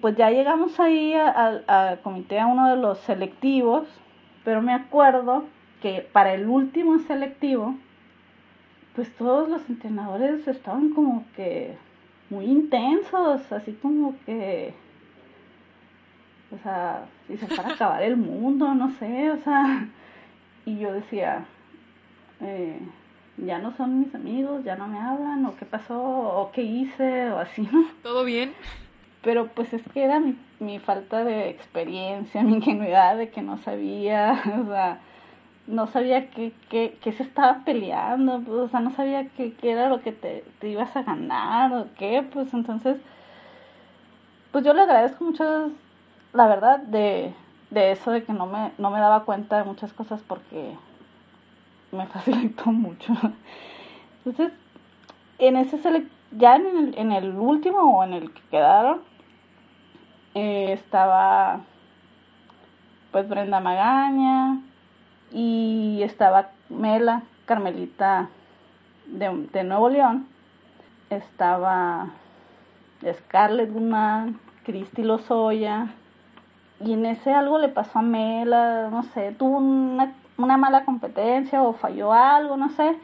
pues 0.02 0.16
ya 0.16 0.30
llegamos 0.30 0.78
ahí 0.80 1.14
al 1.14 2.00
comité, 2.02 2.40
a 2.40 2.46
uno 2.46 2.68
de 2.68 2.76
los 2.76 2.98
selectivos, 2.98 3.88
pero 4.44 4.60
me 4.60 4.74
acuerdo 4.74 5.44
que 5.80 6.06
para 6.12 6.34
el 6.34 6.46
último 6.46 6.98
selectivo, 6.98 7.74
pues 8.94 9.10
todos 9.16 9.48
los 9.48 9.66
entrenadores 9.70 10.46
estaban 10.46 10.90
como 10.90 11.24
que 11.36 11.76
muy 12.28 12.44
intensos, 12.46 13.50
así 13.52 13.72
como 13.80 14.14
que 14.26 14.74
o 16.50 16.58
sea, 16.62 17.06
dice, 17.28 17.46
para 17.54 17.74
acabar 17.74 18.02
el 18.02 18.16
mundo, 18.16 18.74
no 18.74 18.90
sé, 18.92 19.30
o 19.30 19.36
sea, 19.38 19.86
y 20.64 20.78
yo 20.78 20.92
decía, 20.92 21.44
eh, 22.40 22.78
ya 23.36 23.58
no 23.58 23.76
son 23.76 24.00
mis 24.00 24.14
amigos, 24.14 24.64
ya 24.64 24.76
no 24.76 24.88
me 24.88 24.98
hablan, 24.98 25.44
o 25.44 25.56
qué 25.56 25.66
pasó, 25.66 26.00
o 26.00 26.50
qué 26.52 26.62
hice, 26.62 27.30
o 27.30 27.38
así, 27.38 27.68
¿no? 27.70 27.86
¿Todo 28.02 28.24
bien? 28.24 28.52
Pero 29.28 29.48
pues 29.48 29.74
es 29.74 29.82
que 29.92 30.04
era 30.04 30.22
mi, 30.58 30.78
falta 30.78 31.22
de 31.22 31.50
experiencia, 31.50 32.42
mi 32.44 32.54
ingenuidad 32.54 33.18
de 33.18 33.28
que 33.28 33.42
no 33.42 33.58
sabía, 33.58 34.42
o 34.62 34.64
sea, 34.64 35.00
no 35.66 35.86
sabía 35.86 36.30
qué, 36.30 36.54
qué, 36.70 36.96
qué 37.02 37.12
se 37.12 37.24
estaba 37.24 37.62
peleando, 37.62 38.40
pues, 38.40 38.58
o 38.58 38.68
sea, 38.70 38.80
no 38.80 38.90
sabía 38.90 39.28
qué, 39.36 39.54
era 39.60 39.90
lo 39.90 40.00
que 40.00 40.12
te, 40.12 40.44
ibas 40.66 40.96
a 40.96 41.02
ganar, 41.02 41.74
o 41.74 41.88
qué, 41.98 42.26
pues 42.32 42.54
entonces, 42.54 42.96
pues 44.50 44.64
yo 44.64 44.72
le 44.72 44.80
agradezco 44.80 45.22
mucho 45.22 45.72
la 46.32 46.46
verdad, 46.46 46.78
de, 46.78 47.34
de 47.68 47.90
eso 47.90 48.10
de 48.10 48.24
que 48.24 48.32
no 48.32 48.46
me, 48.46 48.72
no 48.78 48.90
me 48.90 48.98
daba 48.98 49.26
cuenta 49.26 49.58
de 49.58 49.64
muchas 49.64 49.92
cosas 49.92 50.22
porque 50.26 50.72
me 51.92 52.06
facilitó 52.14 52.72
mucho. 52.72 53.12
Entonces, 54.24 54.54
en 55.38 55.58
ese 55.58 55.76
ya 56.30 56.56
en 56.56 56.66
el, 56.66 56.98
en 56.98 57.12
el 57.12 57.36
último 57.36 57.98
o 57.98 58.04
en 58.04 58.14
el 58.14 58.32
que 58.32 58.40
quedaron, 58.50 59.02
eh, 60.38 60.72
estaba 60.72 61.60
pues 63.10 63.28
Brenda 63.28 63.60
Magaña 63.60 64.60
y 65.32 66.00
estaba 66.02 66.50
Mela, 66.68 67.22
Carmelita 67.46 68.28
de, 69.06 69.64
Nuevo 69.64 69.88
León, 69.88 70.28
estaba 71.10 72.10
Scarlett 73.02 73.72
Guzmán, 73.72 74.38
Cristi 74.64 75.02
Lozoya, 75.02 75.88
y 76.80 76.92
en 76.92 77.06
ese 77.06 77.32
algo 77.32 77.58
le 77.58 77.68
pasó 77.68 77.98
a 77.98 78.02
Mela, 78.02 78.88
no 78.90 79.02
sé, 79.02 79.32
tuvo 79.32 79.58
una, 79.58 80.56
mala 80.56 80.84
competencia 80.84 81.62
o 81.62 81.72
falló 81.72 82.12
algo, 82.12 82.56
no 82.56 82.68
sé. 82.70 82.96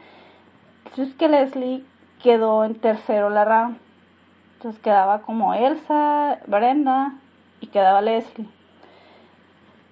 Entonces 0.85 1.13
que 1.15 1.27
Leslie 1.27 1.83
quedó 2.23 2.63
en 2.63 2.75
tercero 2.75 3.29
la 3.29 3.43
round. 3.43 3.77
Entonces 4.53 4.81
quedaba 4.81 5.23
como 5.23 5.53
Elsa, 5.53 6.39
Brenda 6.47 7.15
y 7.65 7.67
quedaba 7.67 8.01
Leslie. 8.01 8.47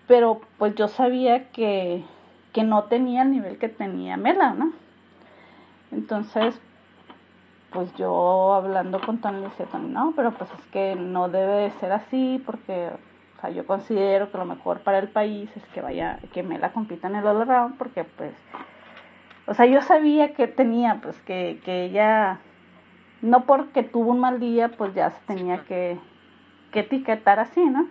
Pero 0.07 0.41
pues 0.57 0.75
yo 0.75 0.87
sabía 0.87 1.49
que, 1.51 2.03
que 2.51 2.63
no 2.63 2.83
tenía 2.83 3.23
el 3.23 3.31
nivel 3.31 3.57
que 3.57 3.69
tenía 3.69 4.17
Mela, 4.17 4.53
¿no? 4.53 4.73
Entonces, 5.91 6.59
pues 7.71 7.93
yo 7.95 8.53
hablando 8.53 9.01
con 9.01 9.19
Tony 9.19 9.39
le 9.39 9.49
decía, 9.49 9.65
Tony, 9.65 9.89
no, 9.89 10.13
pero 10.15 10.31
pues 10.31 10.49
es 10.51 10.65
que 10.67 10.95
no 10.95 11.29
debe 11.29 11.53
de 11.53 11.71
ser 11.71 11.91
así 11.91 12.41
porque 12.45 12.91
o 13.37 13.41
sea, 13.41 13.49
yo 13.49 13.65
considero 13.65 14.31
que 14.31 14.37
lo 14.37 14.45
mejor 14.45 14.81
para 14.81 14.99
el 14.99 15.09
país 15.09 15.49
es 15.55 15.63
que 15.73 15.81
vaya, 15.81 16.19
que 16.33 16.43
Mela 16.43 16.71
compita 16.71 17.07
en 17.07 17.15
el 17.15 17.27
all 17.27 17.41
around 17.41 17.77
porque 17.77 18.03
pues, 18.03 18.33
o 19.47 19.53
sea, 19.53 19.65
yo 19.65 19.81
sabía 19.81 20.33
que 20.33 20.47
tenía, 20.47 20.99
pues 21.01 21.19
que, 21.21 21.59
que 21.65 21.85
ella, 21.85 22.39
no 23.21 23.45
porque 23.45 23.83
tuvo 23.83 24.11
un 24.11 24.19
mal 24.19 24.39
día, 24.39 24.69
pues 24.69 24.93
ya 24.93 25.11
se 25.11 25.19
tenía 25.25 25.63
que, 25.63 25.97
que 26.73 26.81
etiquetar 26.81 27.39
así, 27.39 27.63
¿no? 27.63 27.87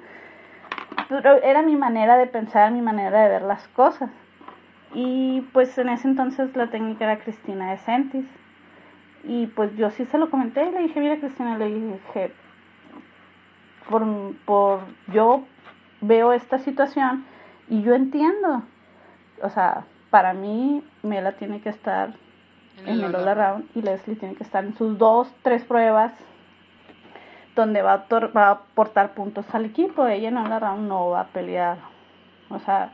Pero 1.08 1.42
era 1.42 1.62
mi 1.62 1.76
manera 1.76 2.18
de 2.18 2.26
pensar, 2.26 2.70
mi 2.72 2.82
manera 2.82 3.22
de 3.22 3.28
ver 3.30 3.42
las 3.42 3.66
cosas. 3.68 4.10
Y 4.92 5.40
pues 5.52 5.78
en 5.78 5.88
ese 5.88 6.08
entonces 6.08 6.54
la 6.54 6.66
técnica 6.66 7.04
era 7.04 7.20
Cristina 7.20 7.70
de 7.70 7.78
Sentis. 7.78 8.26
Y 9.24 9.46
pues 9.46 9.74
yo 9.76 9.90
sí 9.90 10.04
se 10.06 10.18
lo 10.18 10.28
comenté, 10.28 10.70
le 10.70 10.80
dije, 10.80 11.00
mira 11.00 11.16
Cristina, 11.16 11.56
le 11.56 11.66
dije, 11.66 12.32
por, 13.88 14.04
por, 14.44 14.80
yo 15.12 15.44
veo 16.00 16.32
esta 16.32 16.58
situación 16.58 17.24
y 17.68 17.82
yo 17.82 17.94
entiendo, 17.94 18.62
o 19.40 19.48
sea, 19.48 19.84
para 20.10 20.34
mí 20.34 20.82
Mela 21.02 21.32
tiene 21.32 21.60
que 21.60 21.68
estar 21.68 22.14
en, 22.84 23.00
el 23.00 23.14
all 23.14 23.28
around 23.28 23.64
y 23.76 23.82
Leslie 23.82 24.16
tiene 24.16 24.34
que 24.34 24.42
estar 24.42 24.64
en 24.64 24.74
sus 24.76 24.98
dos, 24.98 25.32
tres 25.42 25.62
pruebas 25.64 26.12
donde 27.54 27.82
va 27.82 27.92
a, 27.92 28.26
va 28.28 28.48
a 28.48 28.50
aportar 28.50 29.14
puntos 29.14 29.44
al 29.54 29.64
equipo, 29.64 30.06
ella 30.06 30.28
en 30.28 30.38
el 30.38 30.46
all 30.46 30.52
around 30.52 30.88
no 30.88 31.10
va 31.10 31.20
a 31.20 31.26
pelear, 31.26 31.78
o 32.50 32.58
sea, 32.58 32.92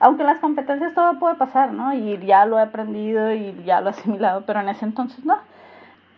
aunque 0.00 0.22
en 0.22 0.28
las 0.28 0.40
competencias 0.40 0.94
todo 0.94 1.18
puede 1.20 1.36
pasar, 1.36 1.72
¿no? 1.72 1.94
Y 1.94 2.18
ya 2.26 2.44
lo 2.44 2.58
he 2.58 2.62
aprendido 2.62 3.32
y 3.32 3.62
ya 3.64 3.80
lo 3.80 3.88
he 3.88 3.90
asimilado, 3.92 4.44
pero 4.46 4.60
en 4.60 4.68
ese 4.68 4.84
entonces 4.84 5.24
no. 5.24 5.38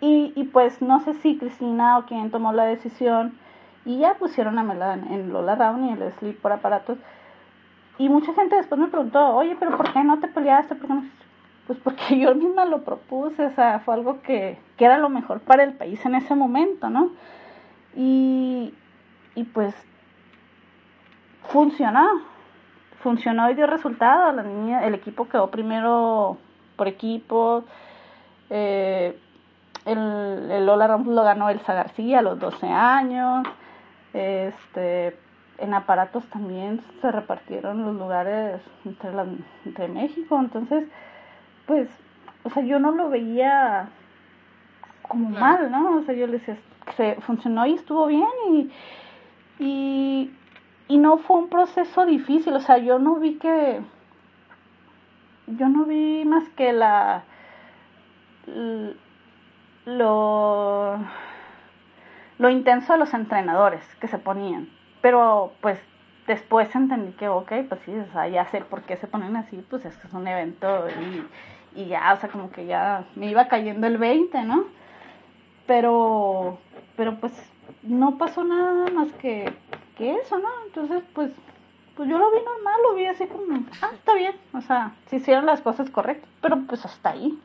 Y, 0.01 0.33
y 0.37 0.45
pues 0.45 0.81
no 0.83 1.01
sé 1.01 1.15
si 1.15 1.39
Cristina 1.39 1.99
o 1.99 2.07
quien 2.07 2.31
tomó 2.31 2.53
la 2.53 2.65
decisión 2.65 3.39
y 3.85 3.99
ya 3.99 4.15
pusieron 4.15 4.59
a 4.59 4.63
Mela 4.63 4.95
en, 4.95 5.33
Lola 5.33 5.55
Round 5.55 5.87
y 5.87 5.93
el 5.93 6.01
Leslie 6.01 6.33
por 6.33 6.53
aparatos. 6.53 6.99
Y 7.99 8.09
mucha 8.09 8.33
gente 8.33 8.57
después 8.57 8.81
me 8.81 8.89
preguntó, 8.89 9.37
oye, 9.37 9.57
pero 9.59 9.77
¿por 9.77 9.93
qué 9.93 10.03
no 10.03 10.19
te 10.19 10.29
peleaste? 10.29 10.75
¿Por? 10.75 10.89
Pues 11.67 11.79
porque 11.81 12.19
yo 12.19 12.35
misma 12.35 12.65
lo 12.65 12.83
propuse, 12.85 13.45
o 13.45 13.51
sea, 13.51 13.81
fue 13.81 13.95
algo 13.95 14.23
que, 14.23 14.59
que 14.77 14.85
era 14.85 14.99
lo 14.99 15.09
mejor 15.11 15.41
para 15.41 15.63
el 15.63 15.75
país 15.75 16.05
en 16.07 16.15
ese 16.15 16.35
momento, 16.35 16.89
¿no? 16.89 17.11
Y, 17.97 18.75
y 19.35 19.45
pues 19.45 19.75
funcionó, 21.49 22.23
funcionó 23.01 23.51
y 23.51 23.55
dio 23.55 23.67
resultado. 23.67 24.33
La 24.33 24.43
niña, 24.43 24.85
el 24.87 24.95
equipo 24.95 25.29
quedó 25.29 25.51
primero 25.51 26.39
por 26.77 26.89
equipo. 26.89 27.65
Eh, 28.51 29.19
el, 29.85 30.51
el 30.51 30.67
Lola 30.67 30.87
Ramos 30.87 31.09
lo 31.09 31.23
ganó 31.23 31.51
Elsa 31.51 31.75
García 31.75 32.21
a 32.21 32.23
los 32.23 32.39
12 32.39 32.67
años. 32.67 33.47
Este, 34.13 35.17
en 35.59 35.75
aparatos 35.75 36.25
también 36.27 36.81
se 37.01 37.11
repartieron 37.11 37.85
los 37.85 37.95
lugares 37.95 38.61
entre, 38.85 39.11
entre 39.65 39.89
México. 39.89 40.39
Entonces, 40.39 40.89
pues, 41.67 41.89
o 42.43 42.51
sea, 42.51 42.63
yo 42.63 42.79
no 42.79 42.93
lo 42.93 43.09
veía 43.09 43.89
como 45.09 45.31
mal, 45.31 45.71
¿no? 45.71 45.99
O 45.99 46.03
sea, 46.03 46.15
yo 46.15 46.27
le 46.27 46.39
decía, 46.39 46.57
se 46.97 47.17
funcionó 47.23 47.67
y 47.67 47.75
estuvo 47.75 48.07
bien 48.07 48.29
y, 48.51 48.71
y 49.59 50.31
y 50.89 50.99
no 50.99 51.19
fue 51.19 51.39
un 51.39 51.49
proceso 51.49 52.05
difícil, 52.05 52.55
o 52.55 52.61
sea, 52.61 52.79
yo 52.79 52.99
no 52.99 53.17
vi 53.17 53.39
que, 53.39 53.81
yo 55.47 55.69
no 55.69 55.85
vi 55.85 56.25
más 56.25 56.49
que 56.51 56.73
la, 56.73 57.25
lo, 59.87 60.99
lo 62.39 62.49
intenso 62.51 62.93
de 62.93 62.99
los 62.99 63.15
entrenadores 63.15 63.83
que 64.01 64.09
se 64.09 64.19
ponían, 64.19 64.69
pero 65.01 65.53
pues 65.63 65.79
después 66.27 66.75
entendí 66.75 67.13
que, 67.13 67.29
ok, 67.29 67.53
pues 67.69 67.81
sí, 67.85 67.97
o 67.97 68.13
sea, 68.13 68.29
ya 68.29 68.45
sé 68.47 68.61
por 68.61 68.83
qué 68.83 68.97
se 68.97 69.07
ponen 69.07 69.37
así, 69.37 69.65
pues 69.71 69.85
es 69.87 69.97
que 69.97 70.07
es 70.07 70.13
un 70.13 70.27
evento 70.29 70.87
y, 71.75 71.81
y 71.81 71.87
ya, 71.87 72.13
o 72.13 72.17
sea, 72.19 72.29
como 72.29 72.51
que 72.51 72.67
ya 72.67 73.05
me 73.15 73.31
iba 73.31 73.49
cayendo 73.49 73.87
el 73.87 73.97
20, 73.97 74.43
¿no? 74.43 74.65
Pero, 75.67 76.59
pero 76.97 77.19
pues 77.21 77.33
no 77.83 78.19
pasó 78.19 78.45
nada 78.45 78.91
más 78.91 79.13
que 79.15 79.53
que 79.97 80.17
eso, 80.17 80.39
¿no? 80.39 80.49
Entonces, 80.67 81.03
pues, 81.15 81.31
pues 81.97 82.09
yo 82.09 82.19
lo 82.19 82.31
vi 82.31 82.39
normal, 82.39 82.81
lo 82.83 82.95
vi 82.95 83.07
así 83.07 83.27
como, 83.27 83.65
ah, 83.81 83.91
está 83.95 84.15
bien, 84.15 84.35
o 84.53 84.61
sea, 84.61 84.95
se 85.07 85.17
hicieron 85.17 85.47
las 85.47 85.61
cosas 85.61 85.91
correctas, 85.91 86.29
pero 86.41 86.59
pues 86.67 86.85
hasta 86.85 87.11
ahí. 87.11 87.39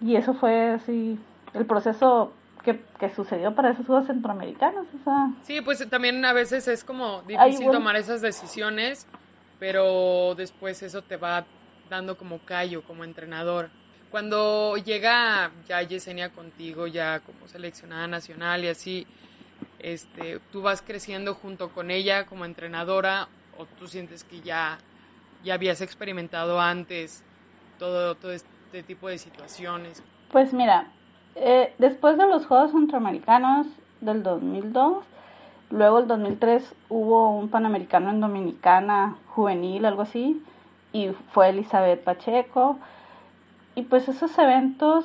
Y 0.00 0.16
eso 0.16 0.34
fue 0.34 0.70
así 0.70 1.18
el 1.54 1.66
proceso 1.66 2.32
que, 2.62 2.82
que 2.98 3.14
sucedió 3.14 3.54
para 3.54 3.70
esos 3.70 3.86
juegos 3.86 4.06
centroamericanos, 4.06 4.86
o 5.00 5.04
sea. 5.04 5.30
Sí, 5.42 5.60
pues 5.60 5.88
también 5.88 6.24
a 6.24 6.32
veces 6.32 6.68
es 6.68 6.84
como 6.84 7.22
difícil 7.22 7.70
tomar 7.70 7.96
esas 7.96 8.20
decisiones, 8.20 9.06
pero 9.58 10.34
después 10.34 10.82
eso 10.82 11.02
te 11.02 11.16
va 11.16 11.46
dando 11.88 12.18
como 12.18 12.40
callo, 12.40 12.82
como 12.82 13.04
entrenador. 13.04 13.70
Cuando 14.14 14.76
llega 14.76 15.50
ya 15.66 15.82
Yesenia 15.82 16.28
contigo, 16.28 16.86
ya 16.86 17.18
como 17.18 17.48
seleccionada 17.48 18.06
nacional 18.06 18.62
y 18.62 18.68
así, 18.68 19.08
este, 19.80 20.38
tú 20.52 20.62
vas 20.62 20.82
creciendo 20.82 21.34
junto 21.34 21.70
con 21.70 21.90
ella 21.90 22.24
como 22.24 22.44
entrenadora 22.44 23.26
o 23.58 23.66
tú 23.66 23.88
sientes 23.88 24.22
que 24.22 24.40
ya, 24.40 24.78
ya 25.42 25.54
habías 25.54 25.80
experimentado 25.80 26.60
antes 26.60 27.24
todo, 27.80 28.14
todo 28.14 28.30
este 28.30 28.84
tipo 28.84 29.08
de 29.08 29.18
situaciones? 29.18 30.00
Pues 30.30 30.52
mira, 30.52 30.92
eh, 31.34 31.74
después 31.78 32.16
de 32.16 32.28
los 32.28 32.46
Juegos 32.46 32.70
Centroamericanos 32.70 33.66
del 34.00 34.22
2002, 34.22 35.04
luego 35.70 35.98
el 35.98 36.06
2003 36.06 36.72
hubo 36.88 37.36
un 37.36 37.48
Panamericano 37.48 38.10
en 38.10 38.20
Dominicana 38.20 39.16
juvenil, 39.34 39.84
algo 39.84 40.02
así, 40.02 40.40
y 40.92 41.08
fue 41.32 41.48
Elizabeth 41.48 42.04
Pacheco. 42.04 42.78
Y 43.74 43.82
pues 43.82 44.08
esos 44.08 44.36
eventos, 44.38 45.04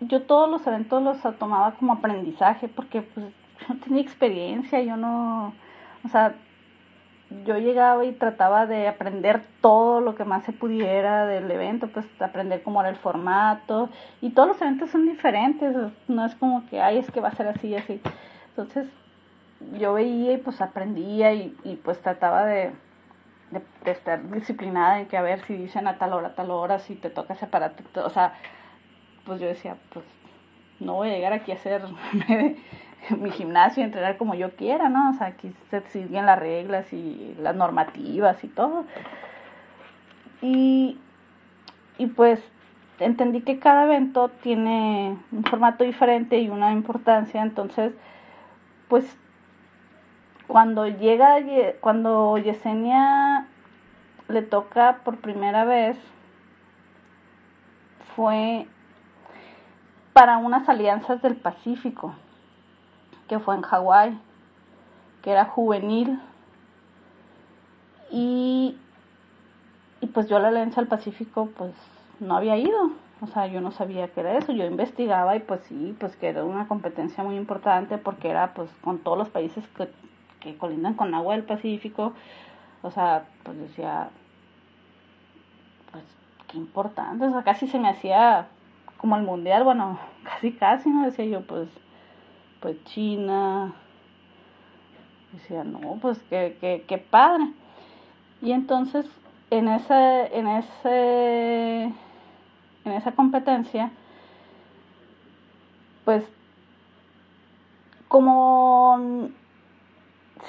yo 0.00 0.22
todos 0.22 0.50
los 0.50 0.66
eventos 0.66 1.02
los 1.02 1.38
tomaba 1.38 1.72
como 1.72 1.94
aprendizaje, 1.94 2.68
porque 2.68 3.02
pues 3.02 3.26
no 3.68 3.76
tenía 3.80 4.02
experiencia, 4.02 4.80
yo 4.82 4.96
no, 4.96 5.54
o 6.04 6.08
sea, 6.08 6.34
yo 7.44 7.58
llegaba 7.58 8.04
y 8.04 8.12
trataba 8.12 8.66
de 8.66 8.86
aprender 8.86 9.42
todo 9.60 10.00
lo 10.00 10.14
que 10.14 10.24
más 10.24 10.44
se 10.44 10.52
pudiera 10.52 11.26
del 11.26 11.50
evento, 11.50 11.88
pues 11.88 12.06
aprender 12.20 12.62
cómo 12.62 12.80
era 12.80 12.90
el 12.90 12.96
formato 12.96 13.88
y 14.20 14.30
todos 14.30 14.48
los 14.48 14.62
eventos 14.62 14.90
son 14.90 15.06
diferentes, 15.06 15.74
no 16.06 16.24
es 16.24 16.34
como 16.36 16.66
que, 16.68 16.80
ay, 16.80 16.98
es 16.98 17.10
que 17.10 17.20
va 17.20 17.28
a 17.28 17.34
ser 17.34 17.48
así 17.48 17.68
y 17.68 17.76
así. 17.76 18.00
Entonces, 18.50 18.86
yo 19.78 19.94
veía 19.94 20.34
y 20.34 20.36
pues 20.38 20.60
aprendía 20.60 21.32
y, 21.32 21.56
y 21.64 21.76
pues 21.76 22.00
trataba 22.00 22.46
de, 22.46 22.72
de, 23.50 23.90
estar 23.90 24.28
disciplinada 24.30 25.00
en 25.00 25.06
que 25.06 25.16
a 25.16 25.22
ver 25.22 25.44
si 25.44 25.54
dicen 25.56 25.86
a 25.86 25.98
tal 25.98 26.12
hora, 26.12 26.28
a 26.28 26.34
tal 26.34 26.50
hora, 26.50 26.78
si 26.78 26.94
te 26.94 27.10
toca 27.10 27.34
separarte, 27.34 27.84
o 28.00 28.10
sea, 28.10 28.34
pues 29.24 29.40
yo 29.40 29.46
decía, 29.46 29.76
pues 29.92 30.04
no 30.80 30.94
voy 30.94 31.10
a 31.10 31.14
llegar 31.14 31.32
aquí 31.32 31.52
a 31.52 31.56
hacer 31.56 31.82
mi 33.18 33.30
gimnasio 33.30 33.82
y 33.82 33.86
entrenar 33.86 34.16
como 34.16 34.34
yo 34.34 34.50
quiera, 34.56 34.88
¿no? 34.88 35.10
O 35.10 35.12
sea, 35.14 35.28
aquí 35.28 35.52
se 35.70 35.80
siguen 35.88 36.26
las 36.26 36.38
reglas 36.38 36.92
y 36.92 37.34
las 37.40 37.54
normativas 37.54 38.42
y 38.44 38.48
todo. 38.48 38.84
Y, 40.42 40.98
y 41.98 42.06
pues 42.06 42.42
entendí 42.98 43.42
que 43.42 43.58
cada 43.58 43.84
evento 43.84 44.28
tiene 44.42 45.16
un 45.32 45.44
formato 45.44 45.84
diferente 45.84 46.38
y 46.38 46.48
una 46.48 46.72
importancia, 46.72 47.42
entonces, 47.42 47.92
pues 48.88 49.16
cuando 50.46 50.86
llega, 50.86 51.36
cuando 51.80 52.38
Yesenia 52.38 53.46
le 54.28 54.42
toca 54.42 55.00
por 55.04 55.18
primera 55.18 55.64
vez, 55.64 55.98
fue 58.14 58.66
para 60.12 60.38
unas 60.38 60.68
alianzas 60.68 61.20
del 61.20 61.36
Pacífico 61.36 62.14
que 63.28 63.38
fue 63.38 63.56
en 63.56 63.62
Hawái, 63.62 64.18
que 65.22 65.32
era 65.32 65.44
juvenil. 65.44 66.20
Y, 68.10 68.78
y 70.00 70.06
pues 70.06 70.28
yo 70.28 70.38
la 70.38 70.48
Alianza 70.48 70.80
del 70.80 70.88
Pacífico 70.88 71.50
pues 71.56 71.72
no 72.20 72.36
había 72.36 72.56
ido, 72.56 72.92
o 73.20 73.26
sea, 73.26 73.46
yo 73.46 73.60
no 73.60 73.72
sabía 73.72 74.08
qué 74.08 74.20
era 74.20 74.38
eso, 74.38 74.52
yo 74.52 74.64
investigaba 74.64 75.36
y 75.36 75.40
pues 75.40 75.60
sí, 75.62 75.96
pues 75.98 76.16
que 76.16 76.28
era 76.28 76.44
una 76.44 76.68
competencia 76.68 77.24
muy 77.24 77.36
importante 77.36 77.98
porque 77.98 78.30
era 78.30 78.54
pues 78.54 78.70
con 78.82 78.98
todos 78.98 79.18
los 79.18 79.28
países 79.28 79.66
que, 79.76 79.90
que 80.46 80.58
colindan 80.58 80.94
con 80.94 81.14
agua 81.14 81.34
del 81.34 81.44
Pacífico, 81.44 82.12
o 82.82 82.90
sea, 82.90 83.26
pues 83.42 83.58
decía, 83.58 84.10
pues, 85.90 86.04
qué 86.48 86.56
importante, 86.56 87.26
o 87.26 87.30
sea, 87.30 87.42
casi 87.42 87.66
se 87.66 87.78
me 87.78 87.88
hacía 87.88 88.46
como 88.98 89.16
el 89.16 89.22
mundial, 89.22 89.64
bueno, 89.64 89.98
casi 90.24 90.52
casi, 90.52 90.88
¿no? 90.88 91.04
Decía 91.04 91.24
yo, 91.24 91.46
pues, 91.46 91.68
pues 92.60 92.82
China, 92.84 93.74
decía, 95.32 95.64
no, 95.64 95.98
pues 96.00 96.22
qué, 96.30 97.06
padre. 97.10 97.52
Y 98.40 98.52
entonces, 98.52 99.06
en 99.50 99.68
ese, 99.68 100.36
en 100.36 100.46
ese, 100.46 101.82
en 102.84 102.92
esa 102.92 103.12
competencia, 103.12 103.90
pues, 106.04 106.24
como 108.08 109.30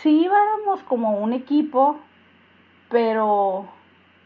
si 0.01 0.23
íbamos 0.23 0.83
como 0.83 1.17
un 1.19 1.33
equipo, 1.33 1.97
pero 2.89 3.67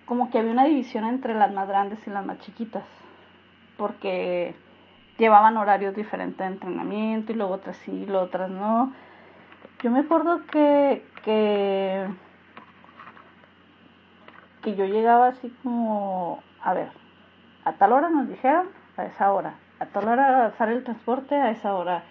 como 0.06 0.30
que 0.30 0.40
había 0.40 0.52
una 0.52 0.66
división 0.66 1.06
entre 1.06 1.34
las 1.34 1.52
más 1.54 1.68
grandes 1.68 2.06
y 2.06 2.10
las 2.10 2.26
más 2.26 2.40
chiquitas, 2.40 2.84
porque 3.78 4.56
llevaban 5.18 5.58
horarios 5.58 5.96
diferentes 5.96 6.38
de 6.38 6.54
entrenamiento 6.54 7.32
y 7.32 7.36
luego 7.36 7.54
otras 7.54 7.78
sí, 7.78 7.92
y 7.92 8.06
luego 8.06 8.26
otras 8.26 8.50
no. 8.50 8.94
Yo 9.82 9.92
me 9.92 10.00
acuerdo 10.00 10.46
que, 10.48 11.06
que, 11.24 12.08
que 14.64 14.76
yo 14.76 14.86
llegaba 14.86 15.28
así 15.28 15.50
como, 15.64 16.44
a 16.62 16.74
ver, 16.74 16.92
a 17.64 17.74
tal 17.74 17.94
hora 17.94 18.10
nos 18.10 18.28
dijeron, 18.28 18.68
a 18.98 19.06
esa 19.06 19.32
hora, 19.32 19.56
a 19.80 19.86
tal 19.88 20.08
hora 20.08 20.54
sale 20.58 20.74
el 20.74 20.84
transporte, 20.84 21.36
a 21.36 21.52
esa 21.52 21.74
hora. 21.74 22.04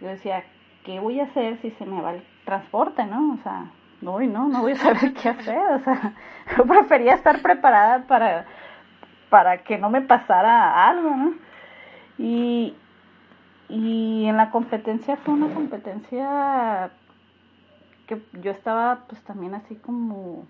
Yo 0.00 0.08
decía, 0.08 0.44
¿qué 0.84 1.00
voy 1.00 1.20
a 1.20 1.24
hacer 1.24 1.58
si 1.58 1.70
se 1.72 1.84
me 1.84 2.00
va 2.00 2.12
el 2.12 2.22
transporte, 2.48 3.04
no? 3.04 3.34
O 3.34 3.36
sea, 3.42 3.70
no, 4.00 4.20
no, 4.20 4.48
no 4.48 4.62
voy 4.62 4.72
a 4.72 4.76
saber 4.76 5.12
qué 5.22 5.28
hacer, 5.28 5.58
o 5.58 5.80
sea, 5.80 6.14
yo 6.56 6.64
prefería 6.64 7.12
estar 7.14 7.42
preparada 7.42 8.06
para, 8.06 8.46
para 9.28 9.58
que 9.64 9.76
no 9.76 9.90
me 9.90 10.00
pasara 10.00 10.88
algo, 10.88 11.10
¿no? 11.14 11.34
Y, 12.16 12.74
y 13.68 14.24
en 14.24 14.36
la 14.38 14.50
competencia 14.50 15.18
fue 15.18 15.34
una 15.34 15.52
competencia 15.52 16.90
que 18.06 18.22
yo 18.40 18.50
estaba 18.50 19.04
pues 19.06 19.22
también 19.24 19.54
así 19.54 19.76
como 19.76 20.46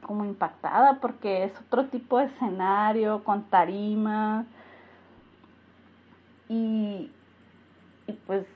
como 0.00 0.24
impactada 0.24 1.00
porque 1.00 1.44
es 1.44 1.60
otro 1.66 1.86
tipo 1.86 2.18
de 2.18 2.26
escenario 2.26 3.24
con 3.24 3.50
tarima 3.50 4.46
y, 6.48 7.10
y 8.06 8.12
pues 8.26 8.46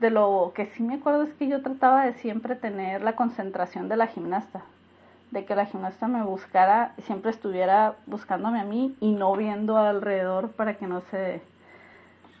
de 0.00 0.10
lo 0.10 0.52
que 0.54 0.66
sí 0.76 0.82
me 0.82 0.94
acuerdo 0.94 1.22
es 1.22 1.32
que 1.34 1.48
yo 1.48 1.62
trataba 1.62 2.04
de 2.04 2.14
siempre 2.14 2.54
tener 2.56 3.02
la 3.02 3.14
concentración 3.16 3.88
de 3.88 3.96
la 3.96 4.06
gimnasta, 4.08 4.62
de 5.30 5.44
que 5.44 5.54
la 5.56 5.66
gimnasta 5.66 6.06
me 6.06 6.22
buscara, 6.22 6.92
siempre 7.06 7.30
estuviera 7.30 7.94
buscándome 8.06 8.60
a 8.60 8.64
mí 8.64 8.94
y 9.00 9.12
no 9.12 9.34
viendo 9.36 9.76
alrededor 9.76 10.50
para 10.52 10.74
que 10.74 10.86
no 10.86 11.02
se 11.10 11.40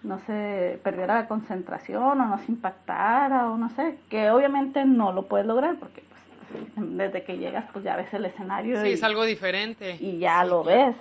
no 0.02 0.20
se 0.26 0.78
perdiera 0.84 1.14
la 1.16 1.26
concentración 1.26 2.02
o 2.02 2.14
no 2.14 2.38
se 2.38 2.52
impactara 2.52 3.50
o 3.50 3.56
no 3.56 3.70
sé, 3.70 3.98
que 4.08 4.30
obviamente 4.30 4.84
no 4.84 5.10
lo 5.12 5.22
puedes 5.26 5.46
lograr 5.48 5.74
porque 5.80 6.04
pues, 6.52 6.72
desde 6.96 7.24
que 7.24 7.38
llegas 7.38 7.64
pues 7.72 7.84
ya 7.84 7.96
ves 7.96 8.12
el 8.14 8.24
escenario 8.24 8.80
Sí, 8.82 8.88
y, 8.88 8.92
es 8.92 9.02
algo 9.02 9.24
diferente. 9.24 9.96
y 9.98 10.18
ya 10.18 10.42
Sí, 10.44 10.48
lo 10.50 10.62
claro. 10.62 10.86
ves, 10.92 10.96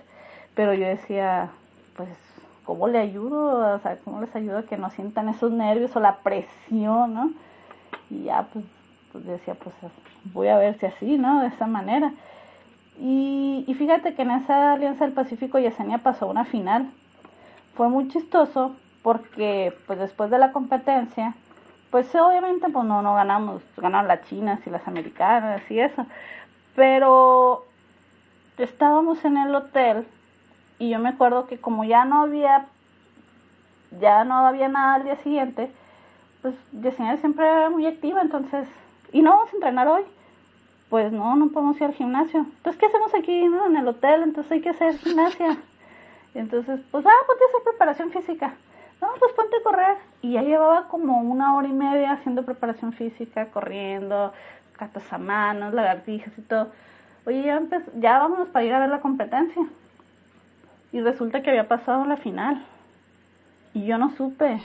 pero 0.55 0.73
yo 0.73 0.87
decía, 0.87 1.49
pues 1.95 2.09
¿cómo 2.65 2.87
le 2.87 2.99
ayudo? 2.99 3.75
O 3.75 3.79
sea, 3.79 3.97
¿cómo 4.03 4.21
les 4.21 4.35
ayudo 4.35 4.59
a 4.59 4.63
que 4.63 4.77
no 4.77 4.89
sientan 4.91 5.29
esos 5.29 5.51
nervios 5.51 5.95
o 5.95 5.99
la 5.99 6.17
presión, 6.17 7.13
¿no? 7.13 7.31
Y 8.09 8.23
ya, 8.23 8.47
pues, 8.51 8.65
pues 9.11 9.25
decía, 9.25 9.55
pues 9.55 9.75
voy 10.33 10.47
a 10.47 10.57
ver 10.57 10.77
si 10.79 10.85
así, 10.85 11.17
¿no? 11.17 11.41
De 11.41 11.47
esa 11.47 11.67
manera. 11.67 12.11
Y, 12.99 13.63
y 13.67 13.73
fíjate 13.73 14.15
que 14.15 14.21
en 14.21 14.31
esa 14.31 14.73
Alianza 14.73 15.05
del 15.05 15.13
Pacífico 15.13 15.59
Yesenia 15.59 15.99
pasó 15.99 16.27
una 16.27 16.45
final. 16.45 16.89
Fue 17.75 17.89
muy 17.89 18.07
chistoso 18.09 18.75
porque, 19.03 19.73
pues, 19.87 19.99
después 19.99 20.29
de 20.29 20.39
la 20.39 20.51
competencia, 20.51 21.35
pues 21.91 22.13
obviamente, 22.15 22.67
pues 22.69 22.85
no, 22.85 23.01
no 23.01 23.15
ganamos, 23.15 23.61
ganaron 23.77 24.07
las 24.07 24.27
chinas 24.27 24.59
y 24.65 24.69
las 24.69 24.87
americanas 24.87 25.61
y 25.69 25.79
eso. 25.79 26.05
Pero 26.75 27.65
estábamos 28.57 29.23
en 29.23 29.37
el 29.37 29.55
hotel 29.55 30.05
y 30.79 30.89
yo 30.89 30.99
me 30.99 31.09
acuerdo 31.09 31.47
que 31.47 31.59
como 31.59 31.83
ya 31.83 32.05
no 32.05 32.21
había 32.21 32.65
ya 33.99 34.23
no 34.23 34.35
había 34.45 34.67
nada 34.67 34.95
al 34.95 35.03
día 35.03 35.17
siguiente 35.17 35.71
pues 36.41 36.55
Yesenia 36.71 37.17
siempre 37.17 37.45
era 37.45 37.69
muy 37.69 37.85
activa 37.85 38.21
entonces 38.21 38.67
y 39.11 39.21
no 39.21 39.31
vamos 39.31 39.49
a 39.51 39.55
entrenar 39.55 39.87
hoy 39.87 40.03
pues 40.89 41.11
no 41.11 41.35
no 41.35 41.49
podemos 41.49 41.77
ir 41.77 41.85
al 41.85 41.93
gimnasio. 41.93 42.39
Entonces 42.39 42.79
qué 42.79 42.85
hacemos 42.85 43.13
aquí 43.13 43.33
en 43.43 43.77
el 43.77 43.87
hotel 43.87 44.23
entonces 44.23 44.51
hay 44.51 44.61
que 44.61 44.69
hacer 44.69 44.97
gimnasia 44.97 45.57
entonces 46.33 46.81
pues 46.91 47.05
ah 47.05 47.25
ponte 47.27 47.43
a 47.43 47.47
hacer 47.47 47.63
preparación 47.63 48.11
física 48.11 48.53
no 49.01 49.07
pues 49.19 49.31
ponte 49.33 49.57
a 49.57 49.63
correr 49.63 49.97
y 50.21 50.33
ya 50.33 50.41
llevaba 50.41 50.87
como 50.87 51.19
una 51.19 51.55
hora 51.55 51.67
y 51.67 51.73
media 51.73 52.13
haciendo 52.13 52.43
preparación 52.43 52.93
física 52.93 53.45
corriendo 53.47 54.33
catas 54.77 55.11
a 55.11 55.17
manos 55.17 55.73
lagartijas 55.73 56.37
y 56.37 56.41
todo. 56.41 56.67
Oye 57.25 57.43
ya, 57.43 57.61
ya 57.95 58.19
vámonos 58.19 58.49
para 58.49 58.65
ir 58.65 58.73
a 58.73 58.79
ver 58.79 58.89
la 58.89 58.99
competencia 58.99 59.63
y 60.95 61.01
resulta 61.01 61.41
que 61.41 61.49
había 61.49 61.67
pasado 61.67 62.05
la 62.05 62.15
final. 62.15 62.63
Y 63.73 63.85
yo 63.85 63.97
no 63.97 64.15
supe, 64.15 64.61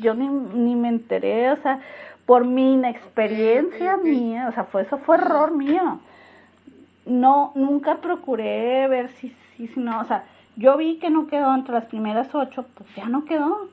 yo 0.00 0.14
ni, 0.14 0.28
ni 0.28 0.76
me 0.76 0.88
enteré, 0.88 1.50
o 1.50 1.56
sea, 1.56 1.80
por 2.24 2.44
mi 2.44 2.74
inexperiencia 2.74 3.96
mía, 3.96 4.46
o 4.48 4.52
sea, 4.52 4.62
fue, 4.62 4.82
eso 4.82 4.98
fue 4.98 5.16
error 5.16 5.50
mío. 5.50 5.98
No, 7.04 7.50
nunca 7.56 7.96
procuré 7.96 8.86
ver 8.86 9.10
si, 9.16 9.34
si, 9.56 9.66
si 9.66 9.80
no, 9.80 10.02
o 10.02 10.04
sea, 10.04 10.22
yo 10.54 10.76
vi 10.76 11.00
que 11.00 11.10
no 11.10 11.26
quedó 11.26 11.52
entre 11.52 11.74
las 11.74 11.86
primeras 11.86 12.32
ocho, 12.32 12.64
pues 12.76 12.88
ya 12.94 13.06
no 13.06 13.24
quedó. 13.24 13.68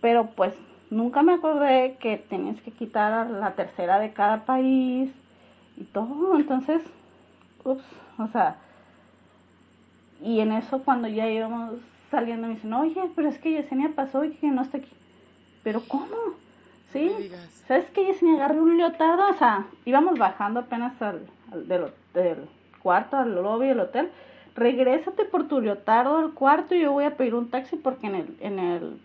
Pero 0.00 0.30
pues 0.34 0.54
nunca 0.88 1.20
me 1.20 1.34
acordé 1.34 1.98
que 2.00 2.16
tenías 2.16 2.58
que 2.62 2.70
quitar 2.70 3.12
a 3.12 3.24
la 3.26 3.50
tercera 3.50 3.98
de 3.98 4.14
cada 4.14 4.46
país 4.46 5.12
y 5.76 5.84
todo, 5.84 6.36
entonces, 6.36 6.80
ups, 7.64 7.84
o 8.16 8.28
sea, 8.28 8.56
y 10.22 10.40
en 10.40 10.52
eso 10.52 10.82
cuando 10.84 11.08
ya 11.08 11.28
íbamos 11.28 11.74
saliendo 12.10 12.48
me 12.48 12.54
dicen, 12.54 12.72
oye, 12.74 13.00
pero 13.14 13.28
es 13.28 13.38
que 13.38 13.52
Yesenia 13.52 13.90
pasó 13.94 14.24
y 14.24 14.30
que 14.30 14.48
no 14.48 14.62
está 14.62 14.78
aquí. 14.78 14.90
¿Pero 15.62 15.82
cómo? 15.86 16.06
¿Sí? 16.92 17.30
¿Sabes 17.68 17.88
que 17.90 18.04
Yesenia 18.06 18.34
agarró 18.44 18.62
un 18.62 18.76
leotardo? 18.76 19.28
O 19.30 19.34
sea, 19.34 19.66
íbamos 19.84 20.18
bajando 20.18 20.60
apenas 20.60 21.00
al, 21.00 21.20
al 21.52 21.68
del, 21.68 21.84
del 22.14 22.36
cuarto, 22.82 23.16
al 23.16 23.34
lobby 23.34 23.68
del 23.68 23.80
hotel. 23.80 24.10
Regrésate 24.56 25.24
por 25.24 25.46
tu 25.46 25.60
leotardo 25.60 26.16
al 26.18 26.32
cuarto 26.32 26.74
y 26.74 26.80
yo 26.80 26.92
voy 26.92 27.04
a 27.04 27.16
pedir 27.16 27.34
un 27.34 27.48
taxi 27.50 27.76
porque 27.76 28.08
en 28.08 28.14
el, 28.16 28.36
en 28.40 28.58
el 28.58 28.98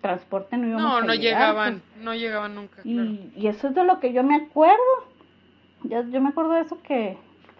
transporte 0.00 0.56
no 0.56 0.66
íbamos 0.66 0.82
No, 0.90 0.96
a 0.96 1.00
no 1.02 1.14
llegar, 1.14 1.40
llegaban, 1.40 1.82
pues. 1.92 2.04
no 2.04 2.14
llegaban 2.14 2.54
nunca. 2.56 2.82
claro. 2.82 3.08
Y, 3.10 3.32
y 3.36 3.46
eso 3.46 3.68
es 3.68 3.74
de 3.74 3.84
lo 3.84 4.00
que 4.00 4.12
yo 4.12 4.24
me 4.24 4.34
acuerdo. 4.34 4.82
Ya, 5.84 6.02
yo 6.02 6.20
me 6.20 6.30
acuerdo 6.30 6.52
de 6.54 6.62
eso 6.62 6.82
que 6.82 7.16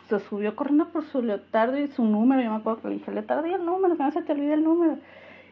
se 0.09 0.19
subió 0.21 0.57
corriendo 0.57 0.89
por 0.89 1.05
su 1.05 1.23
leotardo 1.23 1.79
y 1.79 1.89
su 1.89 2.05
número. 2.05 2.43
Yo 2.43 2.51
me 2.51 2.57
acuerdo 2.57 2.83
que 2.83 2.89
le 2.89 2.95
dije, 2.95 3.13
leotardo 3.13 3.47
y 3.47 3.53
el 3.53 3.65
número, 3.65 3.97
que 3.97 4.03
no 4.03 4.11
se 4.11 4.23
te 4.23 4.33
olvide 4.33 4.55
el 4.55 4.65
número. 4.65 4.99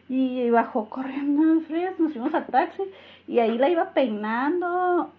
Y 0.09 0.49
bajó 0.49 0.89
corriendo 0.89 1.43
en 1.43 1.61
frías, 1.61 1.99
nos 1.99 2.13
fuimos 2.13 2.33
al 2.33 2.45
taxi 2.47 2.83
y 3.27 3.39
ahí 3.39 3.57
la 3.57 3.69
iba 3.69 3.91
peinando. 3.91 5.11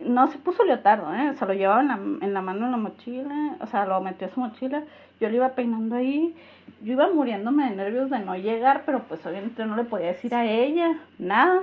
No 0.00 0.28
se 0.28 0.38
puso 0.38 0.64
leotardo, 0.64 1.12
¿eh? 1.12 1.34
Se 1.38 1.44
lo 1.44 1.52
llevaba 1.52 1.82
en 1.82 1.88
la, 1.88 1.94
en 1.94 2.32
la 2.32 2.40
mano 2.40 2.64
en 2.64 2.70
la 2.70 2.78
mochila, 2.78 3.56
o 3.60 3.66
sea, 3.66 3.84
lo 3.84 4.00
metió 4.00 4.28
a 4.28 4.30
su 4.30 4.40
mochila. 4.40 4.82
Yo 5.20 5.28
le 5.28 5.36
iba 5.36 5.50
peinando 5.50 5.96
ahí. 5.96 6.34
Yo 6.82 6.92
iba 6.94 7.12
muriéndome 7.12 7.68
de 7.68 7.76
nervios 7.76 8.08
de 8.08 8.20
no 8.20 8.34
llegar, 8.36 8.84
pero 8.86 9.00
pues 9.00 9.24
obviamente 9.26 9.66
no 9.66 9.76
le 9.76 9.84
podía 9.84 10.06
decir 10.06 10.34
a 10.34 10.46
ella 10.46 10.98
nada. 11.18 11.60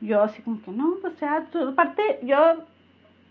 Yo 0.00 0.22
así 0.22 0.42
como 0.42 0.60
que, 0.62 0.72
no, 0.72 0.94
pues 1.00 1.18
ya, 1.20 1.46
aparte, 1.68 2.02
yo, 2.22 2.64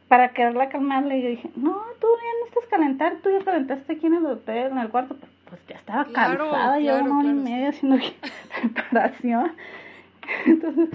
para 0.08 0.30
quererla 0.30 0.70
calmarle, 0.70 1.22
yo 1.22 1.30
dije, 1.30 1.50
no, 1.56 1.72
tú 2.00 2.08
ya 2.08 2.40
no 2.40 2.48
estás 2.48 2.66
calentar, 2.70 3.16
tú 3.24 3.30
ya 3.32 3.44
calentaste 3.44 3.94
aquí 3.94 4.06
en 4.06 4.14
el 4.16 4.26
hotel, 4.26 4.72
en 4.72 4.78
el 4.78 4.90
cuarto, 4.90 5.16
pues 5.50 5.62
ya 5.68 5.76
estaba 5.76 6.06
Claro, 6.06 6.50
cansada, 6.50 6.80
ya 6.80 6.92
claro, 6.94 7.06
una 7.06 7.20
hora 7.20 7.28
y 7.28 7.32
claro, 7.32 7.44
media 7.44 7.70
haciendo 7.70 7.98
preparación. 8.62 9.52
Entonces, 10.46 10.90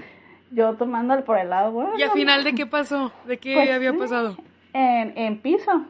yo 0.52 0.74
tomándole 0.74 1.22
por 1.22 1.38
el 1.38 1.50
lado, 1.50 1.72
bueno. 1.72 1.90
¿Y 1.98 2.02
al 2.02 2.10
final 2.10 2.44
de 2.44 2.54
qué 2.54 2.66
pasó? 2.66 3.12
¿De 3.26 3.38
qué 3.38 3.54
Pues, 3.54 3.70
había 3.70 3.92
pasado? 3.96 4.36
En, 4.72 5.12
en 5.16 5.38
piso, 5.38 5.82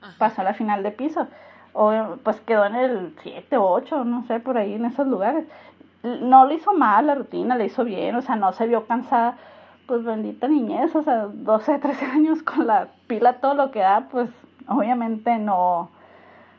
Ajá. 0.00 0.14
pasó 0.18 0.40
a 0.40 0.44
la 0.44 0.54
final 0.54 0.82
de 0.82 0.90
piso. 0.92 1.26
O, 1.72 2.16
pues 2.24 2.40
quedó 2.40 2.64
en 2.64 2.74
el 2.74 3.14
7 3.22 3.56
o 3.56 3.64
8, 3.70 4.04
no 4.04 4.26
sé, 4.26 4.40
por 4.40 4.58
ahí 4.58 4.74
en 4.74 4.84
esos 4.86 5.06
lugares. 5.06 5.44
No 6.02 6.46
le 6.46 6.54
hizo 6.54 6.72
mal 6.72 7.06
la 7.06 7.14
rutina, 7.14 7.56
le 7.56 7.66
hizo 7.66 7.84
bien, 7.84 8.16
o 8.16 8.22
sea, 8.22 8.36
no 8.36 8.52
se 8.52 8.66
vio 8.66 8.86
cansada. 8.86 9.36
Pues 9.88 10.04
bendita 10.04 10.46
niñez, 10.48 10.94
o 10.94 11.02
sea, 11.02 11.28
12, 11.32 11.78
13 11.78 12.04
años 12.04 12.42
con 12.42 12.66
la 12.66 12.88
pila 13.06 13.40
todo 13.40 13.54
lo 13.54 13.70
que 13.70 13.80
da, 13.80 14.06
pues 14.10 14.28
obviamente 14.68 15.38
no. 15.38 15.88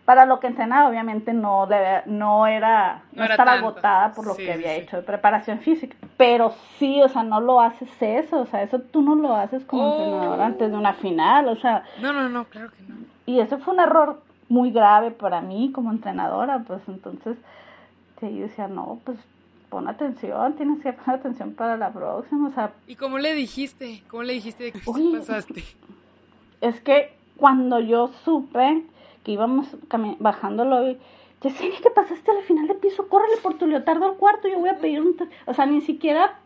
Para 0.04 0.26
lo 0.26 0.40
que 0.40 0.48
entrenaba, 0.48 0.90
obviamente 0.90 1.32
no, 1.34 1.68
le- 1.68 2.02
no 2.08 2.48
era, 2.48 3.04
no, 3.12 3.18
No 3.20 3.24
era 3.26 3.36
estaba 3.36 3.52
tanto. 3.52 3.68
agotada 3.68 4.12
por 4.14 4.26
lo 4.26 4.34
Sí, 4.34 4.44
que 4.46 4.54
había 4.54 4.74
sí. 4.74 4.82
hecho 4.82 4.98
de 4.98 5.04
preparación 5.04 5.60
física. 5.60 5.96
Pero 6.18 6.54
sí, 6.80 7.00
o 7.04 7.08
sea, 7.10 7.22
no 7.22 7.40
lo 7.40 7.62
haces 7.62 7.90
eso, 8.02 8.40
o 8.42 8.46
sea, 8.48 8.64
eso 8.64 8.80
tú 8.80 9.04
no 9.04 9.14
lo 9.14 9.36
haces 9.36 9.64
como 9.66 9.84
Oh. 9.84 9.90
entrenador 9.92 10.42
antes 10.42 10.72
de 10.72 10.76
una 10.78 10.94
final, 10.94 11.48
o 11.50 11.56
sea, 11.58 11.84
No, 12.02 12.12
no, 12.12 12.28
no, 12.30 12.46
claro 12.46 12.72
que 12.72 12.82
no. 12.92 12.96
y 13.28 13.40
ese 13.42 13.58
fue 13.58 13.76
un 13.76 13.80
error 13.82 14.24
muy 14.50 14.72
grave 14.72 15.12
para 15.12 15.40
mí 15.42 15.72
como 15.72 15.92
entrenadora, 15.92 16.64
pues 16.66 16.82
entonces 16.88 17.38
sí, 18.20 18.36
yo 18.36 18.42
decía, 18.48 18.68
no, 18.68 18.98
pues 19.06 19.20
pon 19.70 19.88
atención, 19.88 20.56
tienes 20.56 20.82
que 20.82 20.94
poner 20.94 21.20
atención 21.20 21.54
para 21.54 21.78
la 21.78 21.92
próxima, 21.92 22.50
o 22.50 22.52
sea... 22.52 22.74
¿Y 22.88 22.96
cómo 22.96 23.18
le 23.18 23.34
dijiste? 23.34 24.04
¿Cómo 24.10 24.24
le 24.24 24.34
dijiste 24.34 24.72
que 24.72 24.80
pasaste? 24.80 25.64
Es 26.62 26.82
que 26.82 27.14
cuando 27.38 27.80
yo 27.80 28.10
supe 28.26 28.84
que 29.24 29.32
íbamos 29.32 29.68
bajándolo, 30.20 30.96
Yesenia, 31.42 31.80
que 31.82 31.90
pasaste 31.90 32.32
al 32.32 32.44
final 32.44 32.68
de 32.68 32.76
piso, 32.76 33.08
córrele 33.08 33.38
por 33.38 33.58
tu 33.58 33.66
leotardo 33.66 34.06
al 34.06 34.18
cuarto, 34.18 34.48
yo 34.48 34.60
voy 34.60 34.70
a 34.70 34.78
pedir 34.78 35.02
un... 35.02 35.16
O 35.46 35.54
sea, 35.54 35.66
ni 35.66 35.82
siquiera 35.82 36.38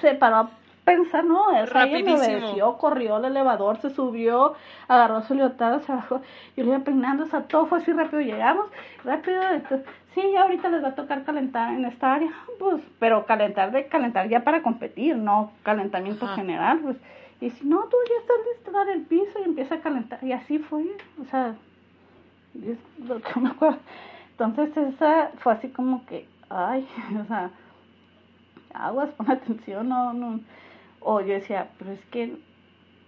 se 0.00 0.14
paró 0.14 0.36
a 0.36 0.50
pensar, 0.86 1.24
no, 1.24 1.50
esa 1.50 1.84
ella 1.84 2.04
me 2.04 2.14
obedeció, 2.14 2.78
corrió 2.78 3.16
al 3.16 3.24
elevador, 3.24 3.76
se 3.78 3.90
subió, 3.90 4.54
agarró 4.86 5.20
su 5.22 5.34
leotardo, 5.34 5.80
se 5.80 5.92
bajó, 5.92 6.22
yo 6.56 6.64
le 6.64 6.70
iba 6.70 6.78
peinando, 6.78 7.24
o 7.24 7.26
sea, 7.26 7.42
todo 7.42 7.66
fue 7.66 7.78
así 7.78 7.92
rápido, 7.92 8.22
llegamos, 8.22 8.66
rápido, 9.04 9.42
entonces, 9.50 9.84
sí, 10.14 10.36
ahorita 10.36 10.68
les 10.68 10.84
va 10.84 10.88
a 10.88 10.94
tocar 10.94 11.24
calentar 11.24 11.74
en 11.74 11.84
esta 11.84 12.14
área, 12.14 12.30
pues, 12.60 12.80
pero 13.00 13.26
calentar 13.26 13.72
de 13.72 13.88
calentar 13.88 14.28
ya 14.28 14.44
para 14.44 14.62
competir, 14.62 15.16
no 15.16 15.50
calentamiento 15.64 16.28
general, 16.28 16.78
pues, 16.78 16.96
y 17.40 17.50
si 17.50 17.66
no, 17.66 17.82
tú 17.82 17.96
ya 18.08 18.20
estás 18.20 18.36
listo 18.54 18.82
en 18.82 18.88
el 18.88 19.02
piso 19.06 19.40
y 19.40 19.42
empieza 19.42 19.74
a 19.74 19.80
calentar, 19.80 20.22
y 20.22 20.32
así 20.32 20.60
fue, 20.60 20.84
o 21.20 21.24
sea, 21.30 21.56
es 22.54 22.78
lo 23.06 23.20
que 23.20 23.40
me 23.40 23.48
acuerdo. 23.50 23.78
Entonces 24.38 24.76
esa 24.76 25.30
fue 25.38 25.52
así 25.52 25.68
como 25.68 26.06
que, 26.06 26.28
ay, 26.48 26.86
o 27.20 27.24
sea, 27.26 27.50
aguas, 28.72 29.10
pon 29.10 29.30
atención, 29.30 29.88
no, 29.88 30.12
no. 30.12 30.40
O 31.08 31.20
yo 31.20 31.34
decía, 31.34 31.68
pero 31.78 31.92
es 31.92 32.04
que 32.06 32.36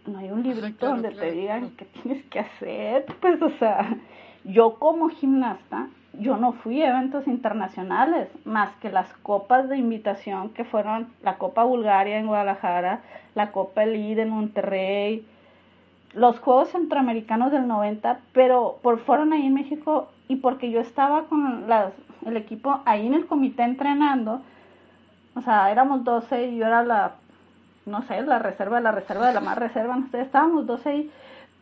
no 0.07 0.19
hay 0.19 0.31
un 0.31 0.45
librito 0.45 0.87
donde 0.87 1.11
te 1.11 1.33
digan 1.33 1.71
qué 1.77 1.85
tienes 1.85 2.25
que 2.27 2.39
hacer. 2.39 3.07
Pues, 3.21 3.43
o 3.43 3.51
sea, 3.59 3.97
yo 4.45 4.77
como 4.77 5.09
gimnasta, 5.09 5.89
yo 6.13 6.37
no 6.37 6.53
fui 6.53 6.81
a 6.81 6.91
eventos 6.91 7.27
internacionales, 7.27 8.29
más 8.45 8.71
que 8.77 8.93
las 8.93 9.13
copas 9.25 9.69
de 9.69 9.79
invitación 9.79 10.51
que 10.51 10.65
fueron 10.65 11.09
la 11.25 11.39
Copa 11.39 11.65
Bulgaria 11.65 12.19
en 12.19 12.29
Guadalajara, 12.29 13.01
la 13.35 13.51
Copa 13.51 13.83
Elite 13.83 14.23
en 14.23 14.31
Monterrey, 14.31 15.27
los 16.15 16.39
Juegos 16.39 16.69
Centroamericanos 16.71 17.51
del 17.51 17.67
90, 17.67 18.21
pero 18.33 18.79
por 18.81 19.01
fueron 19.01 19.33
ahí 19.33 19.45
en 19.45 19.55
México 19.55 20.09
y 20.29 20.37
porque 20.37 20.71
yo 20.71 20.79
estaba 20.79 21.25
con 21.25 21.69
las, 21.69 21.93
el 22.25 22.37
equipo 22.37 22.81
ahí 22.85 23.09
en 23.09 23.15
el 23.15 23.27
comité 23.27 23.65
entrenando, 23.65 24.41
o 25.35 25.41
sea, 25.41 25.73
éramos 25.73 26.05
12 26.05 26.49
y 26.49 26.59
yo 26.59 26.67
era 26.67 26.85
la, 26.85 27.15
no 27.89 28.03
sé, 28.03 28.23
la 28.23 28.39
reserva 28.39 28.77
de 28.77 28.83
la 28.83 28.93
reserva 28.93 29.27
de 29.29 29.35
la 29.35 29.41
más 29.41 29.59
reserva, 29.59 29.97
no 29.97 30.09
sé, 30.11 30.21
estábamos 30.21 30.67
12 30.67 30.89
ahí, 30.89 31.11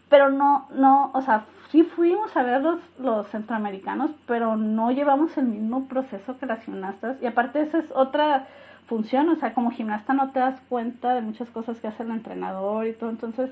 pero 0.09 0.31
no, 0.31 0.69
no, 0.75 1.11
o 1.15 1.23
sea, 1.23 1.45
sí 1.71 1.83
fuimos 1.83 2.37
a 2.37 2.43
ver 2.43 2.61
los, 2.63 2.79
los 2.99 3.27
centroamericanos, 3.29 4.11
pero 4.27 4.57
no 4.57 4.91
llevamos 4.91 5.37
el 5.37 5.47
mismo 5.47 5.89
proceso 5.89 6.39
que 6.39 6.47
las 6.47 6.63
gimnastas, 6.63 7.21
y 7.23 7.27
aparte 7.27 7.63
esa 7.63 7.79
es 7.79 7.87
otra 7.95 8.47
función, 8.87 9.29
o 9.29 9.37
sea, 9.37 9.53
como 9.53 9.71
gimnasta 9.71 10.13
no 10.13 10.31
te 10.31 10.39
das 10.39 10.61
cuenta 10.69 11.15
de 11.15 11.23
muchas 11.23 11.49
cosas 11.49 11.79
que 11.79 11.89
hace 11.89 12.03
el 12.03 12.11
entrenador 12.11 12.87
y 12.87 12.93
todo, 12.93 13.11
entonces, 13.11 13.51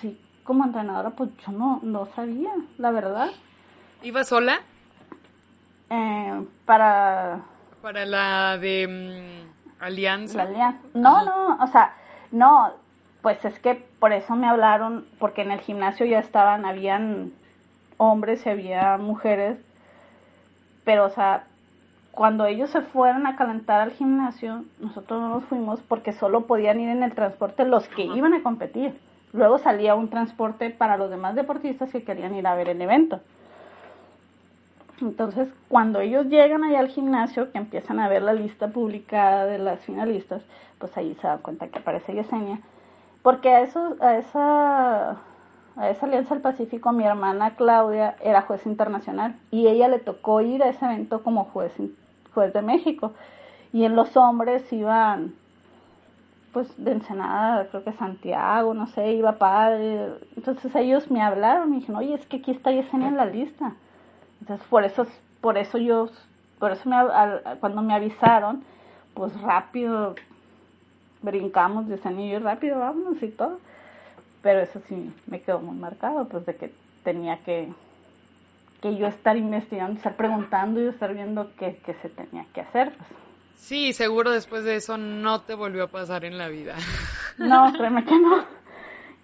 sí, 0.00 0.18
como 0.44 0.64
entrenadora, 0.64 1.10
pues 1.10 1.30
yo 1.44 1.52
no, 1.52 1.80
no 1.82 2.08
sabía, 2.14 2.50
la 2.78 2.90
verdad. 2.90 3.28
¿Iba 4.02 4.24
sola? 4.24 4.60
Eh, 5.90 6.44
para... 6.64 7.40
Para 7.82 8.04
la 8.06 8.58
de 8.58 9.47
Alianza. 10.42 10.88
No, 10.94 11.24
no, 11.24 11.58
o 11.62 11.66
sea, 11.68 11.94
no, 12.32 12.72
pues 13.22 13.44
es 13.44 13.58
que 13.58 13.74
por 13.98 14.12
eso 14.12 14.36
me 14.36 14.48
hablaron, 14.48 15.04
porque 15.18 15.42
en 15.42 15.50
el 15.50 15.60
gimnasio 15.60 16.06
ya 16.06 16.18
estaban, 16.18 16.64
habían 16.64 17.32
hombres 17.96 18.44
y 18.46 18.50
había 18.50 18.96
mujeres, 18.96 19.58
pero 20.84 21.06
o 21.06 21.10
sea, 21.10 21.44
cuando 22.12 22.46
ellos 22.46 22.70
se 22.70 22.80
fueron 22.80 23.26
a 23.26 23.36
calentar 23.36 23.80
al 23.80 23.92
gimnasio, 23.92 24.64
nosotros 24.80 25.20
no 25.20 25.28
nos 25.28 25.44
fuimos 25.44 25.80
porque 25.86 26.12
solo 26.12 26.46
podían 26.46 26.80
ir 26.80 26.88
en 26.88 27.02
el 27.02 27.14
transporte 27.14 27.64
los 27.64 27.86
que 27.88 28.02
iban 28.02 28.34
a 28.34 28.42
competir. 28.42 28.98
Luego 29.32 29.58
salía 29.58 29.94
un 29.94 30.08
transporte 30.08 30.70
para 30.70 30.96
los 30.96 31.10
demás 31.10 31.34
deportistas 31.34 31.90
que 31.90 32.02
querían 32.02 32.34
ir 32.34 32.46
a 32.46 32.54
ver 32.54 32.70
el 32.70 32.80
evento. 32.80 33.20
Entonces, 35.00 35.48
cuando 35.68 36.00
ellos 36.00 36.26
llegan 36.26 36.64
allá 36.64 36.80
al 36.80 36.88
gimnasio, 36.88 37.52
que 37.52 37.58
empiezan 37.58 38.00
a 38.00 38.08
ver 38.08 38.22
la 38.22 38.32
lista 38.32 38.68
publicada 38.68 39.46
de 39.46 39.58
las 39.58 39.80
finalistas, 39.80 40.42
pues 40.78 40.96
ahí 40.96 41.16
se 41.20 41.26
dan 41.26 41.38
cuenta 41.38 41.68
que 41.68 41.78
aparece 41.78 42.14
Yesenia. 42.14 42.58
Porque 43.22 43.50
a, 43.50 43.60
eso, 43.60 43.96
a, 44.00 44.16
esa, 44.16 45.10
a 45.76 45.90
esa 45.90 46.06
Alianza 46.06 46.34
del 46.34 46.42
Pacífico, 46.42 46.92
mi 46.92 47.04
hermana 47.04 47.56
Claudia 47.56 48.16
era 48.22 48.42
juez 48.42 48.64
internacional 48.66 49.34
y 49.50 49.68
ella 49.68 49.88
le 49.88 49.98
tocó 49.98 50.40
ir 50.40 50.62
a 50.62 50.68
ese 50.68 50.84
evento 50.84 51.22
como 51.22 51.44
juez, 51.44 51.72
juez 52.34 52.52
de 52.52 52.62
México. 52.62 53.12
Y 53.72 53.84
en 53.84 53.96
los 53.96 54.16
hombres 54.16 54.72
iban, 54.72 55.34
pues 56.52 56.68
de 56.82 56.92
Ensenada, 56.92 57.68
creo 57.68 57.84
que 57.84 57.92
Santiago, 57.92 58.72
no 58.72 58.86
sé, 58.86 59.12
iba 59.12 59.32
padre. 59.32 60.12
Entonces 60.36 60.74
ellos 60.74 61.10
me 61.10 61.20
hablaron, 61.20 61.70
me 61.70 61.76
dijeron, 61.76 61.96
oye, 61.96 62.14
es 62.14 62.26
que 62.26 62.38
aquí 62.38 62.52
está 62.52 62.72
Yesenia 62.72 63.08
en 63.08 63.16
la 63.16 63.26
lista. 63.26 63.74
Entonces, 64.40 64.66
por 64.68 64.84
eso, 64.84 65.06
por 65.40 65.58
eso 65.58 65.78
yo, 65.78 66.08
por 66.58 66.72
eso 66.72 66.88
me, 66.88 66.96
cuando 67.60 67.82
me 67.82 67.94
avisaron, 67.94 68.62
pues 69.14 69.38
rápido 69.40 70.14
brincamos 71.22 71.88
de 71.88 71.98
San 71.98 72.18
y 72.20 72.38
rápido 72.38 72.78
vámonos 72.78 73.22
y 73.22 73.28
todo. 73.28 73.58
Pero 74.42 74.60
eso 74.60 74.80
sí 74.88 75.12
me 75.26 75.40
quedó 75.40 75.58
muy 75.60 75.76
marcado, 75.76 76.28
pues 76.28 76.46
de 76.46 76.54
que 76.54 76.72
tenía 77.02 77.38
que, 77.38 77.68
que 78.80 78.96
yo 78.96 79.08
estar 79.08 79.36
investigando, 79.36 79.96
estar 79.96 80.14
preguntando 80.14 80.80
y 80.80 80.86
estar 80.86 81.12
viendo 81.12 81.50
qué, 81.58 81.80
qué 81.84 81.94
se 81.94 82.08
tenía 82.08 82.44
que 82.54 82.60
hacer. 82.60 82.92
Pues. 82.92 83.08
Sí, 83.56 83.92
seguro 83.92 84.30
después 84.30 84.62
de 84.62 84.76
eso 84.76 84.96
no 84.96 85.40
te 85.40 85.54
volvió 85.54 85.84
a 85.84 85.88
pasar 85.88 86.24
en 86.24 86.38
la 86.38 86.48
vida. 86.48 86.76
No, 87.38 87.72
créeme 87.72 88.04
que 88.04 88.18
no 88.18 88.57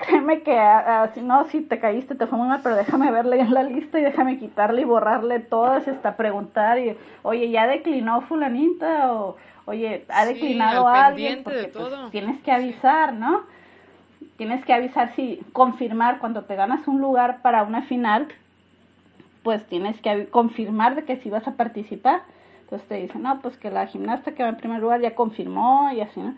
créeme 0.07 0.43
que 0.43 0.53
uh, 0.53 1.13
si 1.15 1.21
no, 1.21 1.47
si 1.49 1.61
te 1.63 1.79
caíste, 1.79 2.15
te 2.15 2.27
fue 2.27 2.39
muy 2.39 2.49
mal, 2.49 2.61
pero 2.63 2.77
déjame 2.77 3.11
verle 3.11 3.41
en 3.41 3.53
la 3.53 3.63
lista 3.63 3.99
y 3.99 4.03
déjame 4.03 4.39
quitarle 4.39 4.83
y 4.83 4.85
borrarle 4.85 5.41
todas, 5.41 5.87
hasta 5.89 6.17
preguntar 6.17 6.79
y, 6.79 6.97
oye, 7.23 7.51
¿ya 7.51 7.67
declinó 7.67 8.23
fulanita? 8.23 9.13
O, 9.13 9.37
oye, 9.67 10.05
¿ha 10.09 10.27
declinado 10.27 10.89
alguien? 10.89 11.43
Porque 11.43 11.71
pues, 11.73 11.93
tienes 12.11 12.41
que 12.43 12.53
avisar, 12.53 13.13
¿no? 13.15 13.43
Tienes 14.37 14.65
que 14.65 14.73
avisar 14.73 15.15
si, 15.15 15.41
confirmar 15.53 16.19
cuando 16.19 16.43
te 16.43 16.57
ganas 16.57 16.87
un 16.89 17.01
lugar 17.01 17.41
para 17.43 17.63
una 17.63 17.83
final, 17.83 18.29
pues 19.43 19.65
tienes 19.67 20.01
que 20.01 20.27
confirmar 20.27 20.95
de 20.95 21.05
que 21.05 21.17
si 21.19 21.31
vas 21.31 21.47
a 21.47 21.53
participar. 21.53 22.23
Entonces 22.63 22.89
te 22.89 22.95
dicen, 22.97 23.23
no, 23.23 23.41
pues 23.41 23.57
que 23.59 23.71
la 23.71 23.87
gimnasta 23.87 24.33
que 24.33 24.43
va 24.43 24.49
en 24.49 24.57
primer 24.57 24.81
lugar 24.81 25.01
ya 25.01 25.15
confirmó 25.15 25.91
y 25.93 26.01
así, 26.01 26.21
¿no? 26.21 26.35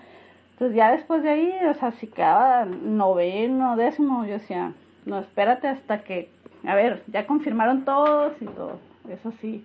Entonces 0.57 0.75
ya 0.75 0.91
después 0.93 1.23
de 1.23 1.29
ahí, 1.29 1.55
o 1.69 1.75
sea, 1.75 1.93
si 1.93 2.07
quedaba 2.07 2.65
noveno, 2.65 3.77
décimo, 3.77 4.25
yo 4.25 4.39
decía, 4.39 4.73
no, 5.05 5.19
espérate 5.19 5.69
hasta 5.69 6.01
que, 6.01 6.31
a 6.67 6.75
ver, 6.75 7.03
ya 7.09 7.27
confirmaron 7.27 7.85
todos 7.85 8.33
y 8.41 8.47
todo. 8.47 8.81
Eso 9.07 9.35
sí, 9.43 9.63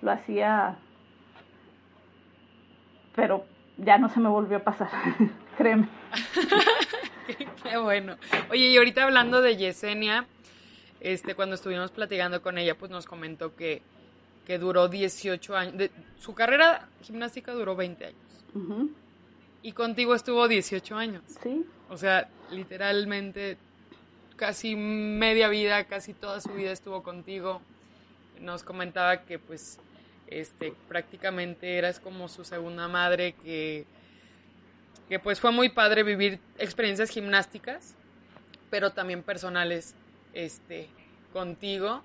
lo 0.00 0.10
hacía, 0.10 0.78
pero 3.14 3.44
ya 3.76 3.98
no 3.98 4.08
se 4.08 4.20
me 4.20 4.30
volvió 4.30 4.56
a 4.56 4.60
pasar, 4.60 4.88
créeme. 5.58 5.90
Qué 7.62 7.76
bueno. 7.76 8.16
Oye, 8.50 8.70
y 8.70 8.78
ahorita 8.78 9.04
hablando 9.04 9.42
de 9.42 9.58
Yesenia, 9.58 10.24
este, 11.00 11.34
cuando 11.34 11.54
estuvimos 11.54 11.90
platicando 11.90 12.40
con 12.40 12.56
ella, 12.56 12.78
pues 12.78 12.90
nos 12.90 13.04
comentó 13.04 13.54
que, 13.54 13.82
que 14.46 14.56
duró 14.56 14.88
18 14.88 15.54
años, 15.54 15.76
de, 15.76 15.90
su 16.18 16.34
carrera 16.34 16.88
gimnástica 17.02 17.52
duró 17.52 17.76
20 17.76 18.06
años. 18.06 18.88
Y 19.62 19.72
contigo 19.72 20.14
estuvo 20.14 20.46
18 20.48 20.96
años. 20.96 21.22
Sí. 21.42 21.64
O 21.88 21.96
sea, 21.96 22.28
literalmente 22.50 23.56
casi 24.36 24.76
media 24.76 25.48
vida, 25.48 25.84
casi 25.84 26.14
toda 26.14 26.40
su 26.40 26.50
vida 26.50 26.70
estuvo 26.70 27.02
contigo. 27.02 27.60
Nos 28.40 28.62
comentaba 28.62 29.24
que 29.24 29.38
pues 29.38 29.78
este 30.28 30.74
prácticamente 30.86 31.76
eras 31.78 32.00
como 32.00 32.28
su 32.28 32.44
segunda 32.44 32.86
madre 32.86 33.32
que 33.42 33.86
que 35.08 35.18
pues 35.18 35.40
fue 35.40 35.50
muy 35.52 35.70
padre 35.70 36.02
vivir 36.02 36.38
experiencias 36.58 37.08
gimnásticas, 37.08 37.94
pero 38.68 38.92
también 38.92 39.22
personales 39.22 39.94
este 40.34 40.88
contigo 41.32 42.02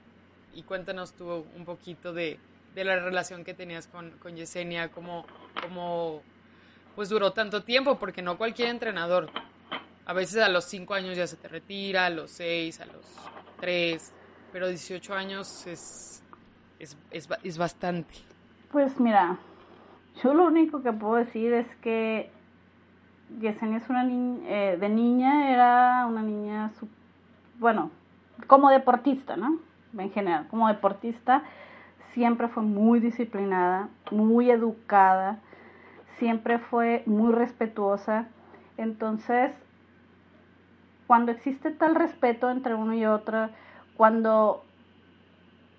y 0.53 0.63
cuéntanos 0.63 1.13
tú 1.13 1.45
un 1.55 1.65
poquito 1.65 2.13
de, 2.13 2.39
de 2.73 2.83
la 2.83 2.99
relación 2.99 3.43
que 3.43 3.53
tenías 3.53 3.87
con, 3.87 4.11
con 4.19 4.35
Yesenia, 4.35 4.89
cómo, 4.89 5.25
cómo 5.61 6.23
pues 6.95 7.09
duró 7.09 7.33
tanto 7.33 7.63
tiempo, 7.63 7.97
porque 7.97 8.21
no 8.21 8.37
cualquier 8.37 8.69
entrenador. 8.69 9.29
A 10.05 10.13
veces 10.13 10.41
a 10.43 10.49
los 10.49 10.65
5 10.65 10.93
años 10.93 11.17
ya 11.17 11.27
se 11.27 11.37
te 11.37 11.47
retira, 11.47 12.05
a 12.05 12.09
los 12.09 12.31
6, 12.31 12.81
a 12.81 12.85
los 12.85 13.05
3, 13.59 14.13
pero 14.51 14.67
18 14.67 15.13
años 15.13 15.65
es, 15.65 16.23
es, 16.79 16.97
es, 17.11 17.29
es 17.43 17.57
bastante. 17.57 18.13
Pues 18.71 18.99
mira, 18.99 19.37
yo 20.21 20.33
lo 20.33 20.45
único 20.45 20.83
que 20.83 20.91
puedo 20.91 21.15
decir 21.15 21.53
es 21.53 21.67
que 21.77 22.29
Yesenia 23.39 23.77
es 23.77 23.89
una 23.89 24.03
niña, 24.03 24.41
eh, 24.47 24.77
de 24.77 24.89
niña 24.89 25.51
era 25.51 26.05
una 26.07 26.21
niña, 26.21 26.71
bueno, 27.59 27.91
como 28.47 28.69
deportista, 28.69 29.37
¿no? 29.37 29.59
en 29.97 30.11
general 30.11 30.47
como 30.49 30.67
deportista, 30.67 31.43
siempre 32.13 32.47
fue 32.47 32.63
muy 32.63 32.99
disciplinada, 32.99 33.89
muy 34.11 34.49
educada, 34.51 35.39
siempre 36.23 36.57
fue 36.57 37.03
muy 37.05 37.33
respetuosa. 37.33 38.27
Entonces, 38.77 39.51
cuando 41.05 41.33
existe 41.33 41.69
tal 41.71 41.95
respeto 41.95 42.49
entre 42.49 42.75
uno 42.75 42.93
y 42.93 43.05
otro, 43.05 43.49
cuando, 43.97 44.63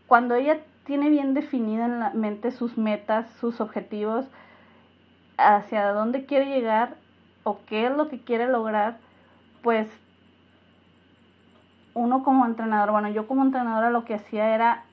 cuando 0.06 0.34
ella 0.34 0.60
tiene 0.84 1.08
bien 1.08 1.32
definida 1.32 1.86
en 1.86 1.98
la 1.98 2.10
mente 2.10 2.50
sus 2.50 2.76
metas, 2.76 3.26
sus 3.40 3.62
objetivos, 3.62 4.26
hacia 5.38 5.92
dónde 5.92 6.26
quiere 6.26 6.50
llegar 6.50 6.96
o 7.42 7.60
qué 7.64 7.86
es 7.86 7.96
lo 7.96 8.10
que 8.10 8.20
quiere 8.20 8.46
lograr, 8.46 8.98
pues 9.62 9.88
uno 11.94 12.22
como 12.22 12.44
entrenador, 12.44 12.90
bueno, 12.90 13.08
yo 13.08 13.26
como 13.26 13.44
entrenadora 13.44 13.88
lo 13.88 14.04
que 14.04 14.12
hacía 14.12 14.54
era 14.54 14.84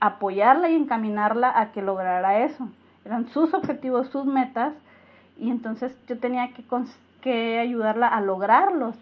apoyarla 0.00 0.68
y 0.68 0.76
encaminarla 0.76 1.58
a 1.58 1.72
que 1.72 1.80
lograra 1.80 2.44
eso. 2.44 2.68
Eran 3.06 3.26
sus 3.30 3.54
objetivos, 3.54 4.08
sus 4.08 4.26
metas, 4.26 4.74
y 5.38 5.50
entonces 5.50 5.94
yo 6.08 6.18
tenía 6.18 6.50
que, 7.22 7.58
ayudarla 7.58 8.08
a 8.08 8.20
lograrlos. 8.20 8.96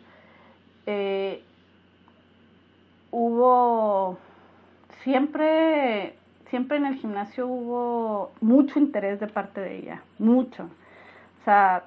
Eh, 0.87 1.43
hubo 3.11 4.19
siempre, 5.03 6.15
siempre 6.51 6.77
en 6.77 6.87
el 6.87 6.97
gimnasio 6.97 7.47
hubo 7.47 8.33
mucho 8.41 8.79
interés 8.79 9.21
de 9.21 9.29
parte 9.29 9.61
de 9.61 9.79
ella, 9.79 10.03
mucho. 10.19 10.65
O 10.65 11.45
sea, 11.45 11.85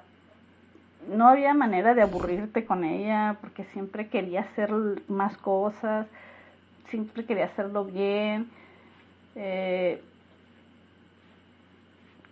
no 1.08 1.28
había 1.28 1.54
manera 1.54 1.94
de 1.94 2.02
aburrirte 2.02 2.64
con 2.64 2.84
ella 2.84 3.36
porque 3.40 3.64
siempre 3.64 4.08
quería 4.08 4.40
hacer 4.40 4.70
más 5.08 5.36
cosas, 5.38 6.06
siempre 6.88 7.24
quería 7.24 7.46
hacerlo 7.46 7.84
bien. 7.84 8.50
Eh, 9.36 10.02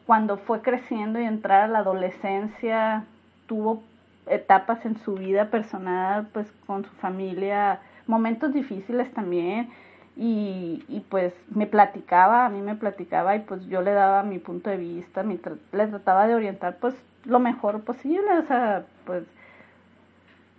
cuando 0.08 0.38
fue 0.38 0.62
creciendo 0.62 1.20
y 1.20 1.24
entrar 1.24 1.64
a 1.64 1.68
la 1.68 1.80
adolescencia, 1.80 3.04
tuvo 3.46 3.82
etapas 4.26 4.86
en 4.86 4.96
su 4.96 5.16
vida 5.16 5.50
personal, 5.50 6.28
pues 6.32 6.50
con 6.66 6.86
su 6.86 6.90
familia, 6.92 7.80
momentos 8.06 8.54
difíciles 8.54 9.12
también. 9.12 9.68
Y, 10.16 10.82
y 10.88 11.00
pues 11.10 11.34
me 11.54 11.66
platicaba, 11.66 12.46
a 12.46 12.48
mí 12.48 12.62
me 12.62 12.74
platicaba 12.74 13.36
y 13.36 13.40
pues 13.40 13.66
yo 13.66 13.82
le 13.82 13.92
daba 13.92 14.22
mi 14.22 14.38
punto 14.38 14.70
de 14.70 14.78
vista, 14.78 15.22
le 15.22 15.86
trataba 15.88 16.26
de 16.26 16.36
orientar 16.36 16.78
pues 16.78 16.94
lo 17.26 17.38
mejor 17.38 17.82
posible, 17.82 18.38
o 18.38 18.46
sea, 18.46 18.86
pues, 19.04 19.24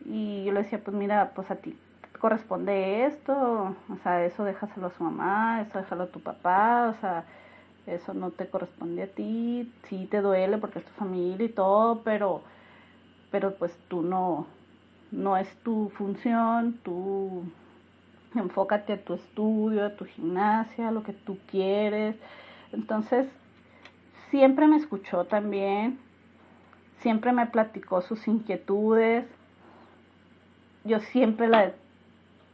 y 0.06 0.44
yo 0.44 0.52
le 0.54 0.62
decía, 0.62 0.78
pues 0.78 0.96
mira, 0.96 1.32
pues 1.34 1.50
a 1.50 1.56
ti 1.56 1.76
corresponde 2.20 3.06
esto, 3.08 3.76
o 3.90 3.98
sea, 4.04 4.24
eso 4.26 4.44
déjaselo 4.44 4.88
a 4.88 4.92
su 4.92 5.04
mamá, 5.04 5.62
eso 5.62 5.80
déjalo 5.80 6.04
a 6.04 6.12
tu 6.12 6.20
papá, 6.20 6.94
o 6.96 7.02
sea, 7.02 7.24
eso 7.86 8.14
no 8.14 8.32
te 8.32 8.48
corresponde 8.50 9.04
a 9.04 9.08
ti, 9.08 9.72
sí 9.88 10.08
te 10.10 10.22
duele 10.22 10.58
porque 10.58 10.80
es 10.80 10.86
tu 10.86 10.92
familia 10.94 11.46
y 11.46 11.50
todo, 11.50 12.02
pero, 12.04 12.42
pero 13.32 13.56
pues 13.56 13.76
tú 13.88 14.02
no, 14.02 14.48
no 15.12 15.38
es 15.38 15.54
tu 15.64 15.90
función, 15.98 16.80
tú 16.84 17.44
enfócate 18.36 18.94
a 18.94 19.04
tu 19.04 19.16
estudio, 19.16 19.86
a 19.86 19.96
tu 19.96 20.06
gimnasia, 20.06 20.90
a 20.90 20.92
lo 20.92 21.04
que 21.04 21.14
tú 21.14 21.38
quieres. 21.48 22.16
Entonces, 22.72 23.28
siempre 24.30 24.68
me 24.68 24.78
escuchó 24.78 25.26
también, 25.26 26.00
siempre 27.00 27.32
me 27.32 27.48
platicó 27.48 28.02
sus 28.02 28.28
inquietudes. 28.28 29.26
Yo 30.84 31.00
siempre 31.00 31.48
la, 31.48 31.72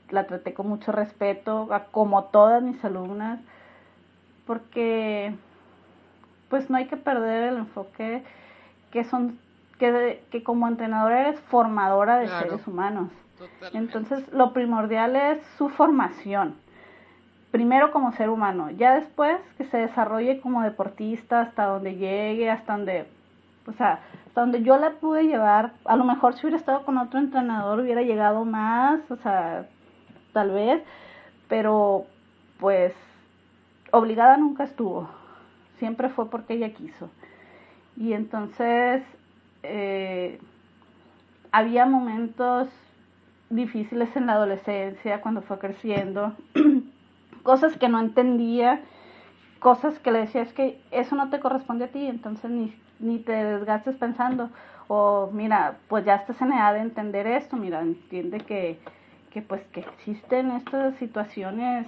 la 0.10 0.28
traté 0.28 0.54
con 0.54 0.68
mucho 0.68 0.92
respeto, 0.92 1.70
como 1.92 2.26
todas 2.26 2.64
mis 2.64 2.84
alumnas, 2.84 3.40
porque 4.46 5.34
pues 6.50 6.70
no 6.70 6.78
hay 6.78 6.86
que 6.86 6.98
perder 6.98 7.44
el 7.44 7.58
enfoque 7.58 8.24
que 8.92 9.04
son 9.04 9.40
que, 9.80 10.24
que 10.32 10.44
como 10.44 10.68
entrenadora 10.68 11.28
eres 11.28 11.40
formadora 11.42 12.18
de 12.18 12.28
seres 12.28 12.66
humanos. 12.68 13.10
Entonces, 13.74 14.32
lo 14.32 14.54
primordial 14.54 15.16
es 15.16 15.46
su 15.58 15.70
formación. 15.70 16.56
Primero 17.52 17.92
como 17.92 18.12
ser 18.14 18.30
humano, 18.30 18.70
ya 18.72 18.96
después 18.96 19.38
que 19.58 19.66
se 19.66 19.78
desarrolle 19.78 20.42
como 20.42 20.62
deportista 20.62 21.42
hasta 21.42 21.66
donde 21.66 21.96
llegue, 21.96 22.50
hasta 22.50 22.74
donde, 22.74 23.06
o 23.66 23.74
sea, 23.74 24.00
donde 24.34 24.62
yo 24.62 24.78
la 24.78 24.92
pude 24.92 25.24
llevar, 25.24 25.72
a 25.86 25.96
lo 25.96 26.04
mejor 26.04 26.34
si 26.36 26.42
hubiera 26.42 26.58
estado 26.58 26.84
con 26.84 26.98
otro 26.98 27.20
entrenador 27.20 27.80
hubiera 27.80 28.02
llegado 28.02 28.44
más, 28.44 29.00
o 29.10 29.16
sea, 29.18 29.68
tal 30.34 30.52
vez, 30.52 30.84
pero 31.48 32.06
pues 32.60 32.94
obligada 33.98 34.38
nunca 34.38 34.64
estuvo, 34.64 35.10
siempre 35.78 36.10
fue 36.10 36.30
porque 36.30 36.56
ella 36.56 36.74
quiso. 36.74 37.10
Y 37.98 38.14
entonces 38.14 39.04
eh, 39.64 40.40
había 41.52 41.86
momentos 41.86 42.68
difíciles 43.50 44.16
en 44.16 44.26
la 44.26 44.34
adolescencia, 44.34 45.22
cuando 45.22 45.42
fue 45.42 45.60
creciendo, 45.60 46.34
cosas 47.44 47.78
que 47.78 47.90
no 47.90 48.00
entendía, 48.00 48.82
cosas 49.60 49.98
que 50.00 50.12
le 50.12 50.20
decía, 50.20 50.42
es 50.42 50.54
que 50.54 50.82
eso 50.92 51.16
no 51.16 51.30
te 51.30 51.40
corresponde 51.40 51.86
a 51.86 51.92
ti, 51.92 52.08
entonces 52.08 52.52
ni 52.52 52.76
ni 53.00 53.20
te 53.20 53.32
desgastes 53.32 53.96
pensando, 53.96 54.50
o 54.88 55.30
mira, 55.32 55.78
pues 55.88 56.06
ya 56.06 56.16
estás 56.16 56.42
en 56.42 56.54
edad 56.54 56.74
de 56.74 56.82
entender 56.82 57.28
esto, 57.28 57.58
mira, 57.58 57.82
entiende 57.82 58.40
que, 58.40 58.80
que 59.32 59.42
pues 59.42 59.62
que 59.72 59.82
existen 59.82 60.52
estas 60.52 60.96
situaciones 60.96 61.88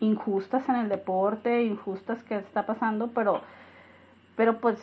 injustas 0.00 0.68
en 0.68 0.76
el 0.76 0.88
deporte, 0.88 1.64
injustas 1.64 2.22
que 2.24 2.36
está 2.36 2.66
pasando, 2.66 3.08
pero, 3.08 3.40
pero 4.36 4.58
pues 4.58 4.78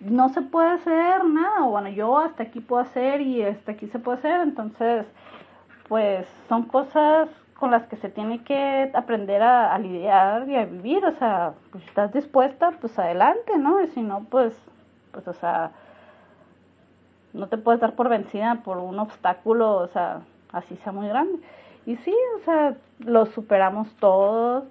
no 0.00 0.28
se 0.28 0.42
puede 0.42 0.70
hacer 0.70 1.24
nada, 1.24 1.62
bueno, 1.62 1.88
yo 1.88 2.18
hasta 2.18 2.44
aquí 2.44 2.60
puedo 2.60 2.82
hacer 2.82 3.20
y 3.20 3.42
hasta 3.42 3.72
aquí 3.72 3.88
se 3.88 3.98
puede 3.98 4.18
hacer, 4.18 4.40
entonces, 4.40 5.06
pues 5.88 6.26
son 6.48 6.64
cosas 6.64 7.28
con 7.58 7.72
las 7.72 7.84
que 7.88 7.96
se 7.96 8.08
tiene 8.08 8.44
que 8.44 8.90
aprender 8.94 9.42
a, 9.42 9.74
a 9.74 9.78
lidiar 9.78 10.48
y 10.48 10.56
a 10.56 10.64
vivir, 10.64 11.04
o 11.04 11.12
sea, 11.12 11.54
pues 11.72 11.84
estás 11.86 12.12
dispuesta, 12.12 12.72
pues 12.80 12.96
adelante, 12.98 13.58
¿no? 13.58 13.82
Y 13.82 13.88
si 13.88 14.02
no, 14.02 14.24
pues 14.30 14.54
pues, 15.18 15.26
o 15.26 15.40
sea, 15.40 15.72
no 17.32 17.48
te 17.48 17.58
puedes 17.58 17.80
dar 17.80 17.94
por 17.94 18.08
vencida 18.08 18.60
por 18.64 18.78
un 18.78 18.98
obstáculo, 19.00 19.76
o 19.78 19.88
sea, 19.88 20.20
así 20.52 20.76
sea 20.76 20.92
muy 20.92 21.08
grande. 21.08 21.40
Y 21.88 21.96
sí, 21.96 22.14
o 22.36 22.44
sea, 22.44 22.76
lo 22.98 23.24
superamos 23.24 23.88
todos, 23.94 24.64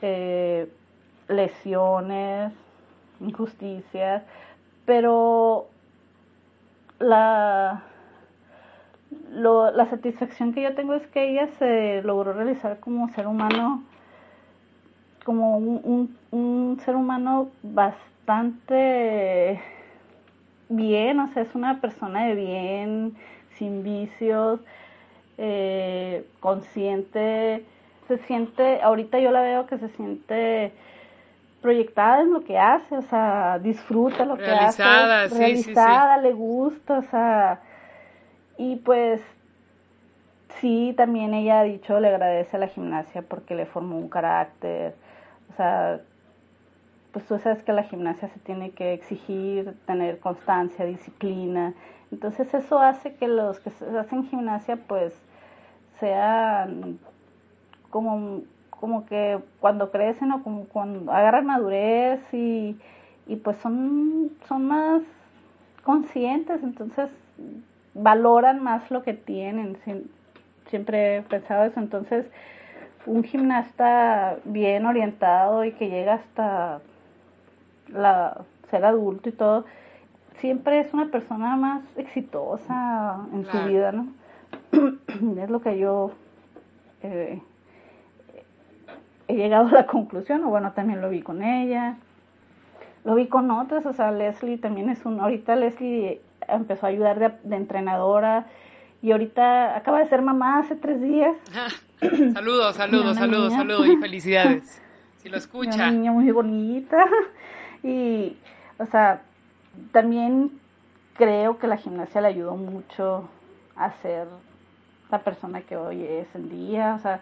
eh, 0.00 0.72
lesiones, 1.28 2.50
injusticias, 3.20 4.22
pero 4.86 5.66
la, 6.98 7.82
lo, 9.32 9.70
la 9.70 9.84
satisfacción 9.90 10.54
que 10.54 10.62
yo 10.62 10.74
tengo 10.74 10.94
es 10.94 11.06
que 11.08 11.28
ella 11.28 11.48
se 11.58 12.00
logró 12.00 12.32
realizar 12.32 12.80
como 12.80 13.10
ser 13.10 13.26
humano, 13.26 13.84
como 15.26 15.58
un, 15.58 16.16
un, 16.30 16.80
ser 16.86 16.96
humano 16.96 17.50
bastante 17.62 19.60
bien, 20.70 21.20
o 21.20 21.28
sea, 21.34 21.42
es 21.42 21.54
una 21.54 21.82
persona 21.82 22.24
de 22.24 22.34
bien, 22.34 23.14
sin 23.58 23.82
vicios, 23.82 24.60
eh, 25.38 26.24
consciente, 26.40 27.64
se 28.08 28.18
siente, 28.18 28.82
ahorita 28.82 29.18
yo 29.18 29.30
la 29.30 29.42
veo 29.42 29.66
que 29.66 29.78
se 29.78 29.88
siente 29.90 30.72
proyectada 31.62 32.20
en 32.20 32.32
lo 32.32 32.44
que 32.44 32.58
hace, 32.58 32.96
o 32.96 33.02
sea, 33.02 33.58
disfruta 33.58 34.24
lo 34.24 34.36
que 34.36 34.50
hace, 34.50 34.82
realizada, 35.34 36.18
le 36.18 36.32
gusta, 36.32 36.98
o 36.98 37.02
sea, 37.02 37.60
y 38.58 38.76
pues 38.76 39.22
sí, 40.60 40.92
también 40.96 41.32
ella 41.32 41.60
ha 41.60 41.64
dicho, 41.64 41.98
le 42.00 42.08
agradece 42.08 42.56
a 42.56 42.60
la 42.60 42.68
gimnasia 42.68 43.22
porque 43.22 43.54
le 43.54 43.64
formó 43.64 43.96
un 43.96 44.08
carácter, 44.08 44.94
o 45.52 45.56
sea, 45.56 46.00
pues 47.12 47.24
tú 47.26 47.38
sabes 47.38 47.62
que 47.62 47.72
la 47.72 47.84
gimnasia 47.84 48.28
se 48.28 48.40
tiene 48.40 48.72
que 48.72 48.92
exigir, 48.92 49.72
tener 49.86 50.18
constancia, 50.18 50.84
disciplina. 50.84 51.72
Entonces 52.12 52.52
eso 52.54 52.78
hace 52.78 53.14
que 53.14 53.28
los 53.28 53.60
que 53.60 53.70
hacen 53.98 54.24
gimnasia 54.28 54.76
pues 54.76 55.14
sean 55.98 56.98
como, 57.90 58.42
como 58.70 59.06
que 59.06 59.38
cuando 59.60 59.90
crecen 59.90 60.32
o 60.32 60.42
como 60.42 60.64
cuando 60.64 61.10
agarran 61.12 61.46
madurez 61.46 62.20
y, 62.32 62.76
y 63.26 63.36
pues 63.36 63.56
son, 63.58 64.30
son 64.48 64.66
más 64.66 65.02
conscientes, 65.82 66.62
entonces 66.62 67.10
valoran 67.94 68.62
más 68.62 68.90
lo 68.90 69.02
que 69.02 69.14
tienen. 69.14 69.78
Siempre 70.68 71.16
he 71.16 71.22
pensado 71.22 71.64
eso. 71.64 71.78
Entonces, 71.78 72.26
un 73.06 73.22
gimnasta 73.22 74.38
bien 74.44 74.86
orientado 74.86 75.64
y 75.64 75.72
que 75.72 75.88
llega 75.88 76.14
hasta 76.14 76.80
la, 77.88 78.42
ser 78.70 78.84
adulto 78.84 79.28
y 79.28 79.32
todo, 79.32 79.64
siempre 80.38 80.80
es 80.80 80.92
una 80.92 81.06
persona 81.06 81.56
más 81.56 81.82
exitosa 81.96 83.18
en 83.32 83.46
su 83.46 83.58
vida, 83.68 83.92
¿no? 83.92 84.08
es 85.42 85.50
lo 85.50 85.60
que 85.60 85.78
yo 85.78 86.12
eh, 87.02 87.40
he 89.28 89.34
llegado 89.34 89.68
a 89.68 89.72
la 89.72 89.86
conclusión, 89.86 90.44
o 90.44 90.48
bueno, 90.48 90.72
también 90.72 91.00
lo 91.00 91.10
vi 91.10 91.22
con 91.22 91.42
ella, 91.42 91.96
lo 93.04 93.14
vi 93.14 93.26
con 93.26 93.50
otras, 93.50 93.86
o 93.86 93.92
sea, 93.92 94.10
Leslie 94.10 94.58
también 94.58 94.88
es 94.88 95.04
un, 95.04 95.20
ahorita 95.20 95.56
Leslie 95.56 96.20
empezó 96.48 96.86
a 96.86 96.88
ayudar 96.88 97.38
de, 97.42 97.56
entrenadora 97.56 98.46
y 99.02 99.12
ahorita 99.12 99.76
acaba 99.76 100.00
de 100.00 100.08
ser 100.08 100.22
mamá 100.22 100.58
hace 100.58 100.76
tres 100.76 101.00
días. 101.00 101.36
saludos, 102.32 102.76
saludos, 102.76 103.16
saludos, 103.16 103.52
saludos 103.52 103.86
y 103.88 103.96
felicidades. 103.96 104.80
Si 105.24 105.30
lo 105.30 105.38
escucha. 105.38 105.74
Una 105.76 105.90
niña 105.90 106.12
muy 106.12 106.30
bonita 106.32 107.06
y, 107.82 108.36
o 108.76 108.84
sea, 108.84 109.22
también 109.92 110.60
creo 111.14 111.58
que 111.58 111.66
la 111.66 111.76
gimnasia 111.76 112.20
le 112.20 112.28
ayudó 112.28 112.56
mucho 112.56 113.28
a 113.76 113.92
ser 114.02 114.28
la 115.10 115.20
persona 115.20 115.62
que 115.62 115.76
hoy 115.76 116.02
es 116.02 116.34
en 116.34 116.48
día, 116.48 116.94
o 116.98 117.02
sea, 117.02 117.20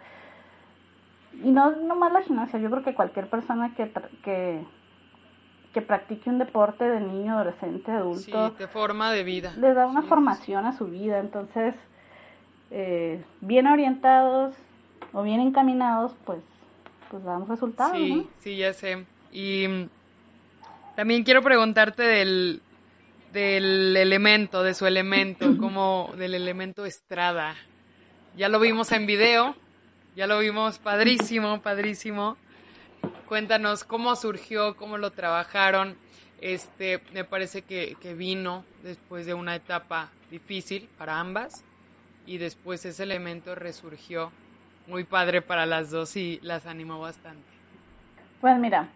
y 1.33 1.51
no, 1.51 1.73
no 1.73 1.97
más 1.97 2.13
la 2.13 2.23
gimnasia, 2.23 2.59
yo 2.59 2.71
creo 2.71 2.83
que 2.83 2.95
cualquier 2.95 3.29
persona 3.29 3.75
que, 3.75 3.91
que, 4.23 4.65
que 5.73 5.83
practique 5.83 6.29
un 6.31 6.39
deporte 6.39 6.85
de 6.85 7.01
niño, 7.01 7.35
adolescente, 7.35 7.91
adulto, 7.91 8.49
sí, 8.51 8.55
de 8.59 8.69
forma 8.69 9.13
de 9.13 9.25
vida. 9.25 9.53
Le 9.59 9.75
da 9.75 9.87
una 9.87 10.03
formación 10.03 10.67
a 10.67 10.77
su 10.77 10.87
vida, 10.87 11.19
entonces, 11.19 11.75
eh, 12.71 13.23
bien 13.41 13.67
orientados 13.67 14.55
o 15.13 15.23
bien 15.23 15.41
encaminados, 15.41 16.15
pues, 16.25 16.41
pues 17.11 17.25
dan 17.25 17.47
resultados. 17.47 17.97
Sí, 17.97 18.29
sí, 18.39 18.57
ya 18.57 18.73
sé. 18.73 19.05
Y 19.33 19.89
también 20.97 21.25
quiero 21.25 21.43
preguntarte 21.43 22.03
del, 22.03 22.63
del 23.33 23.97
elemento, 23.97 24.63
de 24.63 24.75
su 24.75 24.87
elemento, 24.87 25.57
como 25.59 26.13
del 26.17 26.35
elemento 26.35 26.85
estrada. 26.85 27.57
Ya 28.37 28.49
lo 28.49 28.61
vimos 28.61 28.93
en 28.93 29.07
video, 29.07 29.55
ya 30.17 30.27
lo 30.27 30.39
vimos 30.39 30.79
padrísimo, 30.79 31.61
padrísimo. 31.61 32.37
Cuéntanos 33.27 33.85
cómo 33.85 34.15
surgió, 34.17 34.77
cómo 34.77 34.99
lo 34.99 35.11
trabajaron. 35.11 35.97
Este, 36.41 37.01
me 37.13 37.25
parece 37.25 37.63
que, 37.63 37.97
que 38.01 38.15
vino 38.15 38.65
después 38.83 39.27
de 39.27 39.35
una 39.35 39.55
etapa 39.55 40.11
difícil 40.31 40.89
para 40.99 41.21
ambas 41.21 41.65
y 42.27 42.39
después 42.39 42.85
ese 42.85 43.03
elemento 43.05 43.55
resurgió 43.55 44.33
muy 44.87 45.05
padre 45.05 45.43
para 45.43 45.67
las 45.67 45.91
dos 45.91 46.17
y 46.17 46.41
las 46.43 46.67
animó 46.67 47.01
bastante. 47.01 47.43
Pues 48.41 48.59
mira, 48.59 48.89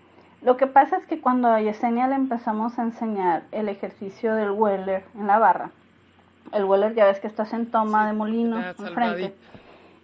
lo 0.43 0.57
que 0.57 0.66
pasa 0.66 0.99
es 0.99 1.07
que 1.07 1.20
cuando 1.20 1.49
a 1.49 1.61
Yesenia 1.61 2.09
le 2.09 2.14
empezamos 2.14 2.78
a 2.78 2.82
enseñar 2.82 3.45
el 3.53 3.68
ejercicio 3.68 4.34
del 4.34 4.51
Weller 4.51 5.05
en 5.14 5.26
la 5.26 5.39
barra, 5.39 5.70
el 6.53 6.64
Weller 6.64 6.95
ya 6.95 7.07
ves 7.07 7.20
que 7.20 7.26
estás 7.26 7.53
en 7.53 7.66
toma 7.66 8.07
de 8.07 8.12
molino 8.12 8.61
enfrente 8.61 9.34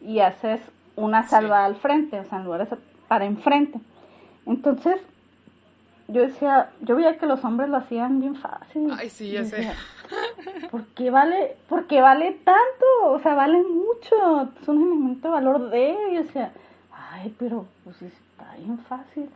y 0.00 0.20
haces 0.20 0.60
una 0.96 1.22
salva 1.22 1.64
al 1.64 1.76
frente, 1.76 2.18
o 2.20 2.24
sea, 2.24 2.38
en 2.38 2.44
lugar 2.44 2.68
de 2.68 2.76
para 3.08 3.24
enfrente. 3.24 3.78
Entonces, 4.46 5.00
yo 6.08 6.22
decía, 6.22 6.70
yo 6.80 6.96
veía 6.96 7.18
que 7.18 7.26
los 7.26 7.44
hombres 7.44 7.68
lo 7.68 7.76
hacían 7.76 8.20
bien 8.20 8.34
fácil. 8.36 8.90
Ay, 8.98 9.10
sí, 9.10 9.30
ya 9.30 9.44
sé. 9.44 9.70
¿Por 10.70 10.84
qué 10.88 11.10
vale, 11.10 11.56
por 11.68 11.86
qué 11.86 12.00
vale 12.00 12.32
tanto? 12.44 12.86
O 13.04 13.20
sea, 13.20 13.34
vale 13.34 13.62
mucho. 13.62 14.50
Es 14.60 14.68
un 14.68 14.82
elemento 14.82 15.28
de 15.28 15.34
valor 15.34 15.70
de. 15.70 15.96
Y 16.10 16.14
yo 16.14 16.22
decía, 16.22 16.52
ay, 16.90 17.34
pero 17.38 17.66
pues 17.84 18.02
está 18.02 18.54
bien 18.58 18.78
fácil. 18.78 19.28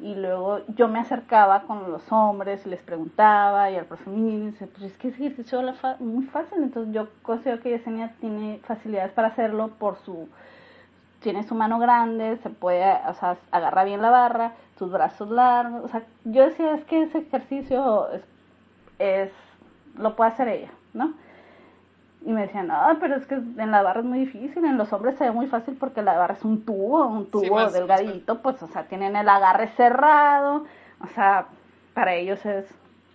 Y 0.00 0.14
luego 0.14 0.60
yo 0.76 0.86
me 0.88 1.00
acercaba 1.00 1.62
con 1.62 1.90
los 1.90 2.10
hombres 2.12 2.64
y 2.64 2.70
les 2.70 2.80
preguntaba, 2.82 3.70
y 3.70 3.76
al 3.76 3.86
profe 3.86 4.08
me 4.10 4.50
dice, 4.50 4.66
pues 4.68 4.92
es 4.92 4.98
que 4.98 5.08
ese 5.08 5.26
ejercicio 5.26 5.60
es 5.68 6.00
muy 6.00 6.24
fácil. 6.26 6.62
Entonces 6.62 6.94
yo 6.94 7.08
considero 7.22 7.60
que 7.60 7.70
Yesenia 7.70 8.14
tiene 8.20 8.60
facilidades 8.64 9.12
para 9.12 9.28
hacerlo 9.28 9.68
por 9.78 9.96
su 9.98 10.28
tiene 11.20 11.42
su 11.42 11.54
mano 11.54 11.78
grande, 11.78 12.38
se 12.42 12.50
puede, 12.50 12.84
o 13.08 13.14
sea, 13.14 13.38
agarra 13.50 13.84
bien 13.84 14.02
la 14.02 14.10
barra, 14.10 14.52
sus 14.78 14.90
brazos 14.90 15.28
largos, 15.30 15.84
o 15.84 15.88
sea, 15.88 16.04
yo 16.24 16.44
decía, 16.44 16.74
es 16.74 16.84
que 16.84 17.02
ese 17.02 17.18
ejercicio 17.18 18.08
es, 18.12 18.22
es 18.98 19.32
lo 19.96 20.14
puede 20.14 20.30
hacer 20.30 20.48
ella, 20.48 20.70
¿no? 20.94 21.14
Y 22.24 22.32
me 22.32 22.42
decían, 22.42 22.66
no, 22.66 22.96
pero 23.00 23.16
es 23.16 23.26
que 23.26 23.36
en 23.36 23.70
la 23.70 23.82
barra 23.82 24.00
es 24.00 24.06
muy 24.06 24.18
difícil, 24.18 24.64
en 24.64 24.76
los 24.76 24.92
hombres 24.92 25.16
se 25.16 25.24
ve 25.24 25.30
muy 25.30 25.46
fácil 25.46 25.76
porque 25.78 26.02
la 26.02 26.18
barra 26.18 26.34
es 26.34 26.44
un 26.44 26.64
tubo, 26.64 27.06
un 27.06 27.30
tubo 27.30 27.70
delgadito, 27.70 28.42
pues, 28.42 28.62
o 28.62 28.68
sea, 28.68 28.84
tienen 28.84 29.14
el 29.14 29.28
agarre 29.28 29.68
cerrado, 29.76 30.64
o 31.00 31.06
sea, 31.14 31.46
para 31.94 32.14
ellos 32.14 32.44
es 32.44 32.66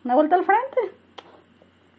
una 0.05 0.15
vuelta 0.15 0.35
al 0.35 0.45
frente. 0.45 0.95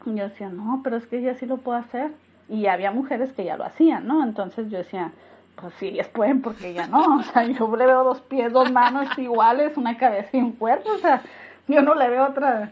Y 0.07 0.15
yo 0.15 0.29
decía, 0.29 0.49
no, 0.49 0.81
pero 0.83 0.97
es 0.97 1.07
que 1.07 1.19
ella 1.19 1.35
sí 1.35 1.47
lo 1.47 1.59
puede 1.59 1.81
hacer. 1.81 2.11
Y 2.49 2.67
había 2.67 2.91
mujeres 2.91 3.33
que 3.33 3.45
ya 3.45 3.57
lo 3.57 3.65
hacían, 3.65 4.07
¿no? 4.07 4.23
Entonces 4.23 4.71
yo 4.71 4.79
decía, 4.79 5.13
pues 5.61 5.73
sí, 5.79 5.89
ellas 5.89 6.09
pueden 6.09 6.43
porque 6.43 6.75
ya 6.75 6.87
no, 6.87 7.17
o 7.21 7.23
sea, 7.23 7.45
yo 7.45 7.75
le 7.77 7.87
veo 7.87 8.05
dos 8.05 8.21
pies, 8.23 8.53
dos 8.53 8.71
manos 8.71 9.07
iguales, 9.19 9.77
una 9.77 9.97
cabeza 9.97 10.31
y 10.33 10.39
un 10.39 10.53
cuerpo, 10.53 10.91
o 10.91 10.99
sea, 10.99 11.23
yo 11.69 11.83
no 11.83 11.95
le 11.95 12.09
veo 12.11 12.27
otra, 12.27 12.71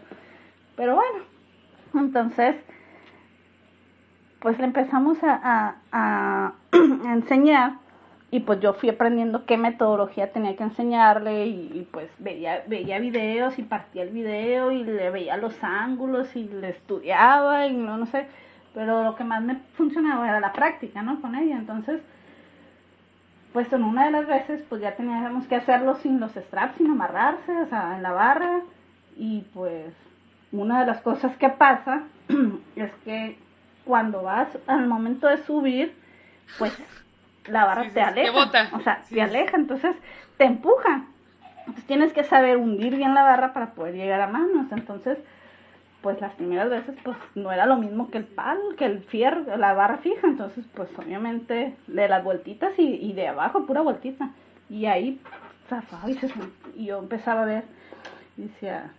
pero 0.77 0.97
bueno, 0.97 1.25
entonces, 1.95 2.57
pues 4.43 4.59
le 4.59 4.65
empezamos 4.65 5.19
a, 5.23 5.77
a, 5.93 6.53
enseñar 7.07 7.75
y 8.33 8.41
pues 8.41 8.61
yo 8.61 8.75
fui 8.75 8.89
aprendiendo 8.89 9.47
qué 9.47 9.57
metodología 9.57 10.33
tenía 10.33 10.57
que 10.57 10.65
enseñarle 10.65 11.47
y, 11.47 11.89
pues 11.93 12.11
veía, 12.19 12.65
veía 12.67 12.99
videos 12.99 13.59
y 13.59 13.63
partía 13.63 14.03
el 14.03 14.11
video 14.11 14.73
y 14.73 14.83
le 14.83 15.11
veía 15.11 15.37
los 15.37 15.55
ángulos 15.63 16.35
y 16.35 16.45
le 16.45 16.71
estudiaba 16.71 17.67
y 17.67 17.75
no, 17.75 17.97
no 17.97 18.07
sé, 18.07 18.27
pero 18.75 19.05
lo 19.05 19.15
que 19.15 19.25
más 19.25 19.43
me 19.43 19.57
funcionaba 19.77 20.29
era 20.29 20.41
la 20.41 20.53
práctica, 20.53 21.03
¿no? 21.03 21.21
Con 21.21 21.37
ella, 21.37 21.57
entonces 21.57 22.01
pues 23.53 23.73
en 23.73 23.85
una 23.85 24.07
de 24.07 24.13
las 24.13 24.27
veces 24.27 24.63
pues 24.69 24.81
ya 24.81 24.97
teníamos 24.97 25.47
que 25.47 25.57
hacerlo 25.57 25.97
sin 25.97 26.19
los 26.19 26.33
straps, 26.33 26.79
sin 26.79 26.91
amarrarse, 26.91 27.53
o 27.53 27.67
sea, 27.67 27.97
en 27.97 28.03
la 28.03 28.13
barra. 28.13 28.61
Y 29.17 29.43
pues 29.53 29.93
una 30.53 30.81
de 30.81 30.87
las 30.87 31.03
cosas 31.03 31.37
que 31.37 31.51
pasa 31.51 32.05
es 32.77 32.91
que 33.05 33.37
cuando 33.85 34.23
vas 34.23 34.49
al 34.67 34.87
momento 34.87 35.27
de 35.27 35.39
subir, 35.45 35.95
pues 36.59 36.77
la 37.47 37.65
barra 37.65 37.91
te 37.91 38.01
aleja. 38.01 38.31
O 38.77 38.81
sea, 38.81 39.03
te 39.09 39.23
aleja, 39.23 39.57
entonces 39.57 39.97
te 40.37 40.45
empuja. 40.45 41.05
Entonces 41.61 41.85
tienes 41.87 42.13
que 42.13 42.25
saber 42.25 42.57
hundir 42.57 42.97
bien 42.97 43.15
la 43.15 43.23
barra 43.23 43.53
para 43.53 43.73
poder 43.73 43.95
llegar 43.95 44.21
a 44.21 44.27
manos. 44.27 44.71
Entonces, 44.73 45.19
pues 46.03 46.21
las 46.21 46.33
primeras 46.35 46.69
veces 46.69 46.97
pues 47.05 47.17
no 47.35 47.53
era 47.53 47.67
lo 47.67 47.77
mismo 47.77 48.11
que 48.11 48.19
el 48.19 48.25
palo, 48.25 48.75
que 48.77 48.87
el 48.87 49.01
fierro, 49.05 49.57
la 49.57 49.73
barra 49.73 49.99
fija, 49.99 50.27
entonces 50.27 50.65
pues 50.75 50.89
obviamente 50.99 51.77
de 51.87 52.09
las 52.09 52.25
vueltitas 52.25 52.73
y, 52.77 52.83
y 52.83 53.13
de 53.13 53.29
abajo 53.29 53.67
pura 53.67 53.81
vueltita. 53.83 54.31
Y 54.69 54.87
ahí 54.87 55.21
zafaba 55.69 56.11
y, 56.11 56.19
y 56.77 56.87
yo 56.87 56.99
empezaba 56.99 57.43
a 57.43 57.47
ver 57.47 57.65
y 58.37 58.43
decía, 58.43 58.91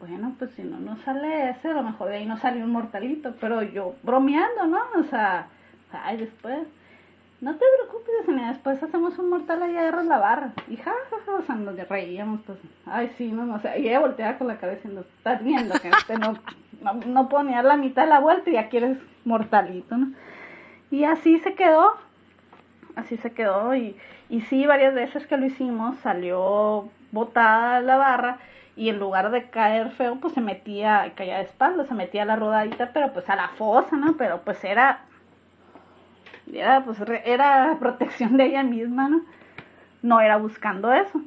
bueno, 0.00 0.34
pues 0.38 0.50
si 0.52 0.62
no 0.62 0.78
no 0.78 0.96
sale 1.04 1.50
ese, 1.50 1.68
a 1.68 1.74
lo 1.74 1.82
mejor 1.82 2.08
de 2.08 2.16
ahí 2.16 2.26
no 2.26 2.38
sale 2.38 2.62
un 2.62 2.70
mortalito, 2.70 3.34
pero 3.40 3.62
yo 3.62 3.94
bromeando, 4.02 4.66
¿no? 4.66 4.80
O 4.96 5.04
sea, 5.04 5.48
ay, 5.92 6.18
después 6.18 6.66
no 7.40 7.52
te 7.52 7.64
preocupes, 7.76 8.08
después 8.48 8.82
hacemos 8.82 9.18
un 9.18 9.30
mortal 9.30 9.70
y 9.70 9.76
agarras 9.76 10.06
la 10.06 10.18
barra. 10.18 10.52
Y 10.68 10.76
ja, 10.76 10.92
o 11.26 11.42
sea, 11.42 11.54
nos 11.54 11.76
reíamos, 11.88 12.40
pues, 12.46 12.58
ay, 12.86 13.12
sí, 13.16 13.30
no, 13.30 13.44
no, 13.44 13.54
o 13.54 13.60
sea, 13.60 13.78
y 13.78 13.88
ella 13.88 14.00
volteaba 14.00 14.38
con 14.38 14.48
la 14.48 14.58
cabeza 14.58 14.88
y 14.88 14.94
nos 14.94 15.06
estás 15.06 15.42
viendo 15.42 15.78
que 15.78 15.88
este 15.88 16.18
no, 16.18 16.36
no, 16.82 16.94
no 16.94 17.28
puedo 17.28 17.44
la 17.44 17.76
mitad 17.76 18.02
de 18.02 18.08
la 18.08 18.20
vuelta 18.20 18.50
y 18.50 18.54
ya 18.54 18.68
quieres 18.68 18.98
mortalito, 19.24 19.96
¿no? 19.96 20.12
Y 20.90 21.04
así 21.04 21.38
se 21.40 21.54
quedó, 21.54 21.92
así 22.96 23.16
se 23.18 23.32
quedó, 23.32 23.74
y, 23.74 23.96
y 24.28 24.40
sí, 24.42 24.66
varias 24.66 24.94
veces 24.94 25.26
que 25.26 25.36
lo 25.36 25.46
hicimos, 25.46 25.98
salió 25.98 26.88
botada 27.12 27.80
la 27.80 27.96
barra, 27.96 28.38
y 28.78 28.90
en 28.90 29.00
lugar 29.00 29.32
de 29.32 29.50
caer 29.50 29.90
feo, 29.90 30.20
pues 30.20 30.34
se 30.34 30.40
metía, 30.40 31.12
caía 31.16 31.38
de 31.38 31.44
espalda, 31.44 31.84
se 31.84 31.94
metía 31.94 32.22
a 32.22 32.26
la 32.26 32.36
rodadita, 32.36 32.92
pero 32.92 33.12
pues 33.12 33.28
a 33.28 33.34
la 33.34 33.48
fosa, 33.48 33.96
¿no? 33.96 34.16
Pero 34.16 34.42
pues 34.44 34.62
era 34.62 35.00
era, 36.52 36.84
pues, 36.84 36.98
era 37.24 37.76
protección 37.80 38.36
de 38.36 38.46
ella 38.46 38.62
misma, 38.62 39.08
¿no? 39.08 39.22
No 40.02 40.20
era 40.20 40.36
buscando 40.36 40.92
eso. 40.92 41.20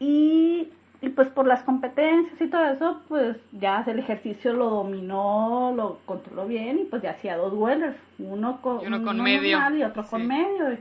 Y, 0.00 0.68
y 1.00 1.08
pues 1.10 1.28
por 1.28 1.46
las 1.46 1.62
competencias 1.62 2.40
y 2.40 2.48
todo 2.48 2.64
eso, 2.66 3.02
pues 3.06 3.36
ya 3.52 3.84
el 3.86 4.00
ejercicio 4.00 4.52
lo 4.52 4.68
dominó, 4.68 5.72
lo 5.76 6.00
controló 6.06 6.46
bien 6.46 6.80
y 6.80 6.84
pues 6.84 7.02
ya 7.02 7.10
hacía 7.12 7.36
dos 7.36 7.52
duelos, 7.52 7.94
uno 8.18 8.60
con, 8.60 8.84
uno 8.84 9.04
con 9.04 9.22
medio 9.22 9.58
y 9.76 9.82
otro 9.84 10.04
con 10.04 10.26
medio. 10.26 10.76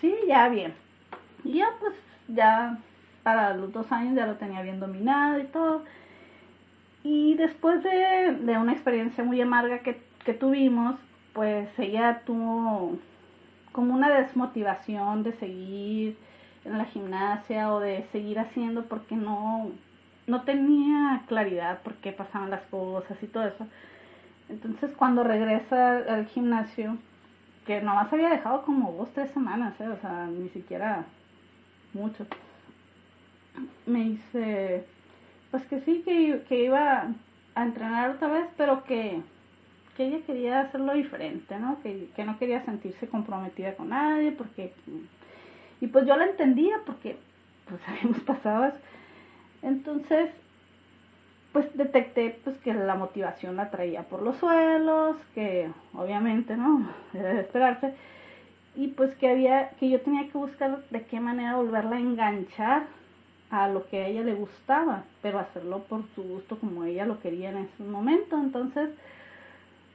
Sí, 0.00 0.14
ya 0.28 0.48
bien. 0.50 0.74
Y 1.42 1.54
ya 1.54 1.68
pues 1.80 1.94
ya 2.28 2.78
para 3.22 3.54
los 3.54 3.72
dos 3.72 3.90
años 3.92 4.14
ya 4.14 4.26
lo 4.26 4.36
tenía 4.36 4.62
bien 4.62 4.80
dominado 4.80 5.38
y 5.38 5.44
todo. 5.44 5.84
Y 7.02 7.34
después 7.36 7.82
de, 7.82 8.36
de 8.40 8.58
una 8.58 8.72
experiencia 8.72 9.24
muy 9.24 9.40
amarga 9.40 9.78
que, 9.80 10.00
que 10.24 10.34
tuvimos, 10.34 10.96
pues 11.32 11.68
ella 11.78 12.22
tuvo 12.26 12.98
como 13.72 13.94
una 13.94 14.10
desmotivación 14.10 15.22
de 15.22 15.32
seguir 15.34 16.18
en 16.64 16.76
la 16.76 16.84
gimnasia 16.86 17.72
o 17.72 17.80
de 17.80 18.06
seguir 18.12 18.38
haciendo 18.38 18.84
porque 18.84 19.16
no, 19.16 19.70
no 20.26 20.42
tenía 20.42 21.22
claridad 21.26 21.80
por 21.82 21.94
qué 21.96 22.12
pasaban 22.12 22.50
las 22.50 22.62
cosas 22.62 23.16
y 23.22 23.26
todo 23.26 23.46
eso. 23.46 23.66
Entonces 24.48 24.90
cuando 24.96 25.22
regresa 25.22 25.98
al 25.98 26.26
gimnasio, 26.26 26.98
que 27.66 27.80
nomás 27.80 28.12
había 28.12 28.30
dejado 28.30 28.62
como 28.62 28.92
dos, 28.92 29.12
tres 29.14 29.30
semanas, 29.30 29.80
¿eh? 29.80 29.88
o 29.88 30.00
sea, 30.00 30.26
ni 30.26 30.48
siquiera 30.48 31.04
mucho. 31.94 32.26
Me 33.86 34.04
dice, 34.04 34.84
pues 35.50 35.64
que 35.66 35.80
sí, 35.80 36.02
que, 36.04 36.42
que 36.48 36.64
iba 36.64 37.08
a 37.54 37.64
entrenar 37.64 38.10
otra 38.10 38.28
vez, 38.28 38.46
pero 38.56 38.84
que, 38.84 39.20
que 39.96 40.06
ella 40.06 40.18
quería 40.26 40.60
hacerlo 40.60 40.94
diferente, 40.94 41.58
¿no? 41.58 41.80
Que, 41.82 42.08
que 42.14 42.24
no 42.24 42.38
quería 42.38 42.64
sentirse 42.64 43.08
comprometida 43.08 43.74
con 43.74 43.90
nadie, 43.90 44.32
porque... 44.32 44.72
Y 45.80 45.86
pues 45.86 46.06
yo 46.06 46.16
la 46.16 46.26
entendía, 46.26 46.76
porque 46.84 47.16
pues 47.68 47.80
habíamos 47.88 48.20
pasado. 48.20 48.72
Entonces, 49.62 50.30
pues 51.52 51.66
detecté 51.76 52.38
pues 52.44 52.56
que 52.58 52.72
la 52.72 52.94
motivación 52.94 53.56
la 53.56 53.70
traía 53.70 54.02
por 54.02 54.22
los 54.22 54.36
suelos, 54.36 55.16
que 55.34 55.70
obviamente, 55.94 56.56
¿no? 56.56 56.88
Era 57.14 57.34
de 57.34 57.40
esperarse. 57.40 57.94
Y 58.76 58.88
pues 58.88 59.14
que 59.16 59.28
había, 59.28 59.70
que 59.70 59.90
yo 59.90 60.00
tenía 60.00 60.28
que 60.28 60.38
buscar 60.38 60.82
de 60.90 61.02
qué 61.02 61.18
manera 61.18 61.56
volverla 61.56 61.96
a 61.96 62.00
enganchar 62.00 62.84
a 63.50 63.68
lo 63.68 63.86
que 63.88 64.02
a 64.02 64.06
ella 64.06 64.22
le 64.22 64.34
gustaba, 64.34 65.02
pero 65.22 65.38
hacerlo 65.38 65.80
por 65.84 66.04
su 66.14 66.22
gusto 66.22 66.58
como 66.58 66.84
ella 66.84 67.04
lo 67.04 67.20
quería 67.20 67.50
en 67.50 67.58
ese 67.58 67.82
momento. 67.82 68.36
Entonces, 68.36 68.90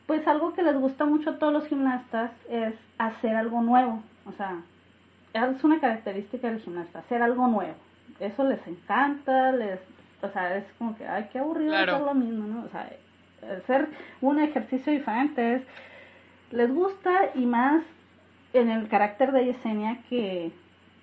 pues 0.08 0.28
algo 0.28 0.54
que 0.54 0.62
les 0.64 0.76
gusta 0.76 1.06
mucho 1.06 1.32
a 1.32 1.40
todos 1.40 1.54
los 1.54 1.66
gimnastas 1.68 2.32
es 2.50 2.74
hacer 2.98 3.36
algo 3.36 3.62
nuevo. 3.62 4.02
O 4.28 4.32
sea, 4.34 4.58
es 5.34 5.64
una 5.64 5.80
característica 5.80 6.50
del 6.50 6.60
gimnasta, 6.62 7.00
hacer 7.00 7.22
algo 7.22 7.48
nuevo. 7.48 7.76
Eso 8.20 8.44
les 8.48 8.66
encanta, 8.68 9.52
les, 9.52 9.80
o 10.22 10.30
sea, 10.30 10.58
es 10.58 10.66
como 10.78 10.96
que, 10.98 11.08
ay, 11.08 11.30
qué 11.32 11.40
aburrido 11.40 11.72
Claro. 11.72 11.96
hacer 11.96 12.06
lo 12.06 12.14
mismo, 12.14 12.48
¿no? 12.48 12.64
O 12.66 12.70
sea, 12.70 12.90
hacer 13.58 13.88
un 14.22 14.40
ejercicio 14.40 14.92
diferente 14.94 15.56
es, 15.56 15.62
les 16.52 16.74
gusta 16.74 17.12
y 17.36 17.46
más 17.46 17.84
en 18.54 18.70
el 18.70 18.88
carácter 18.88 19.32
de 19.32 19.46
Yesenia 19.46 19.98
que, 20.10 20.52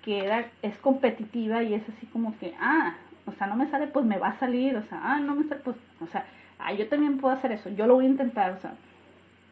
que 0.03 0.45
es 0.61 0.77
competitiva 0.79 1.63
y 1.63 1.73
es 1.73 1.83
así 1.89 2.05
como 2.07 2.37
que, 2.37 2.53
ah, 2.59 2.95
o 3.25 3.31
sea, 3.33 3.47
no 3.47 3.55
me 3.55 3.69
sale, 3.69 3.87
pues 3.87 4.05
me 4.05 4.17
va 4.17 4.29
a 4.29 4.39
salir, 4.39 4.75
o 4.75 4.83
sea, 4.83 4.99
ah, 5.01 5.19
no 5.19 5.35
me 5.35 5.47
sale, 5.47 5.61
pues, 5.63 5.77
o 6.01 6.07
sea, 6.07 6.25
ah, 6.59 6.73
yo 6.73 6.87
también 6.89 7.17
puedo 7.17 7.33
hacer 7.33 7.53
eso, 7.53 7.69
yo 7.69 7.87
lo 7.87 7.95
voy 7.95 8.05
a 8.05 8.09
intentar, 8.09 8.51
o 8.51 8.61
sea, 8.61 8.73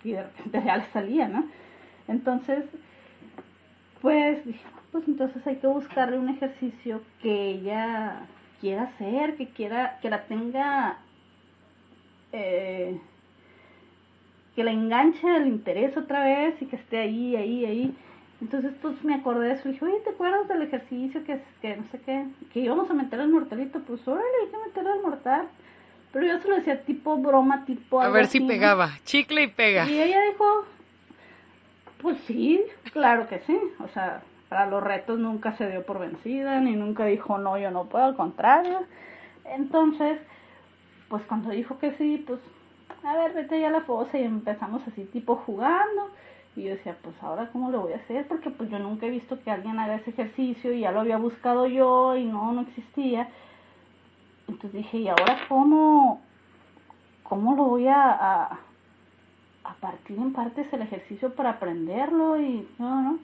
y 0.04 0.12
de 0.12 0.24
repente 0.24 0.62
ya 0.66 0.86
salía, 0.92 1.28
¿no? 1.28 1.46
Entonces, 2.08 2.66
pues 4.02 4.46
dije, 4.46 4.64
"No, 4.74 4.82
pues 4.92 5.08
entonces 5.08 5.46
hay 5.48 5.56
que 5.58 5.68
buscarle 5.68 6.18
un 6.18 6.30
ejercicio 6.30 7.02
que 7.22 7.50
ella 7.52 8.22
quiera 8.60 8.84
hacer, 8.84 9.38
que 9.38 9.48
quiera, 9.48 10.00
que 10.02 10.10
la 10.10 10.24
tenga, 10.24 10.98
eh, 12.34 13.00
que 14.56 14.64
la 14.64 14.72
enganche 14.72 15.36
el 15.36 15.48
interés 15.48 15.96
otra 15.96 16.24
vez 16.24 16.62
y 16.62 16.66
que 16.66 16.76
esté 16.76 17.00
ahí, 17.00 17.36
ahí, 17.36 17.66
ahí. 17.66 17.96
Entonces, 18.42 18.74
pues 18.82 19.04
me 19.04 19.14
acordé 19.14 19.48
de 19.48 19.54
eso 19.54 19.70
y 19.70 19.74
dije, 19.74 19.86
oye, 19.86 20.00
¿te 20.04 20.10
acuerdas 20.10 20.48
del 20.48 20.64
ejercicio 20.64 21.24
que, 21.24 21.40
que 21.62 21.78
no 21.78 21.84
sé 21.92 22.00
qué? 22.00 22.26
Que 22.52 22.62
íbamos 22.62 22.90
a 22.90 22.94
meter 22.94 23.20
el 23.20 23.30
mortalito, 23.30 23.80
pues 23.82 24.06
órale, 24.08 24.26
hay 24.44 24.50
que 24.50 24.58
meter 24.58 24.92
el 24.96 25.02
mortal. 25.04 25.48
Pero 26.12 26.26
yo 26.26 26.40
se 26.40 26.48
lo 26.48 26.56
decía 26.56 26.82
tipo 26.82 27.16
broma, 27.18 27.64
tipo 27.66 28.02
A 28.02 28.10
ver 28.10 28.26
si 28.26 28.40
así, 28.40 28.40
¿no? 28.40 28.48
pegaba. 28.48 28.92
Chicle 29.06 29.44
y 29.44 29.48
pega. 29.48 29.88
Y 29.88 30.02
ella 30.02 30.22
dijo, 30.30 30.66
pues 32.02 32.18
sí, 32.26 32.62
claro 32.92 33.28
que 33.30 33.40
sí. 33.46 33.58
O 33.80 33.88
sea, 33.90 34.24
para 34.50 34.66
los 34.66 34.84
retos 34.84 35.20
nunca 35.20 35.56
se 35.56 35.70
dio 35.70 35.86
por 35.86 36.00
vencida, 36.00 36.60
ni 36.60 36.76
nunca 36.76 37.06
dijo, 37.06 37.38
no, 37.38 37.58
yo 37.58 37.72
no 37.72 37.86
puedo, 37.86 38.06
al 38.06 38.16
contrario. 38.16 38.80
Entonces, 39.46 40.20
pues 41.10 41.24
cuando 41.28 41.52
dijo 41.52 41.78
que 41.78 41.94
sí, 41.94 42.24
pues, 42.26 42.40
a 43.04 43.16
ver, 43.18 43.34
vete 43.34 43.62
ya 43.62 43.68
a 43.68 43.72
la 43.72 43.82
fosa 43.82 44.18
y 44.18 44.24
empezamos 44.24 44.82
así 44.88 45.06
tipo 45.06 45.36
jugando. 45.36 46.10
Y 46.56 46.64
yo 46.64 46.72
decía, 46.72 46.98
pues 47.02 47.16
ahora 47.22 47.50
cómo 47.52 47.72
lo 47.72 47.82
voy 47.82 47.94
a 47.94 47.98
hacer, 47.98 48.28
porque 48.28 48.50
pues 48.50 48.70
yo 48.70 48.80
nunca 48.80 49.06
he 49.06 49.10
visto 49.10 49.42
que 49.42 49.52
alguien 49.52 49.80
haga 49.80 49.96
ese 49.96 50.10
ejercicio 50.10 50.74
y 50.74 50.82
ya 50.82 50.92
lo 50.92 51.00
había 51.00 51.18
buscado 51.18 51.66
yo 51.66 52.16
y 52.16 52.26
no, 52.26 52.52
no 52.52 52.62
existía. 52.62 53.30
Entonces 54.48 54.74
dije, 54.74 54.98
¿y 54.98 55.08
ahora 55.08 55.38
cómo, 55.48 56.22
cómo 57.24 57.56
lo 57.56 57.64
voy 57.66 57.88
a, 57.88 58.12
a, 58.44 58.60
partir 59.80 60.18
en 60.18 60.34
partes 60.34 60.72
el 60.74 60.82
ejercicio 60.82 61.34
para 61.34 61.52
aprenderlo? 61.52 62.40
Y 62.40 62.68
no, 62.78 63.02
no. 63.02 63.20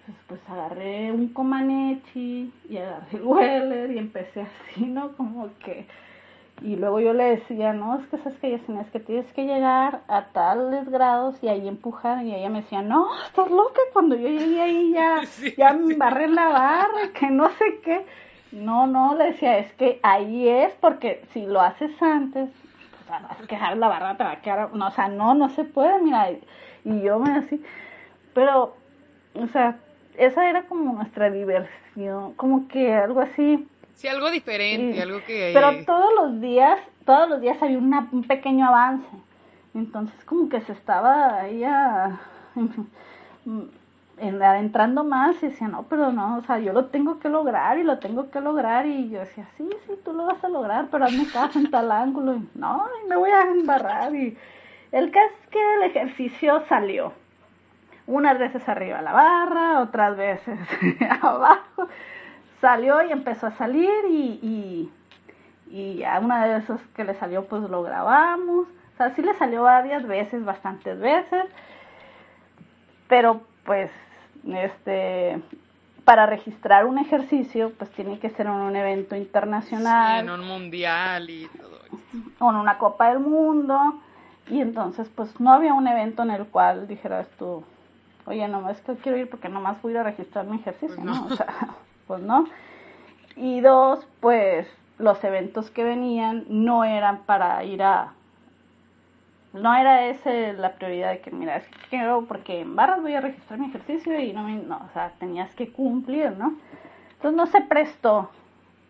Entonces, 0.00 0.24
pues 0.26 0.40
agarré 0.48 1.10
un 1.10 1.28
Comaneci 1.28 2.52
y 2.68 2.76
agarré 2.76 3.16
el 3.16 3.22
Weller 3.24 3.90
y 3.90 3.98
empecé 3.98 4.42
así, 4.42 4.84
¿no? 4.84 5.16
Como 5.16 5.48
que... 5.64 5.86
Y 6.60 6.76
luego 6.76 7.00
yo 7.00 7.12
le 7.12 7.36
decía, 7.36 7.72
no, 7.72 7.98
es 7.98 8.06
que 8.08 8.18
sabes 8.18 8.38
que 8.38 8.50
Yesenia, 8.50 8.82
es 8.82 8.90
que 8.90 9.00
tienes 9.00 9.32
que 9.32 9.44
llegar 9.44 10.00
a 10.08 10.26
tales 10.26 10.88
grados 10.88 11.36
y 11.42 11.48
ahí 11.48 11.68
empujar. 11.68 12.24
Y 12.24 12.34
ella 12.34 12.50
me 12.50 12.62
decía, 12.62 12.82
no, 12.82 13.06
estás 13.26 13.50
loca. 13.50 13.80
Cuando 13.92 14.16
yo 14.16 14.28
llegué 14.28 14.60
ahí 14.60 14.92
ya, 14.92 15.20
Sí, 15.26 15.54
ya 15.56 15.72
me 15.72 15.92
embarré 15.92 16.24
en 16.24 16.34
la 16.34 16.48
barra, 16.48 17.12
que 17.14 17.30
no 17.30 17.48
sé 17.50 17.80
qué. 17.84 18.04
No, 18.52 18.86
no, 18.86 19.14
le 19.14 19.26
decía, 19.26 19.58
es 19.58 19.72
que 19.74 20.00
ahí 20.02 20.48
es 20.48 20.72
porque 20.80 21.22
si 21.32 21.44
lo 21.46 21.60
haces 21.60 21.90
antes, 22.02 22.48
sea, 23.08 23.20
vas 23.20 23.40
a 23.40 23.46
quedar 23.46 23.76
la 23.76 23.88
barra, 23.88 24.16
te 24.16 24.24
va 24.24 24.32
a 24.32 24.40
quedar, 24.40 24.74
no, 24.74 24.86
o 24.86 24.90
sea, 24.90 25.08
no, 25.08 25.34
no 25.34 25.48
se 25.50 25.64
puede, 25.64 26.00
mira. 26.00 26.30
Y, 26.30 26.40
y 26.84 27.02
yo 27.02 27.18
me 27.18 27.32
así, 27.32 27.62
pero, 28.34 28.76
o 29.34 29.46
sea, 29.48 29.78
esa 30.16 30.48
era 30.48 30.64
como 30.66 30.92
nuestra 30.92 31.30
diversión, 31.30 32.34
como 32.34 32.68
que 32.68 32.94
algo 32.94 33.20
así. 33.20 33.66
Sí, 33.98 34.06
algo 34.06 34.30
diferente, 34.30 35.02
algo 35.02 35.18
que... 35.26 35.50
Pero 35.52 35.84
todos 35.84 36.08
los 36.14 36.40
días, 36.40 36.78
todos 37.04 37.28
los 37.28 37.40
días 37.40 37.60
había 37.60 37.78
una- 37.78 38.08
un 38.12 38.22
pequeño 38.22 38.66
avance. 38.68 39.08
Entonces 39.74 40.24
como 40.24 40.48
que 40.48 40.60
se 40.60 40.72
estaba 40.72 41.40
ahí 41.40 41.64
a- 41.64 42.18
en- 44.20 44.42
adentrando 44.42 45.02
más 45.04 45.42
y 45.42 45.48
decía, 45.48 45.68
no, 45.68 45.82
pero 45.84 46.12
no, 46.12 46.38
o 46.38 46.42
sea, 46.44 46.58
yo 46.58 46.72
lo 46.72 46.86
tengo 46.86 47.18
que 47.20 47.28
lograr 47.28 47.78
y 47.78 47.82
lo 47.84 47.98
tengo 47.98 48.30
que 48.30 48.40
lograr. 48.40 48.86
Y 48.86 49.10
yo 49.10 49.20
decía, 49.20 49.46
sí, 49.56 49.68
sí, 49.86 49.92
tú 50.04 50.12
lo 50.12 50.26
vas 50.26 50.42
a 50.44 50.48
lograr, 50.48 50.86
pero 50.90 51.04
hazme 51.04 51.26
caso 51.32 51.58
en 51.58 51.70
tal 51.70 51.90
ángulo. 51.90 52.36
Y, 52.36 52.48
no, 52.54 52.84
y 53.04 53.08
me 53.08 53.16
voy 53.16 53.30
a 53.30 53.42
embarrar. 53.42 54.14
Y 54.14 54.36
el 54.92 55.10
caso 55.10 55.34
es 55.42 55.48
que 55.50 55.74
el 55.74 55.82
ejercicio 55.90 56.62
salió. 56.68 57.12
Unas 58.06 58.38
veces 58.38 58.66
arriba 58.68 59.02
la 59.02 59.12
barra, 59.12 59.80
otras 59.80 60.16
veces 60.16 60.58
abajo. 61.20 61.88
Salió 62.60 63.02
y 63.02 63.12
empezó 63.12 63.46
a 63.46 63.52
salir 63.52 63.90
y, 64.08 64.90
y, 65.70 65.74
y 65.76 66.02
a 66.04 66.18
una 66.18 66.44
de 66.46 66.58
esas 66.58 66.80
que 66.96 67.04
le 67.04 67.14
salió 67.14 67.44
pues 67.46 67.62
lo 67.62 67.82
grabamos. 67.82 68.66
O 68.66 68.96
sea, 68.96 69.14
sí 69.14 69.22
le 69.22 69.34
salió 69.34 69.62
varias 69.62 70.06
veces, 70.06 70.44
bastantes 70.44 70.98
veces. 70.98 71.44
Pero 73.08 73.42
pues, 73.64 73.90
este, 74.46 75.40
para 76.04 76.26
registrar 76.26 76.84
un 76.86 76.98
ejercicio 76.98 77.72
pues 77.78 77.90
tiene 77.90 78.18
que 78.18 78.30
ser 78.30 78.46
en 78.46 78.52
un 78.52 78.74
evento 78.76 79.14
Sí, 79.14 79.20
internacional 79.20 80.24
en 80.24 80.30
un 80.30 80.46
mundial 80.46 81.28
y 81.30 81.46
todo 81.48 81.78
esto. 81.84 82.30
o 82.44 82.50
en 82.50 82.56
una 82.56 82.78
Copa 82.78 83.10
del 83.10 83.20
Mundo. 83.20 84.00
Y 84.48 84.60
entonces, 84.62 85.08
pues 85.14 85.38
no 85.40 85.52
había 85.52 85.74
un 85.74 85.86
evento 85.86 86.22
en 86.22 86.30
el 86.30 86.46
cual 86.46 86.88
dijeras 86.88 87.28
tú, 87.38 87.62
oye, 88.24 88.48
no, 88.48 88.68
es 88.70 88.80
que 88.80 88.94
quiero 88.94 89.18
ir 89.18 89.28
porque 89.28 89.50
nomás 89.50 89.80
voy 89.82 89.92
a 89.92 89.94
ir 89.96 90.00
a 90.00 90.02
registrar 90.04 90.46
mi 90.46 90.56
ejercicio, 90.56 90.96
Pues 90.96 91.04
¿no? 91.06 91.14
no. 91.14 91.26
O 91.26 91.36
sea, 91.36 91.46
pues 92.08 92.22
no. 92.22 92.46
Y 93.36 93.60
dos, 93.60 94.04
pues 94.18 94.66
los 94.98 95.22
eventos 95.22 95.70
que 95.70 95.84
venían 95.84 96.44
no 96.48 96.82
eran 96.82 97.18
para 97.18 97.62
ir 97.62 97.82
a... 97.84 98.14
No 99.52 99.74
era 99.74 100.06
ese 100.06 100.52
la 100.54 100.74
prioridad 100.74 101.10
de 101.10 101.20
que, 101.20 101.30
mira, 101.30 101.56
es 101.56 101.64
que 101.68 101.78
quiero, 101.90 102.24
porque 102.26 102.60
en 102.60 102.74
barras 102.74 103.00
voy 103.00 103.14
a 103.14 103.20
registrar 103.20 103.58
mi 103.58 103.66
ejercicio 103.66 104.18
y 104.18 104.32
no, 104.32 104.42
me, 104.42 104.56
no, 104.56 104.76
o 104.76 104.92
sea, 104.92 105.12
tenías 105.18 105.54
que 105.54 105.70
cumplir, 105.70 106.32
¿no? 106.32 106.54
Entonces 107.12 107.36
no 107.36 107.46
se 107.46 107.60
prestó, 107.62 108.30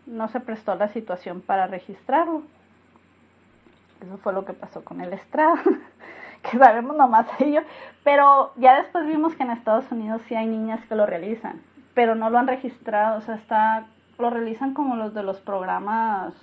no 0.05 0.27
se 0.27 0.39
prestó 0.39 0.75
la 0.75 0.89
situación 0.89 1.41
para 1.41 1.67
registrarlo. 1.67 2.43
Eso 4.05 4.17
fue 4.17 4.33
lo 4.33 4.45
que 4.45 4.53
pasó 4.53 4.83
con 4.83 5.01
el 5.01 5.13
estrado, 5.13 5.57
que 6.49 6.57
sabemos 6.57 6.95
nomás 6.95 7.27
ello. 7.39 7.61
Pero 8.03 8.51
ya 8.57 8.81
después 8.81 9.05
vimos 9.07 9.35
que 9.35 9.43
en 9.43 9.51
Estados 9.51 9.85
Unidos 9.91 10.21
sí 10.27 10.35
hay 10.35 10.47
niñas 10.47 10.85
que 10.87 10.95
lo 10.95 11.05
realizan, 11.05 11.61
pero 11.93 12.15
no 12.15 12.29
lo 12.29 12.37
han 12.37 12.47
registrado, 12.47 13.17
o 13.19 13.21
sea, 13.21 13.35
está, 13.35 13.85
lo 14.17 14.29
realizan 14.29 14.73
como 14.73 14.95
los 14.95 15.13
de 15.13 15.23
los 15.23 15.37
programas 15.37 16.33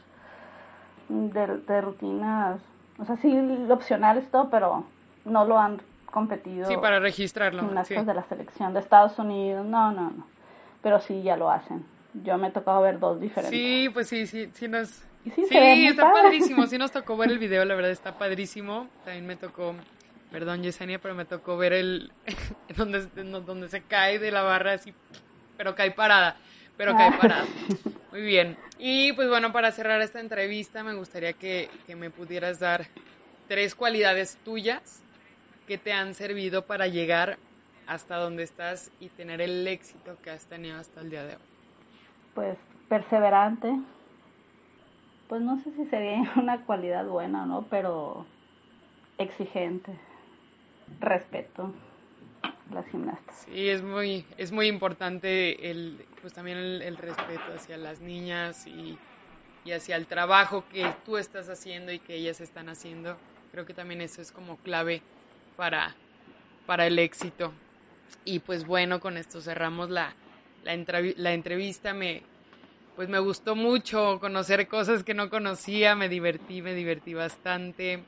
de, 1.08 1.46
de 1.58 1.80
rutinas, 1.80 2.60
o 2.98 3.04
sea, 3.04 3.16
sí, 3.16 3.36
opcionales 3.70 4.30
todo, 4.30 4.50
pero 4.50 4.84
no 5.24 5.44
lo 5.44 5.58
han 5.58 5.80
competido 6.10 6.66
Sí, 6.68 6.76
para 6.76 6.98
registrarlo. 6.98 7.62
gimnastas 7.62 8.00
sí. 8.00 8.04
de 8.06 8.14
la 8.14 8.22
selección 8.24 8.74
de 8.74 8.80
Estados 8.80 9.18
Unidos, 9.18 9.64
no, 9.66 9.92
no, 9.92 10.10
no, 10.10 10.26
pero 10.82 11.00
sí 11.00 11.22
ya 11.22 11.36
lo 11.36 11.50
hacen. 11.50 11.84
Yo 12.24 12.38
me 12.38 12.48
he 12.48 12.50
tocado 12.50 12.80
ver 12.80 12.98
dos 12.98 13.20
diferentes. 13.20 13.50
Sí, 13.58 13.90
pues 13.92 14.08
sí, 14.08 14.26
sí, 14.26 14.50
sí 14.54 14.68
nos... 14.68 14.88
Sí, 14.88 15.32
Sí, 15.34 15.44
se 15.48 15.86
está 15.88 16.02
padre. 16.04 16.22
padrísimo. 16.22 16.66
Sí 16.68 16.78
nos 16.78 16.92
tocó 16.92 17.16
ver 17.16 17.30
el 17.32 17.38
video, 17.40 17.64
la 17.64 17.74
verdad 17.74 17.90
está 17.90 18.16
padrísimo. 18.16 18.86
También 19.04 19.26
me 19.26 19.34
tocó, 19.36 19.74
perdón 20.30 20.62
Yesenia, 20.62 20.98
pero 21.00 21.14
me 21.14 21.24
tocó 21.26 21.56
ver 21.58 21.72
el 21.74 22.12
donde, 22.76 23.06
donde 23.42 23.68
se 23.68 23.82
cae 23.82 24.18
de 24.18 24.30
la 24.30 24.42
barra 24.42 24.72
así, 24.74 24.94
pero 25.56 25.74
cae 25.74 25.90
parada, 25.90 26.36
pero 26.76 26.94
cae 26.96 27.10
Ah. 27.12 27.18
parada. 27.20 27.46
Muy 28.12 28.22
bien. 28.22 28.56
Y 28.78 29.12
pues 29.14 29.28
bueno, 29.28 29.52
para 29.52 29.72
cerrar 29.72 30.00
esta 30.02 30.20
entrevista 30.20 30.82
me 30.82 30.94
gustaría 30.94 31.32
que, 31.32 31.70
que 31.86 31.96
me 31.96 32.10
pudieras 32.10 32.58
dar 32.60 32.86
tres 33.48 33.74
cualidades 33.74 34.36
tuyas 34.44 35.02
que 35.66 35.78
te 35.78 35.92
han 35.92 36.14
servido 36.14 36.62
para 36.66 36.86
llegar 36.86 37.38
hasta 37.86 38.16
donde 38.16 38.42
estás 38.42 38.90
y 39.00 39.08
tener 39.08 39.40
el 39.40 39.66
éxito 39.66 40.16
que 40.22 40.30
has 40.30 40.46
tenido 40.46 40.78
hasta 40.78 41.00
el 41.00 41.10
día 41.10 41.24
de 41.24 41.34
hoy. 41.34 41.42
pues 42.34 42.58
perseverante. 42.88 43.72
Pues 45.28 45.42
no 45.42 45.58
sé 45.62 45.72
si 45.72 45.86
sería 45.86 46.22
una 46.36 46.64
cualidad 46.64 47.04
buena 47.06 47.42
o 47.42 47.46
no, 47.46 47.62
pero 47.68 48.24
exigente. 49.18 49.92
Respeto 51.00 51.72
Sí, 53.44 53.68
es 53.68 53.82
muy, 53.82 54.24
es 54.36 54.50
muy 54.50 54.66
importante 54.66 55.70
el, 55.70 56.04
pues 56.20 56.32
también 56.32 56.58
el, 56.58 56.96
respeto 56.96 57.52
hacia 57.54 57.76
las 57.76 58.00
niñas 58.00 58.66
y, 58.66 58.98
y, 59.64 59.72
hacia 59.72 59.96
el 59.96 60.06
trabajo 60.06 60.64
que 60.72 60.92
tú 61.04 61.16
estás 61.16 61.48
haciendo 61.48 61.92
y 61.92 61.98
que 61.98 62.14
ellas 62.16 62.40
están 62.40 62.68
haciendo. 62.68 63.16
Creo 63.52 63.66
que 63.66 63.74
también 63.74 64.00
eso 64.00 64.20
es 64.20 64.32
como 64.32 64.56
clave 64.56 65.02
para, 65.56 65.94
para 66.66 66.86
el 66.86 66.98
éxito. 66.98 67.52
Y 68.24 68.40
pues 68.40 68.66
bueno, 68.66 68.98
con 69.00 69.16
esto 69.16 69.40
cerramos 69.40 69.88
la, 69.88 70.14
la, 70.64 70.76
la 71.16 71.32
entrevista. 71.32 71.94
Me, 71.94 72.22
pues 72.96 73.08
me 73.08 73.20
gustó 73.20 73.54
mucho 73.54 74.18
conocer 74.18 74.66
cosas 74.66 75.04
que 75.04 75.14
no 75.14 75.30
conocía, 75.30 75.94
me 75.94 76.08
divertí, 76.08 76.62
me 76.62 76.74
divertí 76.74 77.14
bastante. 77.14 78.02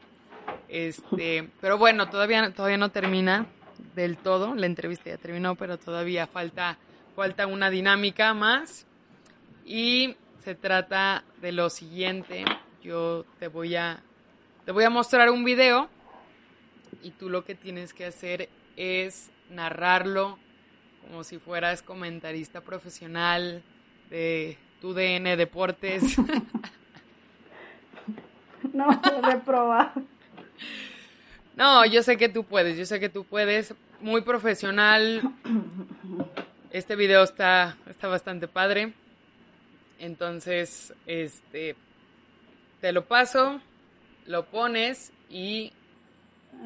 Este, 0.68 1.48
pero 1.60 1.78
bueno, 1.78 2.10
todavía, 2.10 2.52
todavía 2.52 2.78
no 2.78 2.90
termina 2.90 3.46
del 3.94 4.16
todo, 4.16 4.54
la 4.54 4.66
entrevista 4.66 5.10
ya 5.10 5.18
terminó, 5.18 5.54
pero 5.54 5.78
todavía 5.78 6.26
falta, 6.26 6.78
falta 7.16 7.46
una 7.46 7.70
dinámica 7.70 8.34
más. 8.34 8.86
Y 9.64 10.16
se 10.44 10.54
trata 10.54 11.24
de 11.40 11.52
lo 11.52 11.70
siguiente, 11.70 12.44
yo 12.82 13.24
te 13.38 13.48
voy 13.48 13.76
a, 13.76 14.02
te 14.64 14.72
voy 14.72 14.84
a 14.84 14.90
mostrar 14.90 15.30
un 15.30 15.44
video 15.44 15.88
y 17.02 17.10
tú 17.10 17.28
lo 17.28 17.44
que 17.44 17.54
tienes 17.54 17.92
que 17.92 18.06
hacer 18.06 18.48
es 18.76 19.30
narrarlo 19.50 20.38
como 21.02 21.24
si 21.24 21.38
fueras 21.38 21.82
comentarista 21.82 22.60
profesional 22.60 23.62
de 24.10 24.58
tu 24.80 24.94
DN 24.94 25.36
Deportes. 25.36 26.16
No, 28.72 28.88
reprobar. 29.22 29.92
No, 31.58 31.84
yo 31.84 32.04
sé 32.04 32.16
que 32.16 32.28
tú 32.28 32.44
puedes, 32.44 32.78
yo 32.78 32.86
sé 32.86 33.00
que 33.00 33.08
tú 33.08 33.24
puedes. 33.24 33.74
Muy 34.00 34.20
profesional. 34.20 35.22
Este 36.70 36.94
video 36.94 37.24
está, 37.24 37.76
está 37.90 38.06
bastante 38.06 38.46
padre. 38.46 38.92
Entonces, 39.98 40.94
este, 41.06 41.74
te 42.80 42.92
lo 42.92 43.06
paso, 43.06 43.60
lo 44.26 44.44
pones 44.44 45.12
y... 45.28 45.72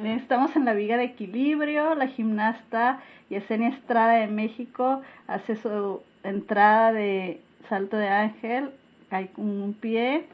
Estamos 0.04 0.54
en 0.56 0.66
la 0.66 0.74
viga 0.74 0.98
de 0.98 1.04
equilibrio. 1.04 1.94
La 1.94 2.08
gimnasta 2.08 3.00
Yesenia 3.30 3.70
Estrada 3.70 4.16
de 4.16 4.26
México 4.26 5.00
hace 5.26 5.56
su 5.56 6.02
entrada 6.22 6.92
de 6.92 7.40
salto 7.70 7.96
de 7.96 8.08
ángel, 8.08 8.72
cae 9.08 9.28
con 9.28 9.48
un 9.48 9.72
pie 9.72 10.26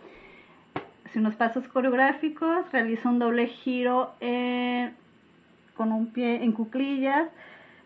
hace 1.09 1.19
unos 1.21 1.35
pasos 1.37 1.67
coreográficos, 1.69 2.71
realiza 2.71 3.09
un 3.09 3.19
doble 3.19 3.47
giro 3.47 4.13
con 5.75 5.93
un 5.93 6.13
pie 6.13 6.43
en 6.43 6.53
cuclillas, 6.53 7.29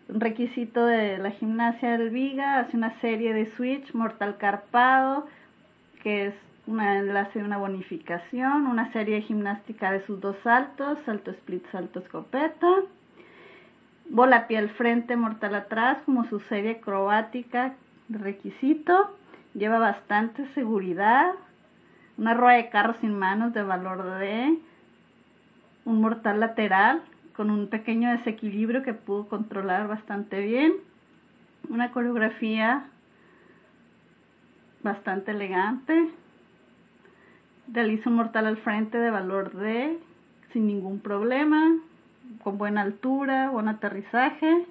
un 0.09 0.21
requisito 0.21 0.87
de 0.87 1.19
la 1.19 1.31
gimnasia 1.31 1.97
del 1.97 2.11
Viga, 2.11 2.59
hace 2.59 2.77
una 2.77 2.99
serie 3.01 3.33
de 3.33 3.47
switch, 3.55 3.95
mortal 3.95 4.39
carpado, 4.39 5.27
que 6.03 6.27
es 6.27 6.35
una 6.67 6.99
enlace 6.99 7.39
de 7.39 7.45
una 7.45 7.59
bonificación, 7.59 8.67
una 8.67 8.93
serie 8.93 9.17
de 9.17 9.23
gimnástica 9.23 9.93
de 9.93 10.05
sus 10.07 10.21
dos 10.21 10.37
saltos, 10.43 10.99
salto 11.07 11.31
split, 11.31 11.65
salto 11.71 12.01
escopeta, 12.01 12.67
bola 14.09 14.49
pie 14.49 14.59
al 14.59 14.71
frente, 14.71 15.17
mortal 15.17 15.55
atrás, 15.55 15.99
como 16.07 16.25
su 16.29 16.41
serie 16.41 16.73
acrobática 16.73 17.75
requisito, 18.09 19.17
lleva 19.55 19.79
bastante 19.79 20.47
seguridad, 20.55 21.33
una 22.19 22.35
rueda 22.35 22.57
de 22.57 22.69
carro 22.69 22.95
sin 23.01 23.19
manos 23.19 23.53
de 23.53 23.63
valor 23.63 24.19
de 24.19 24.59
un 25.85 26.01
mortal 26.01 26.41
lateral 26.41 27.03
con 27.35 27.51
un 27.51 27.69
pequeño 27.69 28.11
desequilibrio 28.11 28.83
que 28.83 28.95
pudo 28.95 29.29
controlar 29.29 29.89
bastante 29.89 30.41
bien, 30.41 30.75
una 31.69 31.91
coreografía 31.91 32.85
bastante 34.83 35.31
elegante, 35.31 36.11
realiza 37.73 38.11
un 38.11 38.17
mortal 38.17 38.47
al 38.47 38.59
frente 38.59 38.99
de 38.99 39.11
valor 39.11 39.53
D 39.57 39.99
sin 40.53 40.67
ningún 40.67 41.01
problema, 41.01 41.77
con 42.43 42.59
buena 42.59 42.83
altura, 42.83 43.51
buen 43.51 43.69
aterrizaje. 43.69 44.67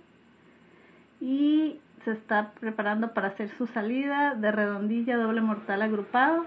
Y 1.20 1.80
se 2.04 2.12
está 2.12 2.52
preparando 2.60 3.14
para 3.14 3.30
hacer 3.30 3.50
su 3.50 3.68
salida 3.68 4.36
de 4.36 4.52
redondilla 4.52 5.18
doble 5.18 5.42
mortal 5.42 5.82
agrupado 5.82 6.46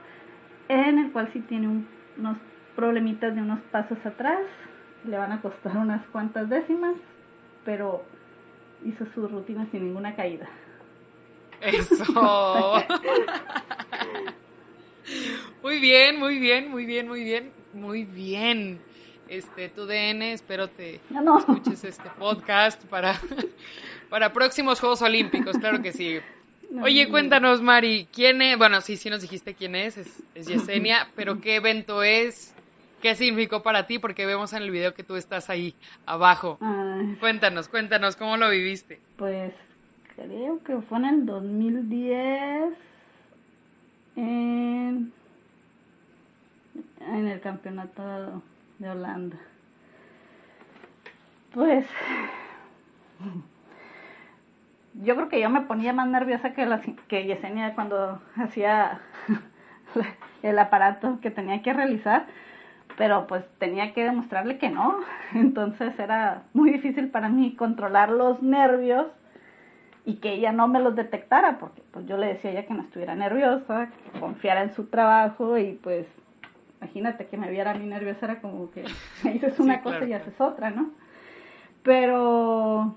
en 0.69 0.99
el 0.99 1.13
cual 1.13 1.31
sí 1.33 1.41
tiene 1.41 1.69
unos 2.17 2.39
problemitas 2.77 3.35
de 3.35 3.41
unos 3.41 3.61
pasos 3.71 3.99
atrás, 4.05 4.41
le 5.05 5.17
van 5.17 5.33
a 5.33 5.41
costar 5.41 5.77
unas 5.77 6.05
cuantas 6.09 6.49
décimas, 6.49 6.95
pero 7.65 8.05
hizo 8.85 9.07
su 9.15 9.27
rutina 9.29 9.67
sin 9.71 9.87
ninguna 9.87 10.15
caída. 10.15 10.49
Eso. 11.61 12.05
muy 15.63 15.81
bien, 15.81 16.19
muy 16.19 16.39
bien, 16.39 16.71
muy 16.71 16.85
bien, 16.85 17.09
muy 17.09 17.25
bien, 17.25 17.53
muy 17.73 18.05
bien. 18.05 18.81
Este, 19.29 19.71
tu 19.71 19.87
DN, 19.87 20.33
espero 20.33 20.69
te 20.69 21.01
escuches 21.39 21.83
este 21.85 22.11
podcast 22.19 22.85
para, 22.85 23.19
para 24.11 24.33
próximos 24.35 24.81
Juegos 24.81 25.01
Olímpicos, 25.01 25.57
claro 25.57 25.81
que 25.81 25.93
sí. 25.93 26.19
Oye, 26.83 27.09
cuéntanos, 27.09 27.63
Mari, 27.63 28.09
¿quién 28.13 28.43
es? 28.43 28.59
Bueno, 28.59 28.81
sí, 28.81 28.97
sí 28.97 29.09
nos 29.11 29.23
dijiste 29.23 29.55
quién 29.55 29.77
es, 29.77 29.97
es, 29.97 30.47
Yesenia, 30.47 31.09
pero 31.17 31.41
¿qué 31.41 31.57
evento 31.57 32.03
es? 32.03 32.55
¿Qué 33.01 33.15
significó 33.15 33.63
para 33.63 33.87
ti? 33.87 33.99
Porque 33.99 34.27
vemos 34.27 34.53
en 34.55 34.63
el 34.63 34.71
video 34.71 34.95
que 34.95 35.05
tú 35.05 35.17
estás 35.17 35.51
ahí 35.51 35.75
abajo. 36.07 36.59
Cuéntanos, 37.21 37.69
cuéntanos, 37.69 38.17
¿cómo 38.17 38.37
lo 38.37 38.49
viviste? 38.49 38.99
Pues 39.17 39.53
creo 40.17 40.63
que 40.65 40.79
fue 40.81 40.99
en 40.99 41.05
el 41.05 41.27
2010 41.27 42.75
en, 44.17 45.13
en 47.01 47.29
el 47.29 47.41
campeonato 47.41 48.43
de 48.79 48.89
Holanda. 48.89 49.37
Pues 51.53 51.87
yo 55.03 55.17
creo 55.17 55.29
que 55.29 55.41
yo 55.41 55.51
me 55.51 55.63
ponía 55.63 55.93
más 55.93 56.09
nerviosa 56.09 56.53
que, 56.53 56.67
la, 56.67 56.81
que 57.09 57.25
Yesenia 57.25 57.75
cuando 57.75 58.21
hacía 58.37 59.01
el 60.43 60.59
aparato 60.59 61.19
que 61.21 61.31
tenía 61.31 61.63
que 61.63 61.73
realizar, 61.73 62.27
pero 62.97 63.27
pues 63.27 63.45
tenía 63.59 63.93
que 63.93 64.05
demostrarle 64.05 64.59
que 64.59 64.71
no. 64.71 64.99
Entonces 65.35 65.99
era 65.99 66.43
muy 66.53 66.71
difícil 66.71 67.09
para 67.09 67.29
mí 67.29 67.55
controlar 67.57 68.11
los 68.11 68.43
nervios 68.43 69.07
y 70.07 70.17
que 70.17 70.35
ella 70.35 70.53
no 70.53 70.69
me 70.69 70.81
los 70.81 70.95
detectara, 70.95 71.59
porque 71.59 71.83
pues 71.91 72.07
yo 72.07 72.19
le 72.19 72.27
decía 72.27 72.51
a 72.51 72.53
ella 72.53 72.67
que 72.67 72.75
no 72.75 72.83
estuviera 72.83 73.15
nerviosa, 73.15 73.89
que 73.89 74.21
confiara 74.21 74.63
en 74.63 74.75
su 74.75 74.87
trabajo 74.87 75.57
y 75.57 75.79
pues 75.83 76.07
imagínate 76.79 77.27
que 77.27 77.39
me 77.39 77.51
viera 77.51 77.71
a 77.71 77.75
mí 77.75 77.87
nerviosa, 77.87 78.27
era 78.27 78.41
como 78.43 78.71
que 78.71 78.85
dices 79.23 79.59
una 79.59 79.81
cosa 79.81 80.05
y 80.05 80.13
haces 80.13 80.39
otra, 80.39 80.69
¿no? 80.69 80.91
Pero 81.83 82.95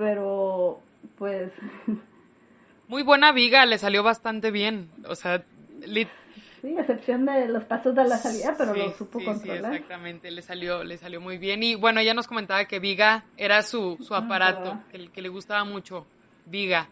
pero 0.00 0.80
pues... 1.18 1.52
Muy 2.88 3.02
buena 3.02 3.32
viga, 3.32 3.66
le 3.66 3.76
salió 3.76 4.02
bastante 4.02 4.50
bien, 4.50 4.90
o 5.06 5.14
sea... 5.14 5.44
Sí, 5.84 6.74
excepción 6.76 7.26
de 7.26 7.48
los 7.48 7.64
pasos 7.64 7.94
de 7.94 8.04
la 8.04 8.18
salida, 8.18 8.54
pero 8.58 8.74
lo 8.74 8.92
supo 8.92 9.22
controlar. 9.22 9.70
Sí, 9.70 9.76
exactamente, 9.76 10.30
le 10.30 10.42
salió, 10.42 10.82
le 10.82 10.98
salió 10.98 11.20
muy 11.20 11.38
bien. 11.38 11.62
Y 11.62 11.74
bueno, 11.74 12.00
ella 12.00 12.12
nos 12.12 12.26
comentaba 12.26 12.64
que 12.64 12.80
Viga 12.80 13.24
era 13.36 13.62
su, 13.62 13.96
su 14.00 14.14
aparato, 14.14 14.78
el 14.92 15.10
que 15.10 15.22
le 15.22 15.28
gustaba 15.28 15.64
mucho, 15.64 16.06
Viga. 16.46 16.88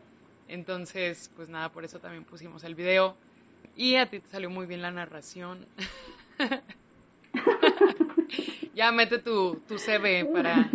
Entonces, 0.46 1.30
pues 1.36 1.48
nada, 1.48 1.70
por 1.70 1.84
eso 1.84 1.98
también 1.98 2.24
pusimos 2.24 2.64
el 2.64 2.74
video. 2.74 3.14
Y 3.76 3.96
a 3.96 4.06
ti 4.06 4.20
te 4.20 4.28
salió 4.28 4.48
muy 4.48 4.66
bien 4.66 4.80
la 4.80 4.90
narración. 4.90 5.66
ya 8.74 8.92
mete 8.92 9.18
tu, 9.18 9.56
tu 9.68 9.78
CV 9.78 10.24
para, 10.26 10.70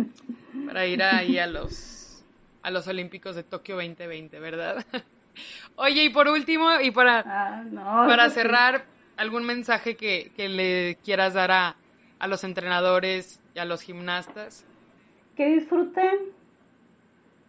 para 0.66 0.86
ir 0.86 1.02
ahí 1.02 1.38
a 1.38 1.46
los 1.46 1.93
a 2.64 2.70
los 2.70 2.88
Olímpicos 2.88 3.36
de 3.36 3.42
Tokio 3.44 3.76
2020, 3.76 4.40
¿verdad? 4.40 4.84
Oye, 5.76 6.04
y 6.04 6.08
por 6.08 6.28
último, 6.28 6.80
y 6.80 6.90
para, 6.90 7.22
ah, 7.26 8.04
para 8.08 8.30
cerrar, 8.30 8.86
¿algún 9.18 9.44
mensaje 9.44 9.96
que, 9.96 10.32
le 10.36 10.96
quieras 11.04 11.34
dar 11.34 11.50
a, 11.50 11.76
a 12.18 12.26
los 12.26 12.42
entrenadores 12.42 13.38
y 13.54 13.58
a 13.58 13.66
los 13.66 13.82
gimnastas? 13.82 14.64
Que 15.36 15.46
disfruten 15.46 16.16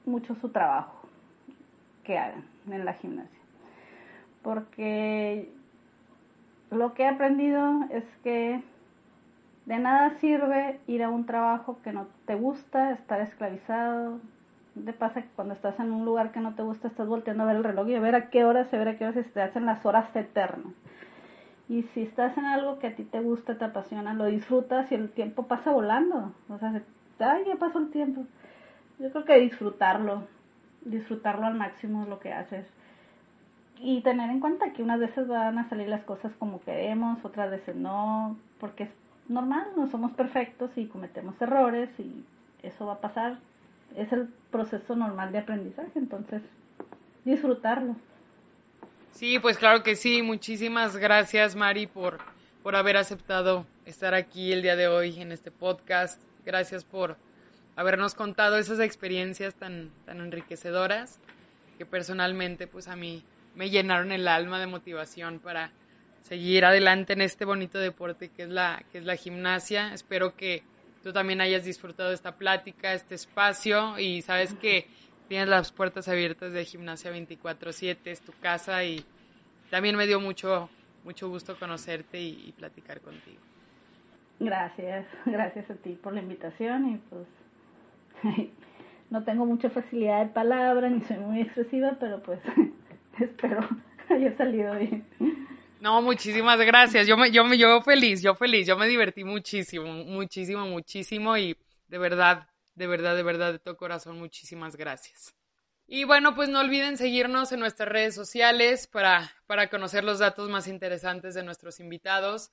mucho 0.05 0.35
su 0.35 0.49
trabajo 0.49 1.07
que 2.03 2.17
hagan 2.17 2.43
en 2.69 2.83
la 2.83 2.93
gimnasia. 2.95 3.39
Porque 4.43 5.49
lo 6.71 6.93
que 6.93 7.03
he 7.03 7.07
aprendido 7.07 7.85
es 7.89 8.03
que 8.21 8.61
de 9.65 9.79
nada 9.79 10.17
sirve 10.19 10.77
ir 10.87 11.03
a 11.03 11.09
un 11.09 11.25
trabajo 11.25 11.79
que 11.83 11.93
no 11.93 12.07
te 12.25 12.35
gusta, 12.35 12.91
estar 12.91 13.21
esclavizado, 13.21 14.19
te 14.83 14.93
pasa 14.93 15.21
que 15.21 15.29
cuando 15.35 15.53
estás 15.53 15.79
en 15.79 15.91
un 15.91 16.05
lugar 16.05 16.31
que 16.31 16.39
no 16.39 16.53
te 16.55 16.63
gusta 16.63 16.89
estás 16.89 17.07
volteando 17.07 17.43
a 17.43 17.47
ver 17.47 17.55
el 17.57 17.63
reloj 17.63 17.87
y 17.87 17.95
a 17.95 17.99
ver 17.99 18.15
a 18.15 18.29
qué 18.29 18.43
hora 18.43 18.65
se 18.65 18.77
ver 18.77 18.89
a 18.89 18.97
qué 18.97 19.05
hora 19.05 19.13
se 19.13 19.23
te 19.23 19.41
hacen 19.41 19.65
las 19.65 19.85
horas 19.85 20.13
eternas? 20.15 20.73
Y 21.67 21.83
si 21.93 22.03
estás 22.03 22.37
en 22.37 22.45
algo 22.45 22.77
que 22.77 22.87
a 22.87 22.95
ti 22.95 23.03
te 23.03 23.21
gusta, 23.21 23.57
te 23.57 23.65
apasiona, 23.65 24.13
lo 24.13 24.25
disfrutas 24.25 24.91
y 24.91 24.95
el 24.95 25.09
tiempo 25.09 25.47
pasa 25.47 25.71
volando. 25.71 26.31
O 26.49 26.59
sea, 26.59 26.81
ay, 27.19 27.43
ya 27.47 27.55
pasó 27.55 27.79
el 27.79 27.89
tiempo. 27.89 28.25
Yo 28.99 29.11
creo 29.11 29.25
que 29.25 29.39
disfrutarlo, 29.39 30.23
disfrutarlo 30.81 31.47
al 31.47 31.55
máximo 31.55 32.05
lo 32.05 32.19
que 32.19 32.33
haces. 32.33 32.67
Y 33.79 34.01
tener 34.01 34.29
en 34.29 34.39
cuenta 34.39 34.73
que 34.73 34.83
unas 34.83 34.99
veces 34.99 35.27
van 35.27 35.57
a 35.57 35.67
salir 35.67 35.89
las 35.89 36.03
cosas 36.03 36.31
como 36.37 36.61
queremos, 36.61 37.23
otras 37.25 37.49
veces 37.49 37.75
no, 37.75 38.37
porque 38.59 38.83
es 38.83 38.89
normal, 39.27 39.67
no 39.75 39.89
somos 39.89 40.11
perfectos 40.11 40.71
y 40.77 40.85
cometemos 40.85 41.41
errores 41.41 41.89
y 41.99 42.23
eso 42.61 42.85
va 42.85 42.93
a 42.93 43.01
pasar. 43.01 43.37
Es 43.95 44.11
el 44.11 44.27
proceso 44.51 44.95
normal 44.95 45.31
de 45.31 45.39
aprendizaje, 45.39 45.91
entonces 45.95 46.41
disfrutarlo. 47.23 47.95
Sí, 49.11 49.39
pues 49.39 49.57
claro 49.57 49.83
que 49.83 49.95
sí. 49.95 50.21
Muchísimas 50.21 50.97
gracias, 50.97 51.55
Mari, 51.55 51.87
por, 51.87 52.19
por 52.63 52.75
haber 52.75 52.97
aceptado 52.97 53.65
estar 53.85 54.13
aquí 54.13 54.51
el 54.51 54.61
día 54.61 54.75
de 54.75 54.87
hoy 54.87 55.21
en 55.21 55.31
este 55.31 55.51
podcast. 55.51 56.21
Gracias 56.45 56.83
por 56.83 57.15
habernos 57.75 58.15
contado 58.15 58.57
esas 58.57 58.79
experiencias 58.79 59.55
tan, 59.55 59.89
tan 60.05 60.19
enriquecedoras 60.19 61.19
que 61.77 61.85
personalmente 61.85 62.67
pues 62.67 62.87
a 62.87 62.95
mí 62.95 63.23
me 63.55 63.69
llenaron 63.69 64.11
el 64.11 64.27
alma 64.27 64.59
de 64.59 64.67
motivación 64.67 65.39
para 65.39 65.71
seguir 66.21 66.65
adelante 66.65 67.13
en 67.13 67.21
este 67.21 67.45
bonito 67.45 67.77
deporte 67.77 68.29
que 68.29 68.43
es 68.43 68.49
la, 68.49 68.83
que 68.91 68.97
es 68.97 69.05
la 69.05 69.15
gimnasia. 69.15 69.93
Espero 69.93 70.35
que 70.35 70.63
tú 71.05 71.13
también 71.13 71.39
hayas 71.39 71.63
disfrutado 71.63 72.11
esta 72.11 72.31
plática, 72.31 72.91
este 72.95 73.13
espacio 73.13 73.99
y 73.99 74.23
sabes 74.23 74.55
que 74.55 74.87
tienes 75.27 75.47
las 75.47 75.71
puertas 75.71 76.07
abiertas 76.07 76.51
de 76.51 76.65
Gimnasia 76.65 77.11
24/7, 77.11 78.09
es 78.09 78.21
tu 78.21 78.31
casa 78.41 78.83
y 78.83 79.05
también 79.69 79.97
me 79.97 80.07
dio 80.07 80.19
mucho, 80.19 80.67
mucho 81.03 81.29
gusto 81.29 81.59
conocerte 81.59 82.19
y, 82.19 82.51
platicar 82.57 83.01
contigo. 83.01 83.37
Gracias, 84.39 85.05
gracias 85.27 85.69
a 85.69 85.75
ti 85.75 85.91
por 85.91 86.11
la 86.11 86.23
invitación 86.23 86.95
y 86.95 86.97
pues 86.97 87.27
no 89.11 89.23
tengo 89.23 89.45
mucha 89.45 89.69
facilidad 89.69 90.25
de 90.25 90.31
palabra 90.33 90.89
ni 90.89 91.01
soy 91.01 91.17
muy 91.17 91.41
expresiva, 91.41 91.97
pero 91.99 92.23
pues 92.23 92.39
espero 93.19 93.59
haya 94.09 94.35
salido 94.37 94.73
bien. 94.73 95.05
No, 95.79 96.01
muchísimas 96.01 96.59
gracias. 96.59 97.07
Yo 97.07 97.17
me, 97.17 97.31
yo 97.31 97.43
me, 97.45 97.57
yo 97.57 97.81
feliz, 97.81 98.21
yo 98.21 98.35
feliz, 98.35 98.65
yo 98.67 98.77
me 98.77 98.87
divertí 98.87 99.23
muchísimo, 99.23 99.85
muchísimo, 99.85 100.65
muchísimo 100.65 101.37
y 101.37 101.57
de 101.87 101.97
verdad 101.97 102.47
de 102.75 102.87
verdad, 102.87 103.15
de 103.15 103.23
verdad, 103.23 103.53
de 103.53 103.59
todo 103.59 103.77
corazón, 103.77 104.19
muchísimas 104.19 104.75
gracias. 104.75 105.33
Y 105.87 106.03
bueno, 106.03 106.35
pues 106.35 106.49
no 106.49 106.59
olviden 106.59 106.97
seguirnos 106.97 107.51
en 107.51 107.59
nuestras 107.59 107.89
redes 107.89 108.15
sociales 108.15 108.87
para, 108.87 109.33
para 109.47 109.69
conocer 109.69 110.03
los 110.03 110.19
datos 110.19 110.49
más 110.49 110.67
interesantes 110.67 111.35
de 111.35 111.43
nuestros 111.43 111.79
invitados. 111.79 112.51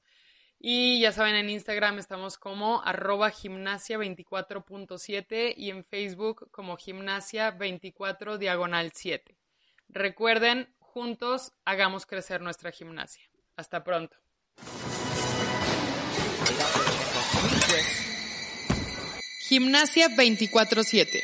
Y 0.61 1.01
ya 1.01 1.11
saben, 1.11 1.35
en 1.35 1.51
Instagram 1.51 1.99
estamos 1.99 2.39
como 2.39 2.83
arroba 2.85 3.31
gimnasia 3.31 3.99
24.7 3.99 5.55
y 5.57 5.71
en 5.71 5.85
Facebook 5.85 6.51
como 6.53 6.77
gimnasia 6.77 7.51
24 7.51 8.39
diagonal 8.39 8.93
7. 8.95 9.37
Recuerden, 9.89 10.73
juntos 10.93 11.53
hagamos 11.65 12.07
crecer 12.07 12.41
nuestra 12.43 12.71
gimnasia. 12.71 13.23
Hasta 13.57 13.83
pronto. 13.83 14.17
Gimnasia 19.49 20.09
24/7. 20.09 21.23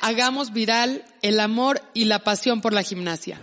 Hagamos 0.00 0.52
viral 0.52 1.04
el 1.22 1.40
amor 1.40 1.80
y 1.94 2.06
la 2.06 2.18
pasión 2.20 2.60
por 2.60 2.72
la 2.72 2.82
gimnasia. 2.82 3.40